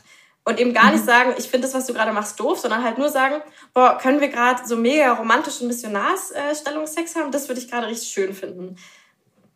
und 0.45 0.59
eben 0.59 0.73
gar 0.73 0.91
nicht 0.91 1.03
mhm. 1.03 1.07
sagen, 1.07 1.35
ich 1.37 1.49
finde 1.49 1.67
das, 1.67 1.75
was 1.75 1.87
du 1.87 1.93
gerade 1.93 2.13
machst, 2.13 2.39
doof, 2.41 2.59
sondern 2.59 2.83
halt 2.83 2.97
nur 2.97 3.09
sagen, 3.09 3.43
boah, 3.75 3.99
können 3.99 4.21
wir 4.21 4.29
gerade 4.29 4.67
so 4.67 4.77
mega 4.77 5.13
romantischen 5.13 5.67
Missionarsstellungssex 5.67 7.17
haben? 7.17 7.31
Das 7.31 7.49
würde 7.49 7.61
ich 7.61 7.71
gerade 7.71 7.89
richtig 7.89 8.11
schön 8.11 8.33
finden. 8.33 8.77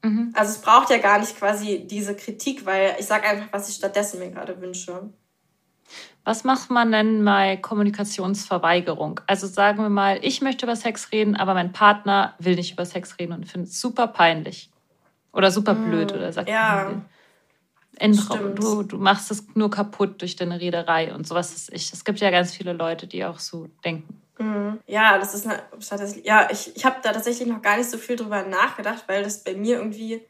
Mhm. 0.03 0.33
Also 0.37 0.53
es 0.53 0.59
braucht 0.59 0.91
ja 0.91 0.99
gar 0.99 1.19
nicht 1.19 1.39
quasi 1.39 1.87
diese 1.87 2.15
Kritik, 2.15 2.67
weil 2.67 2.97
ich 2.99 3.07
sage 3.07 3.27
einfach, 3.27 3.47
was 3.51 3.69
ich 3.69 3.77
stattdessen 3.77 4.19
mir 4.19 4.31
gerade 4.31 4.61
wünsche. 4.61 5.11
Was 6.25 6.43
macht 6.43 6.71
man 6.71 6.91
denn 6.91 7.25
bei 7.25 7.59
Kommunikationsverweigerung? 7.59 9.21
Also 9.27 9.47
sagen 9.47 9.83
wir 9.83 9.91
mal, 9.91 10.19
ich 10.23 10.41
möchte 10.41 10.65
über 10.65 10.75
Sex 10.75 11.13
reden, 11.13 11.37
aber 11.37 11.53
mein 11.53 11.73
Partner 11.73 12.35
will 12.39 12.55
nicht 12.55 12.73
über 12.73 12.87
Sex 12.87 13.19
reden 13.19 13.35
und 13.35 13.47
findet 13.47 13.71
es 13.71 13.81
super 13.81 14.07
peinlich. 14.07 14.71
Oder 15.33 15.51
super 15.51 15.75
blöd 15.75 16.13
oder 16.13 16.33
sagt, 16.33 16.49
ja. 16.49 17.03
Endraum. 17.97 18.55
Du, 18.55 18.83
du 18.83 18.99
machst 18.99 19.31
es 19.31 19.47
nur 19.55 19.71
kaputt 19.71 20.21
durch 20.21 20.37
deine 20.37 20.61
Rederei 20.61 21.15
und 21.15 21.27
sowas. 21.27 21.69
Ich, 21.73 21.93
es 21.93 22.05
gibt 22.05 22.21
ja 22.21 22.31
ganz 22.31 22.55
viele 22.55 22.73
Leute, 22.73 23.07
die 23.07 23.25
auch 23.25 23.39
so 23.39 23.69
denken. 23.85 24.21
Mhm. 24.39 24.81
Ja, 24.87 25.19
das 25.19 25.35
ist 25.35 25.47
eine, 25.47 25.63
ja, 26.25 26.49
ich, 26.51 26.75
ich 26.75 26.85
habe 26.85 26.97
da 27.03 27.13
tatsächlich 27.13 27.47
noch 27.49 27.63
gar 27.63 27.77
nicht 27.77 27.91
so 27.91 27.99
viel 27.99 28.17
drüber 28.17 28.43
nachgedacht, 28.43 29.05
weil 29.07 29.23
das 29.23 29.45
bei 29.45 29.55
mir 29.55 29.77
irgendwie 29.79 30.23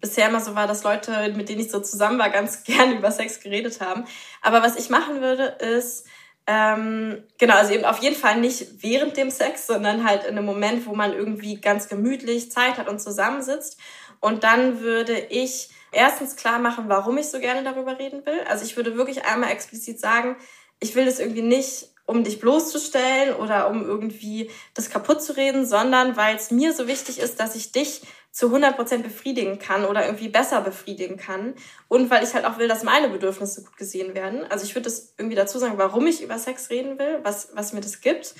bisher 0.00 0.28
immer 0.28 0.40
so 0.40 0.54
war, 0.54 0.66
dass 0.66 0.84
Leute, 0.84 1.32
mit 1.36 1.48
denen 1.48 1.60
ich 1.60 1.70
so 1.70 1.80
zusammen 1.80 2.18
war, 2.18 2.30
ganz 2.30 2.62
gerne 2.64 2.94
über 2.94 3.10
Sex 3.10 3.40
geredet 3.40 3.80
haben. 3.80 4.04
Aber 4.42 4.62
was 4.62 4.76
ich 4.76 4.90
machen 4.90 5.20
würde, 5.20 5.44
ist, 5.44 6.06
ähm, 6.46 7.22
genau, 7.36 7.54
also 7.56 7.74
eben 7.74 7.84
auf 7.84 7.98
jeden 7.98 8.16
Fall 8.16 8.40
nicht 8.40 8.82
während 8.82 9.16
dem 9.16 9.30
Sex, 9.30 9.66
sondern 9.66 10.08
halt 10.08 10.24
in 10.24 10.38
einem 10.38 10.46
Moment, 10.46 10.86
wo 10.86 10.94
man 10.94 11.12
irgendwie 11.12 11.60
ganz 11.60 11.88
gemütlich 11.88 12.50
Zeit 12.50 12.78
hat 12.78 12.88
und 12.88 13.00
zusammensitzt. 13.00 13.78
Und 14.20 14.44
dann 14.44 14.80
würde 14.80 15.18
ich 15.18 15.68
erstens 15.92 16.36
klar 16.36 16.58
machen, 16.58 16.84
warum 16.88 17.18
ich 17.18 17.28
so 17.28 17.38
gerne 17.38 17.62
darüber 17.62 17.98
reden 17.98 18.24
will. 18.24 18.40
Also 18.48 18.64
ich 18.64 18.76
würde 18.76 18.96
wirklich 18.96 19.24
einmal 19.24 19.50
explizit 19.50 20.00
sagen, 20.00 20.36
ich 20.80 20.94
will 20.94 21.04
das 21.04 21.18
irgendwie 21.18 21.42
nicht, 21.42 21.88
um 22.06 22.24
dich 22.24 22.40
bloßzustellen 22.40 23.34
oder 23.34 23.68
um 23.68 23.84
irgendwie 23.84 24.50
das 24.72 24.88
kaputt 24.88 25.22
zu 25.22 25.36
reden, 25.36 25.66
sondern 25.66 26.16
weil 26.16 26.36
es 26.36 26.50
mir 26.50 26.72
so 26.72 26.86
wichtig 26.86 27.18
ist, 27.18 27.38
dass 27.38 27.54
ich 27.54 27.72
dich 27.72 28.00
zu 28.30 28.46
100 28.46 28.76
Prozent 28.76 29.02
befriedigen 29.02 29.58
kann 29.58 29.84
oder 29.84 30.04
irgendwie 30.04 30.28
besser 30.28 30.60
befriedigen 30.60 31.16
kann. 31.16 31.54
Und 31.88 32.10
weil 32.10 32.22
ich 32.22 32.34
halt 32.34 32.44
auch 32.44 32.58
will, 32.58 32.68
dass 32.68 32.84
meine 32.84 33.08
Bedürfnisse 33.08 33.64
gut 33.64 33.76
gesehen 33.76 34.14
werden. 34.14 34.44
Also 34.50 34.64
ich 34.64 34.74
würde 34.74 34.84
das 34.84 35.14
irgendwie 35.16 35.36
dazu 35.36 35.58
sagen, 35.58 35.78
warum 35.78 36.06
ich 36.06 36.22
über 36.22 36.38
Sex 36.38 36.70
reden 36.70 36.98
will, 36.98 37.20
was, 37.22 37.50
was 37.54 37.72
mir 37.72 37.80
das 37.80 38.00
gibt. 38.00 38.34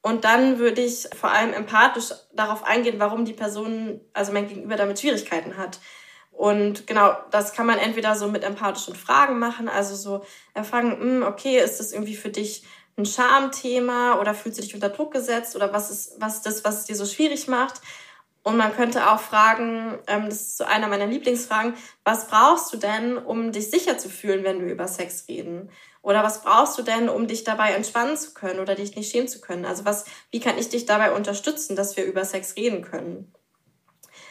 Und 0.00 0.24
dann 0.24 0.58
würde 0.58 0.82
ich 0.82 1.08
vor 1.18 1.30
allem 1.30 1.52
empathisch 1.52 2.12
darauf 2.34 2.64
eingehen, 2.64 2.98
warum 2.98 3.24
die 3.24 3.34
Person, 3.34 4.00
also 4.12 4.32
mein 4.32 4.48
Gegenüber 4.48 4.76
damit 4.76 4.98
Schwierigkeiten 5.00 5.56
hat. 5.56 5.78
Und 6.32 6.86
genau, 6.86 7.14
das 7.30 7.52
kann 7.52 7.66
man 7.66 7.78
entweder 7.78 8.16
so 8.16 8.26
mit 8.26 8.42
empathischen 8.42 8.96
Fragen 8.96 9.38
machen, 9.38 9.68
also 9.68 9.94
so 9.94 10.24
erfragen, 10.54 10.98
hm, 10.98 11.22
okay, 11.22 11.58
ist 11.58 11.78
das 11.78 11.92
irgendwie 11.92 12.16
für 12.16 12.30
dich 12.30 12.64
ein 12.96 13.06
Schamthema 13.06 14.18
oder 14.18 14.34
fühlst 14.34 14.58
du 14.58 14.62
dich 14.62 14.74
unter 14.74 14.88
Druck 14.88 15.12
gesetzt 15.12 15.54
oder 15.56 15.72
was 15.72 15.90
ist, 15.90 16.14
was 16.18 16.36
ist 16.36 16.46
das, 16.46 16.64
was 16.64 16.80
es 16.80 16.84
dir 16.86 16.96
so 16.96 17.06
schwierig 17.06 17.48
macht? 17.48 17.80
Und 18.44 18.56
man 18.56 18.74
könnte 18.74 19.10
auch 19.10 19.20
fragen, 19.20 19.98
ähm, 20.08 20.26
das 20.26 20.40
ist 20.40 20.58
so 20.58 20.64
einer 20.64 20.88
meiner 20.88 21.06
Lieblingsfragen, 21.06 21.74
was 22.04 22.26
brauchst 22.26 22.72
du 22.72 22.76
denn, 22.76 23.16
um 23.16 23.52
dich 23.52 23.70
sicher 23.70 23.98
zu 23.98 24.08
fühlen, 24.08 24.42
wenn 24.42 24.64
wir 24.64 24.72
über 24.72 24.88
Sex 24.88 25.26
reden? 25.28 25.70
Oder 26.02 26.24
was 26.24 26.42
brauchst 26.42 26.76
du 26.76 26.82
denn, 26.82 27.08
um 27.08 27.28
dich 27.28 27.44
dabei 27.44 27.72
entspannen 27.72 28.16
zu 28.16 28.34
können 28.34 28.58
oder 28.58 28.74
dich 28.74 28.96
nicht 28.96 29.12
schämen 29.12 29.28
zu 29.28 29.40
können? 29.40 29.64
Also 29.64 29.84
was, 29.84 30.04
wie 30.32 30.40
kann 30.40 30.58
ich 30.58 30.68
dich 30.68 30.86
dabei 30.86 31.12
unterstützen, 31.12 31.76
dass 31.76 31.96
wir 31.96 32.04
über 32.04 32.24
Sex 32.24 32.56
reden 32.56 32.82
können? 32.82 33.32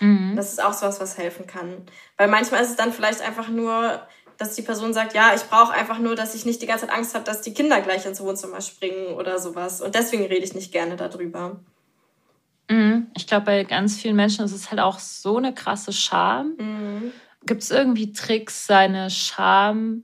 Mhm. 0.01 0.35
Das 0.35 0.51
ist 0.51 0.61
auch 0.61 0.73
so 0.73 0.85
was, 0.85 0.99
was 0.99 1.17
helfen 1.17 1.47
kann. 1.47 1.85
Weil 2.17 2.27
manchmal 2.27 2.61
ist 2.61 2.71
es 2.71 2.75
dann 2.75 2.91
vielleicht 2.91 3.21
einfach 3.21 3.47
nur, 3.47 4.05
dass 4.37 4.55
die 4.55 4.63
Person 4.63 4.93
sagt, 4.93 5.13
ja, 5.13 5.33
ich 5.33 5.43
brauche 5.43 5.71
einfach 5.71 5.99
nur, 5.99 6.15
dass 6.15 6.35
ich 6.35 6.45
nicht 6.45 6.61
die 6.61 6.65
ganze 6.65 6.87
Zeit 6.87 6.95
Angst 6.95 7.15
habe, 7.15 7.23
dass 7.23 7.41
die 7.41 7.53
Kinder 7.53 7.79
gleich 7.79 8.05
ins 8.05 8.19
Wohnzimmer 8.19 8.59
springen 8.59 9.13
oder 9.13 9.39
sowas. 9.39 9.79
Und 9.79 9.95
deswegen 9.95 10.25
rede 10.25 10.43
ich 10.43 10.53
nicht 10.53 10.73
gerne 10.73 10.97
darüber. 10.97 11.61
Mhm. 12.71 13.07
Ich 13.15 13.27
glaube, 13.27 13.45
bei 13.45 13.63
ganz 13.63 13.97
vielen 13.97 14.15
Menschen 14.15 14.45
ist 14.45 14.53
es 14.53 14.69
halt 14.71 14.79
auch 14.79 14.99
so 14.99 15.37
eine 15.37 15.53
krasse 15.53 15.93
Scham. 15.93 16.53
Mhm. 16.57 17.11
Gibt 17.45 17.63
es 17.63 17.71
irgendwie 17.71 18.13
Tricks, 18.13 18.67
seine 18.67 19.09
Scham? 19.09 20.03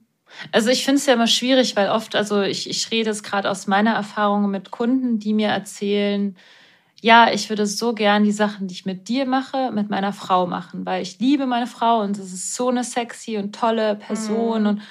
Also 0.51 0.69
ich 0.69 0.83
finde 0.83 0.97
es 0.99 1.05
ja 1.05 1.13
immer 1.13 1.27
schwierig, 1.27 1.75
weil 1.75 1.89
oft, 1.89 2.15
also 2.15 2.41
ich, 2.41 2.69
ich 2.69 2.91
rede 2.91 3.09
es 3.09 3.23
gerade 3.23 3.49
aus 3.49 3.67
meiner 3.67 3.93
Erfahrung 3.93 4.49
mit 4.51 4.71
Kunden, 4.71 5.19
die 5.19 5.33
mir 5.33 5.49
erzählen, 5.49 6.35
ja, 6.99 7.31
ich 7.31 7.49
würde 7.49 7.65
so 7.67 7.93
gern 7.93 8.23
die 8.23 8.31
Sachen, 8.31 8.67
die 8.67 8.73
ich 8.73 8.85
mit 8.85 9.07
dir 9.07 9.25
mache, 9.25 9.71
mit 9.71 9.89
meiner 9.89 10.13
Frau 10.13 10.47
machen, 10.47 10.85
weil 10.85 11.01
ich 11.03 11.19
liebe 11.19 11.45
meine 11.45 11.67
Frau 11.67 12.01
und 12.01 12.17
es 12.17 12.33
ist 12.33 12.55
so 12.55 12.69
eine 12.69 12.83
sexy 12.83 13.37
und 13.37 13.53
tolle 13.55 13.95
Person 13.95 14.61
Mhm. 14.63 14.67
und 14.67 14.81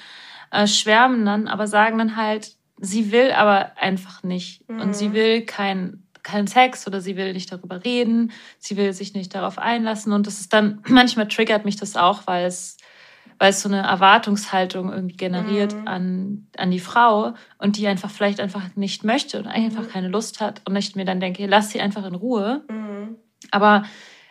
äh, 0.53 0.67
schwärmen 0.69 1.27
dann, 1.27 1.49
aber 1.49 1.67
sagen 1.67 1.99
dann 1.99 2.17
halt, 2.17 2.53
sie 2.81 3.11
will 3.11 3.33
aber 3.33 3.73
einfach 3.77 4.23
nicht 4.23 4.63
und 4.69 4.89
Mhm. 4.89 4.93
sie 4.95 5.13
will 5.13 5.43
kein 5.45 6.06
keinen 6.27 6.47
Sex 6.47 6.87
oder 6.87 7.01
sie 7.01 7.17
will 7.17 7.33
nicht 7.33 7.51
darüber 7.51 7.85
reden, 7.85 8.33
sie 8.59 8.77
will 8.77 8.93
sich 8.93 9.15
nicht 9.15 9.35
darauf 9.35 9.57
einlassen 9.59 10.13
und 10.13 10.27
das 10.27 10.41
ist 10.41 10.53
dann 10.53 10.83
manchmal 10.89 11.29
triggert 11.29 11.65
mich 11.65 11.77
das 11.77 11.97
auch, 11.97 12.27
weil 12.27 12.45
es 12.47 12.77
weil 13.39 13.51
es 13.51 13.61
so 13.61 13.69
eine 13.69 13.83
Erwartungshaltung 13.83 14.91
irgendwie 14.91 15.17
generiert 15.17 15.75
Mhm. 15.75 15.89
an, 15.89 16.47
an 16.57 16.71
die 16.71 16.81
Frau 16.81 17.35
und 17.59 17.77
die 17.77 17.87
einfach 17.87 18.11
vielleicht 18.11 18.41
einfach 18.41 18.63
nicht 18.77 19.05
möchte 19.05 19.39
und 19.39 19.47
einfach 19.47 19.83
Mhm. 19.83 19.89
keine 19.91 20.09
Lust 20.09 20.41
hat 20.41 20.63
und 20.67 20.75
ich 20.77 20.97
mir 20.97 21.05
dann 21.05 21.21
denke, 21.21 21.47
lass 21.47 21.69
sie 21.71 21.81
einfach 21.81 22.07
in 22.07 22.15
Ruhe. 22.15 22.65
Mhm. 22.71 23.17
Aber 23.51 23.85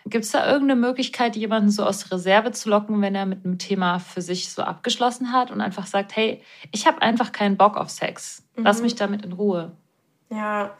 gibt 0.08 0.26
es 0.26 0.32
da 0.32 0.48
irgendeine 0.52 0.80
Möglichkeit, 0.80 1.36
jemanden 1.36 1.70
so 1.70 1.84
aus 1.86 2.00
der 2.04 2.14
Reserve 2.18 2.52
zu 2.52 2.68
locken, 2.70 3.00
wenn 3.02 3.14
er 3.14 3.28
mit 3.28 3.46
einem 3.46 3.60
Thema 3.60 4.00
für 4.00 4.22
sich 4.24 4.50
so 4.52 4.64
abgeschlossen 4.64 5.32
hat 5.32 5.52
und 5.52 5.62
einfach 5.62 5.86
sagt, 5.86 6.16
hey, 6.16 6.42
ich 6.72 6.88
habe 6.88 7.02
einfach 7.04 7.32
keinen 7.32 7.58
Bock 7.58 7.78
auf 7.78 7.92
Sex. 7.92 8.44
Lass 8.58 8.78
Mhm. 8.78 8.84
mich 8.86 8.96
damit 8.96 9.24
in 9.24 9.34
Ruhe. 9.34 9.72
Ja. 10.32 10.76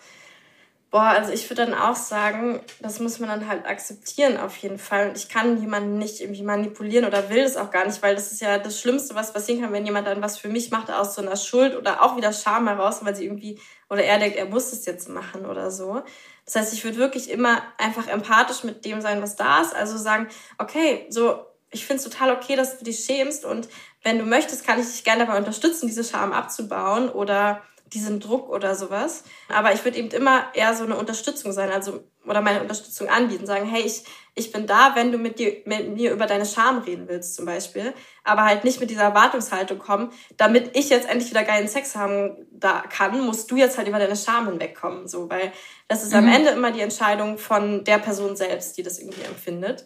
Boah, 0.96 1.10
also 1.10 1.34
ich 1.34 1.50
würde 1.50 1.66
dann 1.66 1.74
auch 1.74 1.98
sagen, 1.98 2.62
das 2.80 3.02
muss 3.02 3.20
man 3.20 3.28
dann 3.28 3.50
halt 3.50 3.66
akzeptieren 3.66 4.38
auf 4.38 4.56
jeden 4.56 4.78
Fall. 4.78 5.10
Und 5.10 5.18
ich 5.18 5.28
kann 5.28 5.60
jemanden 5.60 5.98
nicht 5.98 6.22
irgendwie 6.22 6.42
manipulieren 6.42 7.04
oder 7.04 7.30
will 7.30 7.44
es 7.44 7.58
auch 7.58 7.70
gar 7.70 7.86
nicht, 7.86 8.02
weil 8.02 8.16
das 8.16 8.32
ist 8.32 8.40
ja 8.40 8.60
das 8.60 8.80
Schlimmste, 8.80 9.14
was 9.14 9.34
passieren 9.34 9.60
kann, 9.60 9.74
wenn 9.74 9.86
jemand 9.86 10.08
dann 10.08 10.22
was 10.22 10.38
für 10.38 10.48
mich 10.48 10.72
macht 10.72 10.90
aus 10.90 11.16
so 11.16 11.22
einer 11.22 11.36
Schuld 11.36 11.76
oder 11.76 12.02
auch 12.02 12.16
wieder 12.16 12.32
Scham 12.32 12.70
heraus, 12.70 13.04
weil 13.04 13.14
sie 13.14 13.26
irgendwie 13.26 13.60
oder 13.90 14.06
er 14.06 14.20
denkt, 14.20 14.38
er 14.38 14.46
muss 14.46 14.72
es 14.72 14.86
jetzt 14.86 15.10
machen 15.10 15.46
oder 15.46 15.70
so. 15.70 16.02
Das 16.46 16.56
heißt, 16.56 16.72
ich 16.72 16.86
würde 16.86 16.96
wirklich 16.96 17.30
immer 17.30 17.62
einfach 17.78 18.08
empathisch 18.08 18.64
mit 18.64 18.86
dem 18.86 19.02
sein, 19.02 19.22
was 19.22 19.36
da 19.36 19.60
ist. 19.64 19.76
Also 19.76 19.98
sagen, 19.98 20.30
okay, 20.60 21.08
so, 21.10 21.46
ich 21.72 21.86
finde 21.86 22.02
es 22.02 22.10
total 22.10 22.32
okay, 22.32 22.56
dass 22.56 22.78
du 22.78 22.86
dich 22.86 23.04
schämst 23.04 23.44
und 23.44 23.68
wenn 24.02 24.18
du 24.18 24.24
möchtest, 24.24 24.66
kann 24.66 24.80
ich 24.80 24.86
dich 24.86 25.04
gerne 25.04 25.26
dabei 25.26 25.40
unterstützen, 25.40 25.88
diese 25.88 26.06
Scham 26.06 26.32
abzubauen 26.32 27.10
oder 27.10 27.64
diesen 27.96 28.20
Druck 28.20 28.50
oder 28.50 28.76
sowas. 28.76 29.24
Aber 29.50 29.74
ich 29.74 29.84
würde 29.84 29.98
eben 29.98 30.10
immer 30.10 30.46
eher 30.54 30.76
so 30.76 30.84
eine 30.84 30.98
Unterstützung 30.98 31.52
sein, 31.52 31.72
also 31.72 32.04
oder 32.28 32.42
meine 32.42 32.62
Unterstützung 32.62 33.08
anbieten, 33.08 33.46
sagen, 33.46 33.68
hey, 33.68 33.84
ich, 33.84 34.04
ich 34.34 34.52
bin 34.52 34.66
da, 34.66 34.96
wenn 34.96 35.12
du 35.12 35.18
mit, 35.18 35.38
dir, 35.38 35.62
mit 35.66 35.96
mir 35.96 36.12
über 36.12 36.26
deine 36.26 36.46
Scham 36.46 36.80
reden 36.80 37.08
willst 37.08 37.36
zum 37.36 37.46
Beispiel, 37.46 37.94
aber 38.24 38.46
halt 38.46 38.64
nicht 38.64 38.80
mit 38.80 38.90
dieser 38.90 39.04
Erwartungshaltung 39.04 39.78
kommen, 39.78 40.12
damit 40.36 40.76
ich 40.76 40.90
jetzt 40.90 41.08
endlich 41.08 41.30
wieder 41.30 41.44
geilen 41.44 41.68
Sex 41.68 41.96
haben 41.96 42.48
da 42.52 42.84
kann, 42.90 43.22
musst 43.22 43.50
du 43.52 43.58
jetzt 43.58 43.78
halt 43.78 43.88
über 43.88 44.00
deine 44.00 44.16
Scham 44.16 44.48
hinwegkommen, 44.48 45.08
so, 45.08 45.30
weil 45.30 45.52
das 45.88 46.04
ist 46.04 46.14
am 46.14 46.26
Mhm. 46.26 46.34
Ende 46.34 46.50
immer 46.50 46.72
die 46.72 46.82
Entscheidung 46.82 47.38
von 47.38 47.84
der 47.84 48.00
Person 48.00 48.36
selbst, 48.36 48.78
die 48.78 48.84
das 48.84 48.98
irgendwie 49.00 49.22
empfindet. 49.22 49.86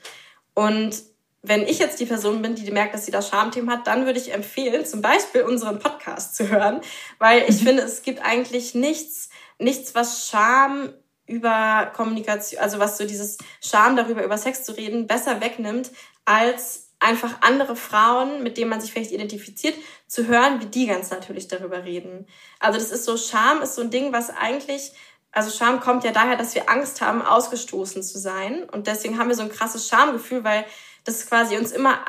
Und 0.53 0.95
wenn 1.41 1.61
ich 1.61 1.79
jetzt 1.79 1.99
die 1.99 2.05
Person 2.05 2.41
bin, 2.41 2.55
die 2.55 2.69
merkt, 2.71 2.93
dass 2.93 3.05
sie 3.05 3.11
da 3.11 3.21
Schamthemen 3.21 3.69
hat, 3.69 3.87
dann 3.87 4.05
würde 4.05 4.19
ich 4.19 4.33
empfehlen, 4.33 4.85
zum 4.85 5.01
Beispiel 5.01 5.43
unseren 5.43 5.79
Podcast 5.79 6.35
zu 6.35 6.49
hören, 6.49 6.81
weil 7.17 7.45
ich 7.47 7.63
finde, 7.63 7.83
es 7.83 8.01
gibt 8.01 8.21
eigentlich 8.23 8.75
nichts, 8.75 9.29
nichts, 9.57 9.95
was 9.95 10.27
Scham 10.27 10.93
über 11.27 11.91
Kommunikation, 11.95 12.61
also 12.61 12.79
was 12.79 12.97
so 12.97 13.05
dieses 13.05 13.37
Scham 13.61 13.95
darüber, 13.95 14.23
über 14.23 14.37
Sex 14.37 14.63
zu 14.63 14.75
reden, 14.75 15.07
besser 15.07 15.39
wegnimmt, 15.41 15.91
als 16.25 16.89
einfach 16.99 17.41
andere 17.41 17.77
Frauen, 17.77 18.43
mit 18.43 18.57
denen 18.57 18.69
man 18.69 18.81
sich 18.81 18.91
vielleicht 18.91 19.11
identifiziert, 19.11 19.75
zu 20.07 20.27
hören, 20.27 20.59
wie 20.59 20.65
die 20.65 20.87
ganz 20.87 21.11
natürlich 21.11 21.47
darüber 21.47 21.85
reden. 21.85 22.27
Also 22.59 22.77
das 22.77 22.91
ist 22.91 23.05
so, 23.05 23.15
Scham 23.15 23.61
ist 23.61 23.75
so 23.75 23.81
ein 23.81 23.91
Ding, 23.91 24.11
was 24.11 24.29
eigentlich 24.29 24.91
also 25.31 25.55
Scham 25.55 25.79
kommt 25.79 26.03
ja 26.03 26.11
daher, 26.11 26.37
dass 26.37 26.55
wir 26.55 26.69
Angst 26.69 27.01
haben, 27.01 27.21
ausgestoßen 27.21 28.01
zu 28.01 28.17
sein. 28.17 28.63
Und 28.71 28.87
deswegen 28.87 29.19
haben 29.19 29.29
wir 29.29 29.35
so 29.35 29.43
ein 29.43 29.51
krasses 29.51 29.87
Schamgefühl, 29.87 30.43
weil 30.43 30.65
das 31.05 31.27
quasi 31.27 31.57
uns 31.57 31.71
immer 31.71 31.99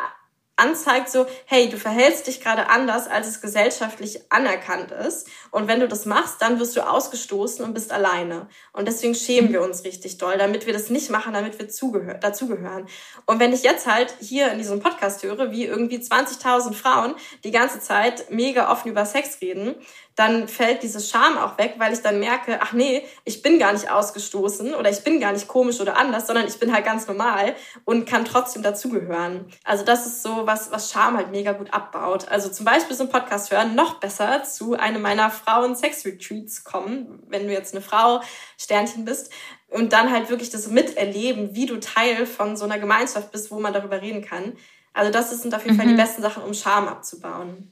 anzeigt, 0.61 1.09
so, 1.11 1.27
hey, 1.47 1.69
du 1.69 1.79
verhältst 1.79 2.27
dich 2.27 2.41
gerade 2.41 2.69
anders, 2.69 3.09
als 3.09 3.27
es 3.27 3.41
gesellschaftlich 3.41 4.21
anerkannt 4.31 4.91
ist. 4.93 5.27
Und 5.51 5.69
wenn 5.69 5.81
du 5.81 5.89
das 5.89 6.07
machst, 6.07 6.41
dann 6.41 6.61
wirst 6.61 6.77
du 6.77 6.87
ausgestoßen 6.87 7.65
und 7.65 7.75
bist 7.75 7.93
alleine. 7.93 8.49
Und 8.73 8.87
deswegen 8.87 9.15
schämen 9.15 9.53
wir 9.53 9.63
uns 9.63 9.85
richtig 9.85 10.19
doll, 10.19 10.37
damit 10.37 10.67
wir 10.67 10.73
das 10.73 10.91
nicht 10.91 11.11
machen, 11.11 11.33
damit 11.33 11.59
wir 11.59 11.69
zugehör 11.69 12.15
dazugehören. 12.15 12.87
Und 13.27 13.41
wenn 13.41 13.53
ich 13.53 13.63
jetzt 13.63 13.87
halt 13.87 14.15
hier 14.21 14.53
in 14.53 14.59
diesem 14.59 14.81
Podcast 14.81 15.23
höre, 15.23 15.51
wie 15.51 15.65
irgendwie 15.65 15.99
20.000 15.99 16.75
Frauen 16.75 17.15
die 17.43 17.51
ganze 17.51 17.81
Zeit 17.81 18.31
mega 18.31 18.71
offen 18.71 18.91
über 18.91 19.07
Sex 19.07 19.41
reden, 19.41 19.75
dann 20.21 20.47
fällt 20.49 20.83
diese 20.83 21.01
Scham 21.01 21.39
auch 21.39 21.57
weg, 21.59 21.77
weil 21.79 21.93
ich 21.95 22.03
dann 22.03 22.21
merke, 22.21 22.59
ach 22.61 22.73
nee, 22.75 23.05
ich 23.25 23.41
bin 23.43 23.59
gar 23.59 23.73
nicht 23.73 23.91
ausgestoßen 23.91 24.75
oder 24.75 24.91
ich 24.91 25.03
bin 25.03 25.19
gar 25.19 25.33
nicht 25.33 25.49
komisch 25.49 25.81
oder 25.81 25.97
anders, 25.97 26.27
sondern 26.27 26.47
ich 26.47 26.59
bin 26.59 26.73
halt 26.73 26.85
ganz 26.85 27.07
normal 27.07 27.57
und 27.87 28.05
kann 28.07 28.27
trotzdem 28.27 28.63
dazugehören. 28.63 29.47
Also 29.65 29.83
das 29.85 30.07
ist 30.07 30.23
so 30.23 30.47
was, 30.47 30.71
was 30.71 30.93
Scham 30.93 31.17
halt 31.17 31.31
mega 31.31 31.53
gut 31.53 31.73
abbaut. 31.73 32.29
Also 32.29 32.51
zum 32.51 32.67
Beispiel 32.67 32.95
so 32.95 33.05
ein 33.05 33.09
Podcast 33.09 33.51
hören, 33.51 33.75
noch 33.75 33.95
besser 33.95 34.45
zu 34.45 34.75
einem 34.75 35.01
meiner 35.01 35.31
Frauen-Sex-Retreats 35.31 36.65
kommen, 36.65 37.23
wenn 37.29 37.47
du 37.47 37.53
jetzt 37.53 37.75
eine 37.75 37.83
Frau, 37.83 38.21
Sternchen 38.59 39.05
bist, 39.07 39.33
und 39.71 39.93
dann 39.93 40.11
halt 40.13 40.29
wirklich 40.31 40.51
das 40.51 40.67
miterleben, 40.67 41.55
wie 41.55 41.65
du 41.67 41.79
Teil 41.81 42.27
von 42.27 42.57
so 42.57 42.65
einer 42.65 42.79
Gemeinschaft 42.79 43.31
bist, 43.33 43.51
wo 43.51 43.59
man 43.61 43.73
darüber 43.73 44.03
reden 44.03 44.23
kann. 44.23 44.57
Also 44.93 45.11
das 45.13 45.31
sind 45.31 45.55
auf 45.55 45.65
jeden 45.65 45.77
Fall 45.77 45.87
die 45.87 45.93
Mhm. 45.93 45.99
besten 45.99 46.23
Sachen, 46.23 46.43
um 46.43 46.53
Scham 46.53 46.89
abzubauen. 46.89 47.71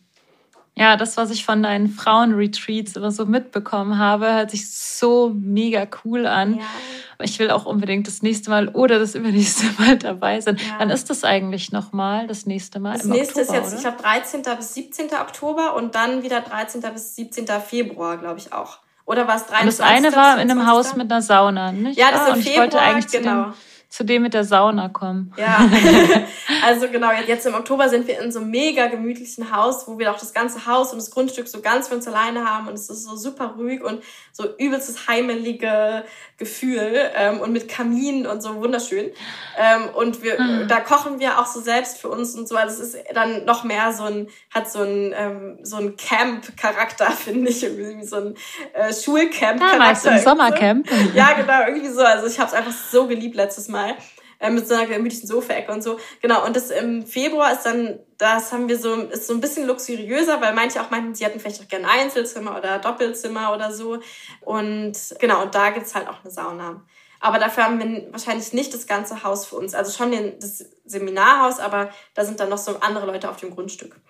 Ja, 0.79 0.97
das, 0.97 1.17
was 1.17 1.31
ich 1.31 1.45
von 1.45 1.63
deinen 1.63 1.89
Frauenretreats 1.89 2.97
immer 2.97 3.11
so 3.11 3.27
mitbekommen 3.27 3.99
habe, 3.99 4.33
hört 4.33 4.51
sich 4.51 4.71
so 4.71 5.33
mega 5.35 5.87
cool 6.05 6.27
an. 6.27 6.59
Ja. 6.59 6.65
Ich 7.21 7.39
will 7.41 7.51
auch 7.51 7.67
unbedingt 7.67 8.07
das 8.07 8.23
nächste 8.23 8.51
Mal 8.51 8.69
oder 8.69 8.99
das 8.99 9.15
übernächste 9.17 9.67
Mal 9.79 9.97
dabei 9.99 10.41
sein. 10.41 10.57
Ja. 10.57 10.75
Wann 10.79 10.91
ist 10.91 11.11
das 11.11 11.25
eigentlich 11.25 11.73
nochmal, 11.73 12.27
das 12.29 12.47
nächste 12.47 12.79
Mal? 12.79 12.95
Das 12.95 13.05
Im 13.05 13.11
nächste 13.11 13.41
Oktober, 13.41 13.59
ist 13.59 13.65
jetzt, 13.65 13.69
oder? 13.69 13.77
ich 13.77 13.97
glaube, 13.97 14.43
13. 14.43 14.43
bis 14.57 14.75
17. 14.75 15.07
Oktober 15.21 15.75
und 15.75 15.95
dann 15.95 16.23
wieder 16.23 16.41
13. 16.41 16.81
bis 16.93 17.17
17. 17.17 17.47
Februar, 17.67 18.17
glaube 18.19 18.39
ich 18.39 18.53
auch. 18.53 18.79
Oder 19.05 19.27
war 19.27 19.37
es 19.37 19.47
23. 19.47 19.63
Und 19.63 19.67
das 19.67 19.81
eine 19.81 20.15
war 20.17 20.35
in 20.35 20.51
einem 20.51 20.61
24.? 20.61 20.67
Haus 20.69 20.97
mit 20.97 21.11
einer 21.11 21.23
Sauna, 21.23 21.73
nicht? 21.73 21.99
Ja, 21.99 22.11
das 22.13 22.21
Ah, 22.21 22.27
ist 22.29 22.35
im 22.35 22.41
ich 22.41 22.59
wollte 22.59 22.77
Februar, 22.77 22.83
eigentlich 22.95 23.07
genau. 23.11 23.53
Zu 23.89 24.05
dem 24.05 24.23
mit 24.23 24.35
der 24.35 24.45
Sauna 24.45 24.89
kommen. 24.91 25.33
Ja, 25.39 25.67
also 26.67 26.89
genau, 26.89 27.09
jetzt 27.27 27.47
im 27.47 27.55
Oktober 27.55 27.89
sind 27.89 28.07
wir 28.07 28.21
in 28.21 28.31
so 28.31 28.41
einem 28.41 28.51
mega 28.51 28.87
gemütlichen 28.89 29.55
Haus, 29.55 29.89
wo 29.89 29.99
wir 29.99 30.11
auch 30.13 30.19
das 30.19 30.35
ganze 30.35 30.67
Haus 30.67 30.93
und 30.93 30.99
das 30.99 31.11
Grundstück 31.11 31.49
so 31.49 31.61
ganz 31.63 31.89
für 31.89 31.95
uns 31.95 32.07
alleine 32.07 32.45
haben 32.45 32.69
und 32.69 32.75
es 32.75 32.91
ist 32.91 33.05
so 33.05 33.17
super 33.17 33.55
ruhig 33.57 33.83
und 33.83 34.03
so 34.33 34.45
übelstes 34.59 35.09
heimelige 35.09 36.05
Gefühl 36.37 37.11
ähm, 37.17 37.41
und 37.41 37.53
mit 37.53 37.69
Kamin 37.69 38.27
und 38.27 38.43
so 38.43 38.57
wunderschön. 38.57 39.11
Ähm, 39.57 39.89
und 39.95 40.23
wir, 40.23 40.39
Ah. 40.39 40.65
da 40.69 40.81
kochen 40.81 41.19
wir 41.19 41.39
auch 41.39 41.47
so 41.47 41.61
selbst 41.61 41.99
für 41.99 42.09
uns 42.09 42.35
und 42.35 42.47
so. 42.47 42.57
Also 42.57 42.83
es 42.83 42.95
ist 42.95 43.05
dann 43.15 43.45
noch 43.47 43.65
mehr 43.65 43.93
so 43.93 44.05
ein, 44.05 44.29
hat 44.55 44.71
so 44.71 44.81
ein, 44.81 45.15
ähm, 45.17 45.59
so 45.63 45.77
ein 45.79 45.97
Camp-Charakter, 45.97 47.11
finde 47.11 47.51
ich, 47.51 47.65
irgendwie 47.65 48.07
so 48.07 48.17
ein 48.17 48.35
äh, 48.75 48.93
Schulcamp-Charakter. 48.93 50.11
Irgendwie 50.11 50.19
so. 50.19 50.29
Sommercamp. 50.31 50.89
Ja, 51.15 51.33
genau, 51.33 51.67
irgendwie 51.67 51.89
so. 51.89 52.03
Also 52.03 52.27
ich 52.27 52.39
habe 52.39 52.49
es 52.49 52.55
einfach 52.55 52.73
so 52.73 53.07
geliebt 53.07 53.35
letztes 53.35 53.69
Mal. 53.69 53.78
Äh, 54.41 54.51
mit 54.51 54.69
so 54.69 54.75
einer 54.75 54.87
gemütlichen 54.87 55.27
Sofaecke 55.27 55.73
und 55.73 55.83
so. 55.83 55.99
Genau, 56.23 56.47
und 56.47 56.55
das 56.55 56.71
im 56.71 57.05
Februar 57.05 57.53
ist 57.53 57.65
dann, 57.65 57.99
das 58.19 58.53
haben 58.53 58.69
wir 58.69 58.79
so, 58.79 58.95
ist 58.95 59.27
so 59.27 59.35
ein 59.35 59.41
bisschen 59.41 59.67
luxuriöser, 59.67 60.41
weil 60.41 60.55
manche 60.55 60.81
auch 60.81 60.91
meinten, 60.91 61.15
sie 61.15 61.25
hätten 61.25 61.41
vielleicht 61.41 61.61
auch 61.61 61.69
gerne 61.69 61.89
Einzelzimmer 61.91 62.57
oder 62.57 62.79
Doppelzimmer 62.79 63.53
oder 63.53 63.73
so. 63.73 63.99
Und 64.43 64.97
genau, 65.19 65.43
und 65.43 65.55
da 65.57 65.71
gibt's 65.71 65.95
halt 65.97 66.07
auch 66.07 66.21
eine 66.23 66.31
Sauna. 66.31 66.85
Aber 67.21 67.41
dafür 67.41 67.65
haben 67.65 67.81
wir 67.81 68.13
wahrscheinlich 68.13 68.53
nicht 68.53 68.73
das 68.73 68.87
ganze 68.87 69.25
Haus 69.25 69.47
für 69.47 69.57
uns. 69.57 69.75
Also 69.75 69.91
schon 69.91 70.13
den, 70.13 70.39
das 70.39 70.65
Seminarhaus, 70.85 71.59
aber 71.59 71.91
da 72.15 72.25
sind 72.25 72.39
dann 72.39 72.49
noch 72.49 72.59
so 72.59 72.79
andere 72.79 73.07
Leute 73.07 73.29
auf 73.29 73.39
dem 73.39 73.51
Grundstück. 73.51 74.01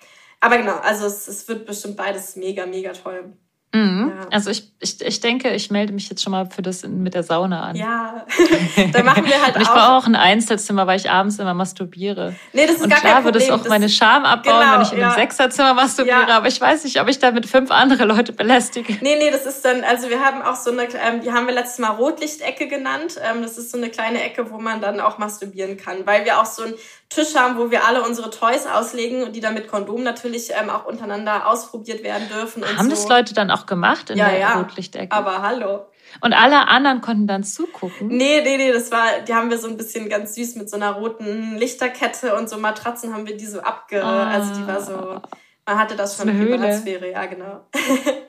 Aber 0.40 0.58
genau, 0.58 0.76
also 0.76 1.06
es, 1.06 1.26
es 1.26 1.48
wird 1.48 1.64
bestimmt 1.64 1.96
beides 1.96 2.36
mega, 2.36 2.66
mega 2.66 2.92
toll. 2.92 3.32
Mhm. 3.74 4.12
Ja. 4.16 4.26
Also 4.30 4.48
ich, 4.50 4.72
ich, 4.80 5.00
ich 5.02 5.20
denke, 5.20 5.50
ich 5.50 5.70
melde 5.70 5.92
mich 5.92 6.08
jetzt 6.08 6.22
schon 6.22 6.30
mal 6.30 6.46
für 6.46 6.62
das 6.62 6.84
mit 6.84 7.12
der 7.12 7.22
Sauna 7.22 7.62
an. 7.64 7.76
Ja, 7.76 8.24
da 8.92 9.02
machen 9.02 9.26
wir 9.26 9.42
halt 9.42 9.56
Und 9.56 9.60
ich 9.62 9.68
auch. 9.68 9.74
brauche 9.74 9.92
auch 9.92 10.06
ein 10.06 10.16
Einzelzimmer, 10.16 10.86
weil 10.86 10.98
ich 10.98 11.10
abends 11.10 11.38
immer 11.38 11.52
masturbiere. 11.52 12.34
Nee, 12.54 12.66
das 12.66 12.76
ist 12.76 12.82
Und 12.84 12.88
gar 12.90 13.00
klar 13.00 13.14
kein 13.16 13.24
würde 13.24 13.38
es 13.40 13.48
Problem. 13.48 13.66
auch 13.66 13.68
meine 13.68 13.88
Scham 13.90 14.24
abbauen, 14.24 14.60
Genau, 14.60 14.74
wenn 14.74 14.82
ich 14.82 14.92
in 14.92 14.98
einem 15.02 15.10
ja. 15.10 15.14
Sechserzimmer 15.14 15.74
masturbiere, 15.74 16.28
Ja. 16.28 16.36
aber 16.38 16.48
ich 16.48 16.58
weiß 16.58 16.84
nicht, 16.84 16.98
ob 17.00 17.08
ich 17.08 17.18
damit 17.18 17.44
fünf 17.44 17.70
andere 17.70 18.04
Leute 18.06 18.32
belästige. 18.32 18.94
Nee, 19.02 19.16
nee, 19.18 19.30
das 19.30 19.44
ist 19.44 19.62
dann, 19.64 19.84
also 19.84 20.08
wir 20.08 20.20
haben 20.24 20.40
auch 20.40 20.56
so 20.56 20.70
eine, 20.70 20.84
ähm, 20.84 21.20
die 21.22 21.30
haben 21.30 21.46
wir 21.46 21.52
letztes 21.54 21.78
Mal 21.78 21.90
Rotlichtecke 21.90 22.68
genannt. 22.68 23.16
Ähm, 23.22 23.42
das 23.42 23.58
ist 23.58 23.70
so 23.70 23.76
eine 23.76 23.90
kleine 23.90 24.22
Ecke, 24.22 24.50
wo 24.50 24.58
man 24.58 24.80
dann 24.80 24.98
auch 25.00 25.18
masturbieren 25.18 25.76
kann, 25.76 26.06
weil 26.06 26.24
wir 26.24 26.40
auch 26.40 26.46
so 26.46 26.62
einen 26.62 26.74
Tisch 27.10 27.34
haben, 27.34 27.56
wo 27.58 27.70
wir 27.70 27.86
alle 27.86 28.02
unsere 28.02 28.28
Toys 28.30 28.66
auslegen 28.66 29.22
und 29.22 29.34
die 29.34 29.40
dann 29.40 29.54
mit 29.54 29.66
Kondom 29.68 30.02
natürlich 30.02 30.50
ähm, 30.50 30.68
auch 30.68 30.84
untereinander 30.84 31.48
ausprobiert 31.48 32.02
werden 32.02 32.28
dürfen. 32.28 32.62
Und 32.62 32.76
Haben 32.76 32.84
so. 32.84 32.90
das 32.90 33.08
Leute 33.08 33.32
dann 33.34 33.50
auch 33.50 33.57
gemacht 33.66 34.10
in 34.10 34.18
Ja, 34.18 34.28
der 34.30 34.38
ja. 34.38 34.58
Rotlichtecke? 34.58 35.12
Aber 35.14 35.42
hallo. 35.42 35.86
Und 36.22 36.32
alle 36.32 36.68
anderen 36.68 37.00
konnten 37.02 37.26
dann 37.26 37.44
zugucken. 37.44 38.08
Nee, 38.08 38.40
nee, 38.42 38.56
nee, 38.56 38.72
das 38.72 38.90
war, 38.90 39.20
die 39.26 39.34
haben 39.34 39.50
wir 39.50 39.58
so 39.58 39.68
ein 39.68 39.76
bisschen 39.76 40.08
ganz 40.08 40.34
süß 40.36 40.56
mit 40.56 40.70
so 40.70 40.76
einer 40.76 40.92
roten 40.92 41.56
Lichterkette 41.58 42.34
und 42.34 42.48
so 42.48 42.56
Matratzen 42.58 43.12
haben 43.12 43.26
wir 43.26 43.36
die 43.36 43.44
so 43.46 43.60
abge, 43.60 44.02
Ah. 44.02 44.28
also 44.30 44.54
die 44.54 44.66
war 44.66 44.80
so, 44.80 45.20
man 45.66 45.78
hatte 45.78 45.96
das 45.96 46.16
schon 46.16 46.28
eine 46.30 46.40
in. 46.42 46.48
Privatsphäre, 46.48 47.10
ja, 47.12 47.26
genau. 47.26 47.66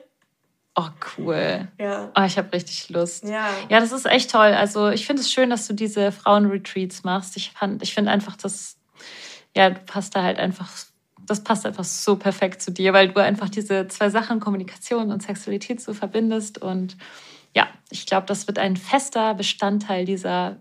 Oh, 0.76 0.86
cool. 1.18 1.68
ja, 1.78 2.10
Oh, 2.16 2.22
ich 2.22 2.38
habe 2.38 2.52
richtig 2.52 2.88
Lust. 2.90 3.24
ja. 3.24 3.48
Ja, 3.68 3.80
das 3.80 3.92
ist 3.92 4.06
echt 4.06 4.30
toll. 4.30 4.54
Also 4.54 4.88
ich 4.90 5.04
finde 5.06 5.20
es 5.22 5.30
schön, 5.30 5.50
dass 5.50 5.66
du 5.66 5.74
diese 5.74 6.12
Frauenretreats 6.12 7.02
machst. 7.02 7.36
Ich 7.36 7.50
fand, 7.50 7.82
ich 7.82 7.92
finde 7.92 8.12
einfach, 8.12 8.36
das 8.36 8.76
ja 9.54 9.70
passt 9.70 10.14
da 10.14 10.22
halt 10.22 10.38
einfach, 10.38 10.68
das 11.30 11.44
passt 11.44 11.64
einfach 11.64 11.84
so 11.84 12.16
perfekt 12.16 12.60
zu 12.60 12.72
dir, 12.72 12.92
weil 12.92 13.08
du 13.08 13.22
einfach 13.22 13.48
diese 13.48 13.86
zwei 13.88 14.10
Sachen, 14.10 14.40
Kommunikation 14.40 15.12
und 15.12 15.22
Sexualität 15.22 15.80
so 15.80 15.94
verbindest. 15.94 16.58
Und 16.58 16.96
ja, 17.54 17.68
ich 17.90 18.06
glaube, 18.06 18.26
das 18.26 18.46
wird 18.48 18.58
ein 18.58 18.76
fester 18.76 19.34
Bestandteil 19.34 20.04
dieser, 20.04 20.56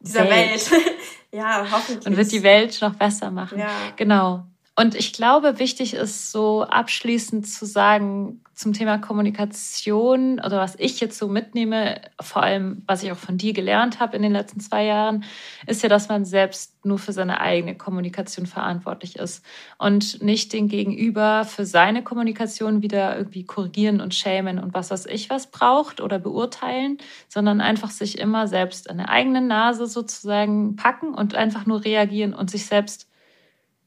Dieser 0.00 0.28
Welt. 0.28 0.70
ja, 1.32 1.66
hoffentlich. 1.70 2.06
und 2.06 2.16
wird 2.16 2.32
die 2.32 2.42
Welt 2.42 2.78
noch 2.80 2.94
besser 2.94 3.30
machen. 3.30 3.58
Ja. 3.58 3.70
Genau. 3.96 4.46
Und 4.74 4.94
ich 4.94 5.12
glaube, 5.12 5.58
wichtig 5.58 5.92
ist 5.92 6.32
so 6.32 6.62
abschließend 6.62 7.46
zu 7.46 7.66
sagen 7.66 8.42
zum 8.54 8.72
Thema 8.72 8.96
Kommunikation 8.96 10.40
oder 10.40 10.58
was 10.58 10.76
ich 10.78 10.98
jetzt 11.00 11.18
so 11.18 11.28
mitnehme, 11.28 12.00
vor 12.20 12.42
allem 12.42 12.82
was 12.86 13.02
ich 13.02 13.12
auch 13.12 13.18
von 13.18 13.36
dir 13.36 13.52
gelernt 13.52 14.00
habe 14.00 14.16
in 14.16 14.22
den 14.22 14.32
letzten 14.32 14.60
zwei 14.60 14.84
Jahren, 14.84 15.24
ist 15.66 15.82
ja, 15.82 15.90
dass 15.90 16.08
man 16.08 16.24
selbst 16.24 16.84
nur 16.86 16.98
für 16.98 17.12
seine 17.12 17.40
eigene 17.40 17.76
Kommunikation 17.76 18.46
verantwortlich 18.46 19.16
ist 19.16 19.44
und 19.76 20.22
nicht 20.22 20.54
den 20.54 20.68
Gegenüber 20.68 21.44
für 21.44 21.66
seine 21.66 22.02
Kommunikation 22.02 22.80
wieder 22.80 23.16
irgendwie 23.18 23.44
korrigieren 23.44 24.00
und 24.00 24.14
schämen 24.14 24.58
und 24.58 24.72
was 24.72 24.90
weiß 24.90 25.04
ich 25.06 25.28
was 25.28 25.50
braucht 25.50 26.00
oder 26.00 26.18
beurteilen, 26.18 26.96
sondern 27.28 27.60
einfach 27.60 27.90
sich 27.90 28.16
immer 28.18 28.48
selbst 28.48 28.88
an 28.88 28.98
der 28.98 29.10
eigenen 29.10 29.48
Nase 29.48 29.86
sozusagen 29.86 30.76
packen 30.76 31.12
und 31.12 31.34
einfach 31.34 31.66
nur 31.66 31.84
reagieren 31.84 32.32
und 32.32 32.50
sich 32.50 32.64
selbst 32.64 33.08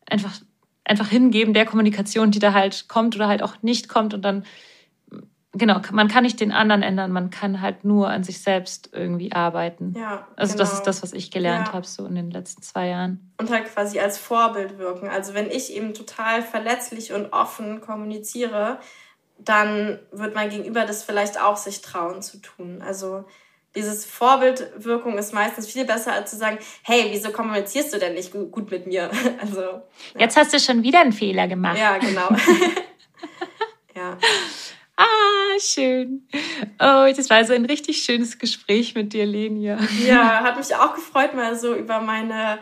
einfach, 0.08 0.40
einfach 0.86 1.10
hingeben 1.10 1.54
der 1.54 1.66
Kommunikation, 1.66 2.32
die 2.32 2.40
da 2.40 2.54
halt 2.54 2.88
kommt 2.88 3.16
oder 3.16 3.28
halt 3.28 3.42
auch 3.44 3.56
nicht 3.62 3.90
kommt. 3.90 4.14
Und 4.14 4.22
dann, 4.22 4.46
genau, 5.54 5.82
man 5.92 6.08
kann 6.08 6.24
nicht 6.24 6.40
den 6.40 6.52
anderen 6.52 6.84
ändern, 6.84 7.12
man 7.12 7.30
kann 7.32 7.62
halt 7.62 7.84
nur 7.86 8.10
an 8.10 8.24
sich 8.24 8.42
selbst 8.42 8.90
irgendwie 8.94 9.32
arbeiten. 9.32 9.94
Ja, 9.98 10.28
Also 10.36 10.58
das 10.58 10.70
genau. 10.70 10.80
ist 10.80 10.88
das, 10.88 11.04
was 11.04 11.14
ich 11.14 11.32
gelernt 11.32 11.70
Ja. 11.70 11.74
habe, 11.74 11.88
so 11.88 12.06
in 12.06 12.16
den 12.16 12.32
letzten 12.32 12.62
zwei 12.62 12.88
Jahren. 12.90 13.32
und 13.40 13.50
halt 13.50 13.66
quasi 13.66 14.00
als 14.00 14.18
Vorbild 14.18 14.78
wirken. 14.78 15.10
Also 15.10 15.34
wenn 15.34 15.50
ich 15.50 15.74
eben 15.74 15.94
total 15.94 16.42
verletzlich 16.42 17.14
und 17.14 17.34
offen 17.34 17.82
kommuniziere, 17.82 18.80
dann 19.38 20.00
wird 20.12 20.34
mein 20.36 20.50
Gegenüber 20.50 20.86
das 20.86 21.04
vielleicht 21.04 21.42
auch 21.42 21.58
sich 21.58 21.82
trauen 21.82 22.22
zu 22.22 22.38
tun. 22.42 22.82
Also 22.82 23.26
dieses 23.76 24.06
Vorbildwirkung 24.06 25.18
ist 25.18 25.34
meistens 25.34 25.68
viel 25.72 25.86
besser, 25.86 26.14
als 26.14 26.32
zu 26.32 26.38
sagen, 26.38 26.58
hey, 26.84 27.08
wieso 27.12 27.32
kommunizierst 27.32 27.94
du 27.94 28.00
denn 28.00 28.14
nicht 28.14 28.32
gu- 28.32 28.48
gut 28.48 28.72
mit 28.72 28.88
mir? 28.88 29.10
Also, 29.42 29.62
ja. 29.62 29.84
Jetzt 30.18 30.38
hast 30.38 30.54
du 30.54 30.60
schon 30.60 30.82
wieder 30.84 31.02
einen 31.02 31.12
Fehler 31.14 31.48
gemacht. 31.48 31.78
ja, 31.78 31.98
genau. 31.98 32.30
ja. 33.96 34.18
Ah, 34.98 35.60
schön. 35.60 36.26
Oh, 36.80 37.12
das 37.16 37.30
war 37.30 37.44
so 37.44 37.54
ein 37.54 37.66
richtig 37.66 38.02
schönes 38.04 38.40
Gespräch 38.40 38.96
mit 38.96 39.12
dir, 39.14 39.26
Lenia. 39.26 39.78
ja, 40.06 40.42
hat 40.42 40.58
mich 40.58 40.74
auch 40.76 40.94
gefreut, 40.96 41.34
mal 41.34 41.56
so 41.58 41.76
über 41.76 42.00
meine, 42.00 42.60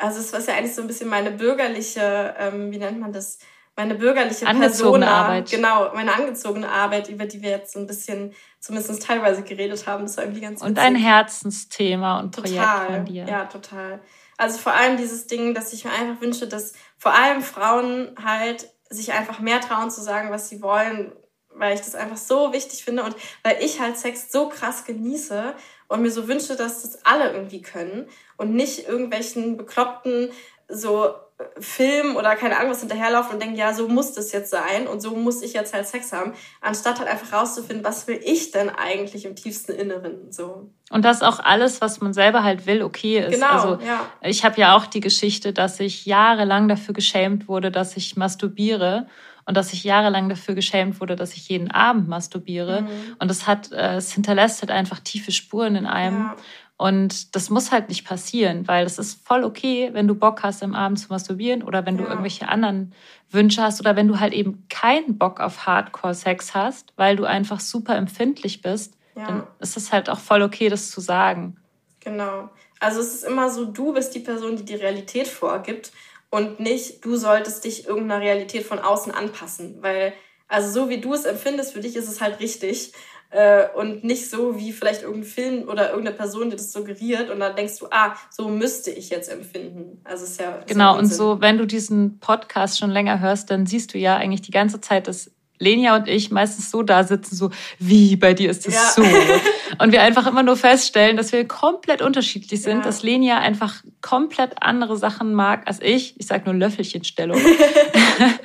also 0.00 0.20
es 0.20 0.32
war 0.32 0.40
ja 0.40 0.54
eigentlich 0.58 0.74
so 0.74 0.80
ein 0.80 0.86
bisschen 0.86 1.10
meine 1.10 1.30
bürgerliche, 1.32 2.34
ähm, 2.38 2.72
wie 2.72 2.78
nennt 2.78 2.98
man 2.98 3.12
das? 3.12 3.38
Meine 3.76 3.94
bürgerliche 3.94 4.46
Angezogene 4.46 5.04
Persona, 5.04 5.24
Arbeit. 5.26 5.50
genau, 5.50 5.92
meine 5.94 6.14
angezogene 6.14 6.68
Arbeit, 6.68 7.08
über 7.10 7.26
die 7.26 7.42
wir 7.42 7.50
jetzt 7.50 7.74
so 7.74 7.78
ein 7.78 7.86
bisschen, 7.86 8.34
zumindest 8.58 9.02
teilweise 9.06 9.42
geredet 9.42 9.86
haben. 9.86 10.08
War 10.16 10.24
irgendwie 10.24 10.40
ganz 10.40 10.62
Und 10.62 10.70
witzig. 10.70 10.82
ein 10.84 10.94
Herzensthema 10.96 12.20
und 12.20 12.30
Projekt 12.34 12.56
Total, 12.56 12.86
von 12.86 13.04
dir. 13.04 13.24
ja, 13.28 13.44
total. 13.44 14.00
Also 14.38 14.58
vor 14.58 14.72
allem 14.72 14.96
dieses 14.96 15.26
Ding, 15.26 15.54
dass 15.54 15.72
ich 15.72 15.84
mir 15.84 15.92
einfach 15.92 16.20
wünsche, 16.22 16.46
dass 16.48 16.72
vor 16.98 17.12
allem 17.14 17.42
Frauen 17.42 18.14
halt 18.22 18.68
sich 18.88 19.12
einfach 19.12 19.40
mehr 19.40 19.60
trauen 19.60 19.90
zu 19.90 20.00
sagen, 20.02 20.30
was 20.30 20.48
sie 20.48 20.62
wollen, 20.62 21.12
weil 21.50 21.74
ich 21.74 21.80
das 21.80 21.94
einfach 21.94 22.18
so 22.18 22.52
wichtig 22.52 22.84
finde 22.84 23.02
und 23.02 23.14
weil 23.42 23.56
ich 23.60 23.80
halt 23.80 23.96
Sex 23.98 24.30
so 24.30 24.48
krass 24.48 24.84
genieße 24.84 25.54
und 25.88 26.02
mir 26.02 26.10
so 26.10 26.28
wünsche, 26.28 26.54
dass 26.56 26.82
das 26.82 27.04
alle 27.04 27.32
irgendwie 27.32 27.62
können 27.62 28.08
und 28.36 28.54
nicht 28.54 28.86
irgendwelchen 28.88 29.56
bekloppten 29.56 30.30
so 30.68 31.06
äh, 31.06 31.60
Film 31.60 32.16
oder 32.16 32.36
keine 32.36 32.56
Ahnung 32.56 32.70
was 32.70 32.80
hinterherlaufen 32.80 33.34
und 33.34 33.42
denken, 33.42 33.56
ja, 33.56 33.72
so 33.72 33.88
muss 33.88 34.12
das 34.12 34.32
jetzt 34.32 34.50
sein 34.50 34.86
und 34.86 35.00
so 35.00 35.14
muss 35.14 35.42
ich 35.42 35.52
jetzt 35.52 35.74
halt 35.74 35.86
Sex 35.86 36.12
haben, 36.12 36.32
anstatt 36.60 36.98
halt 36.98 37.08
einfach 37.08 37.32
rauszufinden, 37.32 37.84
was 37.84 38.06
will 38.06 38.20
ich 38.24 38.50
denn 38.50 38.68
eigentlich 38.70 39.24
im 39.24 39.36
tiefsten 39.36 39.72
Inneren 39.72 40.32
so. 40.32 40.70
Und 40.90 41.04
dass 41.04 41.22
auch 41.22 41.40
alles, 41.40 41.80
was 41.80 42.00
man 42.00 42.12
selber 42.12 42.42
halt 42.44 42.66
will, 42.66 42.82
okay 42.82 43.18
ist. 43.18 43.34
Genau, 43.34 43.46
Also 43.46 43.84
ja. 43.84 44.06
ich 44.22 44.44
habe 44.44 44.60
ja 44.60 44.76
auch 44.76 44.86
die 44.86 45.00
Geschichte, 45.00 45.52
dass 45.52 45.80
ich 45.80 46.06
jahrelang 46.06 46.68
dafür 46.68 46.94
geschämt 46.94 47.48
wurde, 47.48 47.70
dass 47.70 47.96
ich 47.96 48.16
masturbiere 48.16 49.06
und 49.46 49.56
dass 49.56 49.72
ich 49.72 49.84
jahrelang 49.84 50.28
dafür 50.28 50.54
geschämt 50.54 51.00
wurde, 51.00 51.14
dass 51.16 51.34
ich 51.34 51.48
jeden 51.48 51.70
Abend 51.70 52.08
masturbiere. 52.08 52.82
Mhm. 52.82 53.16
Und 53.20 53.30
es 53.30 53.46
hat, 53.46 53.72
äh, 53.72 53.96
es 53.96 54.12
hinterlässt 54.12 54.60
halt 54.60 54.72
einfach 54.72 54.98
tiefe 54.98 55.30
Spuren 55.32 55.76
in 55.76 55.86
einem. 55.86 56.18
Ja. 56.18 56.36
Und 56.78 57.34
das 57.34 57.48
muss 57.48 57.72
halt 57.72 57.88
nicht 57.88 58.06
passieren, 58.06 58.68
weil 58.68 58.84
es 58.84 58.98
ist 58.98 59.26
voll 59.26 59.44
okay, 59.44 59.88
wenn 59.92 60.06
du 60.06 60.14
Bock 60.14 60.42
hast, 60.42 60.62
am 60.62 60.74
Abend 60.74 60.98
zu 60.98 61.08
masturbieren 61.08 61.62
oder 61.62 61.86
wenn 61.86 61.96
du 61.96 62.04
Ja. 62.04 62.10
irgendwelche 62.10 62.48
anderen 62.48 62.92
Wünsche 63.30 63.62
hast 63.62 63.80
oder 63.80 63.96
wenn 63.96 64.08
du 64.08 64.20
halt 64.20 64.34
eben 64.34 64.66
keinen 64.68 65.16
Bock 65.16 65.40
auf 65.40 65.66
Hardcore-Sex 65.66 66.54
hast, 66.54 66.92
weil 66.96 67.16
du 67.16 67.24
einfach 67.24 67.60
super 67.60 67.96
empfindlich 67.96 68.60
bist, 68.60 68.94
Ja. 69.14 69.26
dann 69.26 69.46
ist 69.58 69.78
es 69.78 69.90
halt 69.90 70.10
auch 70.10 70.18
voll 70.18 70.42
okay, 70.42 70.68
das 70.68 70.90
zu 70.90 71.00
sagen. 71.00 71.56
Genau. 72.00 72.50
Also 72.78 73.00
es 73.00 73.14
ist 73.14 73.24
immer 73.24 73.48
so, 73.48 73.64
du 73.64 73.94
bist 73.94 74.14
die 74.14 74.20
Person, 74.20 74.56
die 74.56 74.64
die 74.66 74.74
Realität 74.74 75.28
vorgibt 75.28 75.92
und 76.28 76.60
nicht, 76.60 77.02
du 77.06 77.16
solltest 77.16 77.64
dich 77.64 77.86
irgendeiner 77.86 78.20
Realität 78.20 78.64
von 78.64 78.78
außen 78.80 79.12
anpassen. 79.12 79.78
Weil, 79.80 80.12
also 80.46 80.70
so 80.82 80.88
wie 80.90 81.00
du 81.00 81.14
es 81.14 81.24
empfindest, 81.24 81.72
für 81.72 81.80
dich 81.80 81.96
ist 81.96 82.08
es 82.08 82.20
halt 82.20 82.38
richtig. 82.38 82.92
Äh, 83.30 83.64
und 83.76 84.04
nicht 84.04 84.30
so 84.30 84.56
wie 84.58 84.72
vielleicht 84.72 85.02
irgendein 85.02 85.24
Film 85.28 85.68
oder 85.68 85.90
irgendeine 85.90 86.16
Person, 86.16 86.48
die 86.50 86.56
das 86.56 86.72
suggeriert 86.72 87.28
und 87.28 87.40
dann 87.40 87.56
denkst 87.56 87.78
du, 87.80 87.86
ah, 87.90 88.14
so 88.30 88.48
müsste 88.48 88.90
ich 88.90 89.10
jetzt 89.10 89.28
empfinden. 89.30 90.00
Also 90.04 90.24
es 90.24 90.30
ist 90.32 90.40
ja 90.40 90.58
Genau, 90.66 90.92
ja 90.94 90.98
und 90.98 91.06
so, 91.06 91.40
wenn 91.40 91.58
du 91.58 91.66
diesen 91.66 92.18
Podcast 92.20 92.78
schon 92.78 92.90
länger 92.90 93.18
hörst, 93.20 93.50
dann 93.50 93.66
siehst 93.66 93.92
du 93.94 93.98
ja 93.98 94.16
eigentlich 94.16 94.42
die 94.42 94.52
ganze 94.52 94.80
Zeit, 94.80 95.08
dass 95.08 95.30
Lenia 95.58 95.96
und 95.96 96.06
ich 96.06 96.30
meistens 96.30 96.70
so 96.70 96.82
da 96.82 97.02
sitzen, 97.02 97.34
so, 97.34 97.50
wie, 97.78 98.14
bei 98.16 98.34
dir 98.34 98.50
ist 98.50 98.66
es 98.68 98.74
Ja. 98.74 98.90
so. 98.94 99.02
Und 99.78 99.90
wir 99.92 100.02
einfach 100.02 100.26
immer 100.26 100.42
nur 100.42 100.56
feststellen, 100.56 101.16
dass 101.16 101.32
wir 101.32 101.46
komplett 101.48 102.00
unterschiedlich 102.02 102.62
sind, 102.62 102.78
Ja. 102.78 102.82
dass 102.84 103.02
Lenia 103.02 103.38
einfach 103.38 103.82
komplett 104.02 104.62
andere 104.62 104.96
Sachen 104.98 105.32
mag 105.34 105.66
als 105.66 105.80
ich. 105.82 106.18
Ich 106.20 106.26
sag 106.26 106.44
nur 106.46 106.54
Löffelchenstellung. 106.54 107.40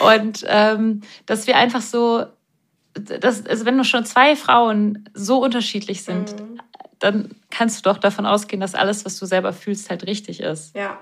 und 0.16 0.44
ähm, 0.48 1.02
dass 1.26 1.46
wir 1.46 1.56
einfach 1.56 1.82
so, 1.82 2.24
das, 3.00 3.46
also 3.46 3.64
wenn 3.64 3.76
nur 3.76 3.84
schon 3.84 4.04
zwei 4.04 4.36
Frauen 4.36 5.08
so 5.14 5.42
unterschiedlich 5.42 6.02
sind, 6.04 6.32
Mhm. 6.40 6.60
dann 6.98 7.30
kannst 7.50 7.78
du 7.78 7.90
doch 7.90 7.98
davon 7.98 8.24
ausgehen, 8.26 8.60
dass 8.60 8.74
alles, 8.74 9.04
was 9.04 9.18
du 9.18 9.26
selber 9.26 9.52
fühlst, 9.52 9.90
halt 9.90 10.06
richtig 10.06 10.40
ist. 10.40 10.74
Ja. 10.74 10.98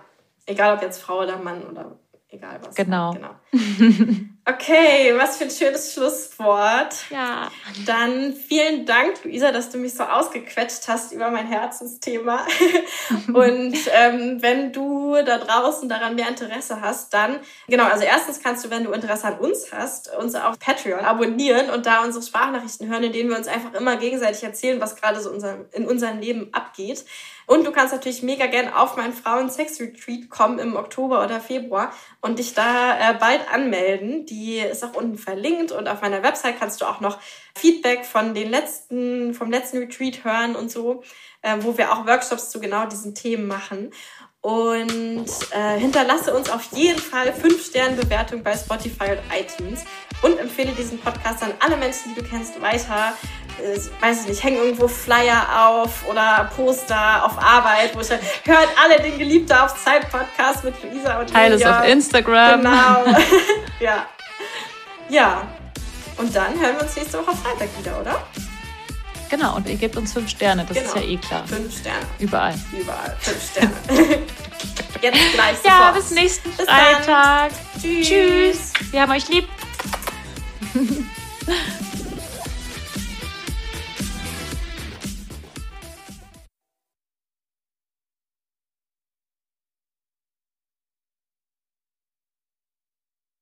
Egal 0.47 0.75
ob 0.77 0.83
jetzt 0.83 1.01
Frau 1.01 1.23
oder 1.23 1.39
Mann 1.39 1.63
oder 1.63 1.99
egal 2.29 2.61
was. 2.63 2.75
Genau. 2.75 3.13
genau. 3.13 3.31
Okay, 4.47 5.15
was 5.17 5.39
für 5.39 5.45
ein 5.45 5.51
schönes 5.51 5.95
Schlusswort. 5.95 6.95
Ja. 7.09 7.51
Dann 7.87 8.35
vielen 8.35 8.85
Dank, 8.85 9.25
Luisa, 9.25 9.53
dass 9.53 9.71
du 9.71 9.79
mich 9.79 9.95
so 9.95 10.03
ausgequetscht 10.03 10.87
hast 10.87 11.13
über 11.13 11.31
mein 11.31 11.47
Herzensthema. 11.47 12.47
Und 13.33 13.75
ähm, 13.93 14.43
wenn 14.43 14.71
du 14.71 15.15
da 15.25 15.39
draußen 15.39 15.89
daran 15.89 16.15
mehr 16.15 16.29
Interesse 16.29 16.83
hast, 16.83 17.15
dann, 17.15 17.41
genau, 17.69 17.85
also 17.85 18.05
erstens 18.05 18.43
kannst 18.43 18.67
du, 18.67 18.71
wenn 18.71 18.85
du 18.85 18.93
Interesse 18.93 19.29
an 19.29 19.39
uns 19.39 19.73
hast, 19.73 20.15
uns 20.15 20.35
auf 20.35 20.59
Patreon 20.59 21.01
abonnieren 21.01 21.71
und 21.71 21.87
da 21.87 22.05
unsere 22.05 22.23
Sprachnachrichten 22.23 22.89
hören, 22.89 23.05
in 23.05 23.13
denen 23.13 23.31
wir 23.31 23.39
uns 23.39 23.49
einfach 23.49 23.73
immer 23.73 23.97
gegenseitig 23.97 24.45
erzählen, 24.45 24.79
was 24.79 24.97
gerade 24.97 25.21
so 25.21 25.31
unser, 25.31 25.65
in 25.73 25.87
unserem 25.87 26.21
Leben 26.21 26.53
abgeht. 26.53 27.07
Und 27.47 27.67
du 27.67 27.73
kannst 27.73 27.93
natürlich 27.93 28.23
mega 28.23 28.47
gern 28.47 28.73
auf 28.73 28.97
meinen 28.97 29.13
Frauen-Sex-Retreat 29.13 30.31
kommen 30.31 30.59
im 30.59 30.77
Oktober 30.77 31.23
oder 31.23 31.41
Februar 31.41 31.93
und 32.23 32.39
dich 32.39 32.55
da 32.55 32.99
äh, 32.99 33.15
bald 33.15 33.41
anmelden. 33.53 34.25
Die 34.25 34.34
ist 34.59 34.85
auch 34.85 34.95
unten 34.95 35.19
verlinkt 35.19 35.73
und 35.73 35.89
auf 35.89 36.03
meiner 36.03 36.23
Website 36.23 36.59
kannst 36.59 36.81
du 36.81 36.87
auch 36.87 37.01
noch 37.01 37.19
Feedback 37.57 38.05
von 38.05 38.35
den 38.35 38.51
letzten, 38.51 39.35
vom 39.35 39.51
letzten 39.51 39.79
Retreat 39.79 40.25
hören 40.25 40.57
und 40.57 40.71
so, 40.71 41.03
äh, 41.43 41.57
wo 41.61 41.77
wir 41.79 41.93
auch 41.93 42.07
Workshops 42.07 42.51
zu 42.51 42.61
genau 42.61 42.87
diesen 42.87 43.15
Themen 43.15 43.47
machen. 43.47 43.93
Und 44.41 45.27
äh, 45.53 45.79
hinterlasse 45.79 46.35
uns 46.35 46.51
auf 46.51 46.65
jeden 46.73 46.99
Fall 46.99 47.31
5-Sterne-Bewertung 47.31 48.43
bei 48.43 48.55
Spotify 48.55 49.13
und 49.13 49.21
iTunes 49.35 49.85
und 50.21 50.39
empfehle 50.39 50.73
diesen 50.73 50.99
Podcast 50.99 51.43
an 51.43 51.55
alle 51.61 51.79
Menschen, 51.79 52.15
die 52.15 52.21
du 52.21 52.29
kennst, 52.29 52.61
weiter. 52.61 53.15
Äh, 53.59 53.79
weiß 54.03 54.23
ich 54.23 54.29
nicht, 54.29 54.45
häng 54.45 54.57
irgendwo 54.57 54.87
Flyer 54.87 55.47
auf 55.69 56.07
oder 56.09 56.51
Poster 56.55 57.25
auf 57.25 57.39
Arbeit, 57.39 57.97
wo 57.97 58.01
ich 58.01 58.11
hört 58.11 58.69
alle 58.83 59.01
den 59.01 59.17
Geliebter 59.17 59.65
auf 59.65 59.83
Zeit 59.83 60.11
Podcast 60.11 60.63
mit 60.65 60.75
Luisa 60.83 61.21
und 61.21 61.31
Teile 61.31 61.55
es 61.55 61.65
auf 61.65 61.87
Instagram. 61.87 62.61
Genau. 62.61 63.05
ja. 63.81 64.07
Ja. 65.09 65.47
Und 66.17 66.35
dann 66.35 66.59
hören 66.59 66.77
wir 66.77 66.83
uns 66.83 66.97
nächste 66.97 67.19
Woche 67.19 67.37
Freitag 67.37 67.69
wieder, 67.79 68.01
oder? 68.01 68.23
Genau, 69.31 69.57
und 69.57 69.69
ihr 69.69 69.77
gebt 69.77 69.97
uns 69.97 70.13
fünf 70.13 70.31
Sterne, 70.31 70.65
das 70.65 70.77
ist 70.77 70.95
Genau. 70.95 71.05
ja 71.07 71.13
eh 71.13 71.17
klar. 71.17 71.47
Fünf 71.47 71.79
Sterne. 71.81 72.07
Überall. 72.19 72.55
Überall. 72.73 73.17
Fünf 73.21 73.51
Sterne. 73.51 73.73
Jetzt 75.03 75.19
gleich 75.35 75.57
sofort. 75.57 75.65
Ja, 75.67 75.91
bis 75.93 76.11
nächsten 76.13 76.51
Bis. 76.53 76.67
Freitag. 76.67 77.53
Tschüss. 77.81 78.09
Tschüss. 78.09 78.73
Wir 78.91 79.01
haben 79.03 79.13
euch 79.13 79.29
lieb. 79.29 79.49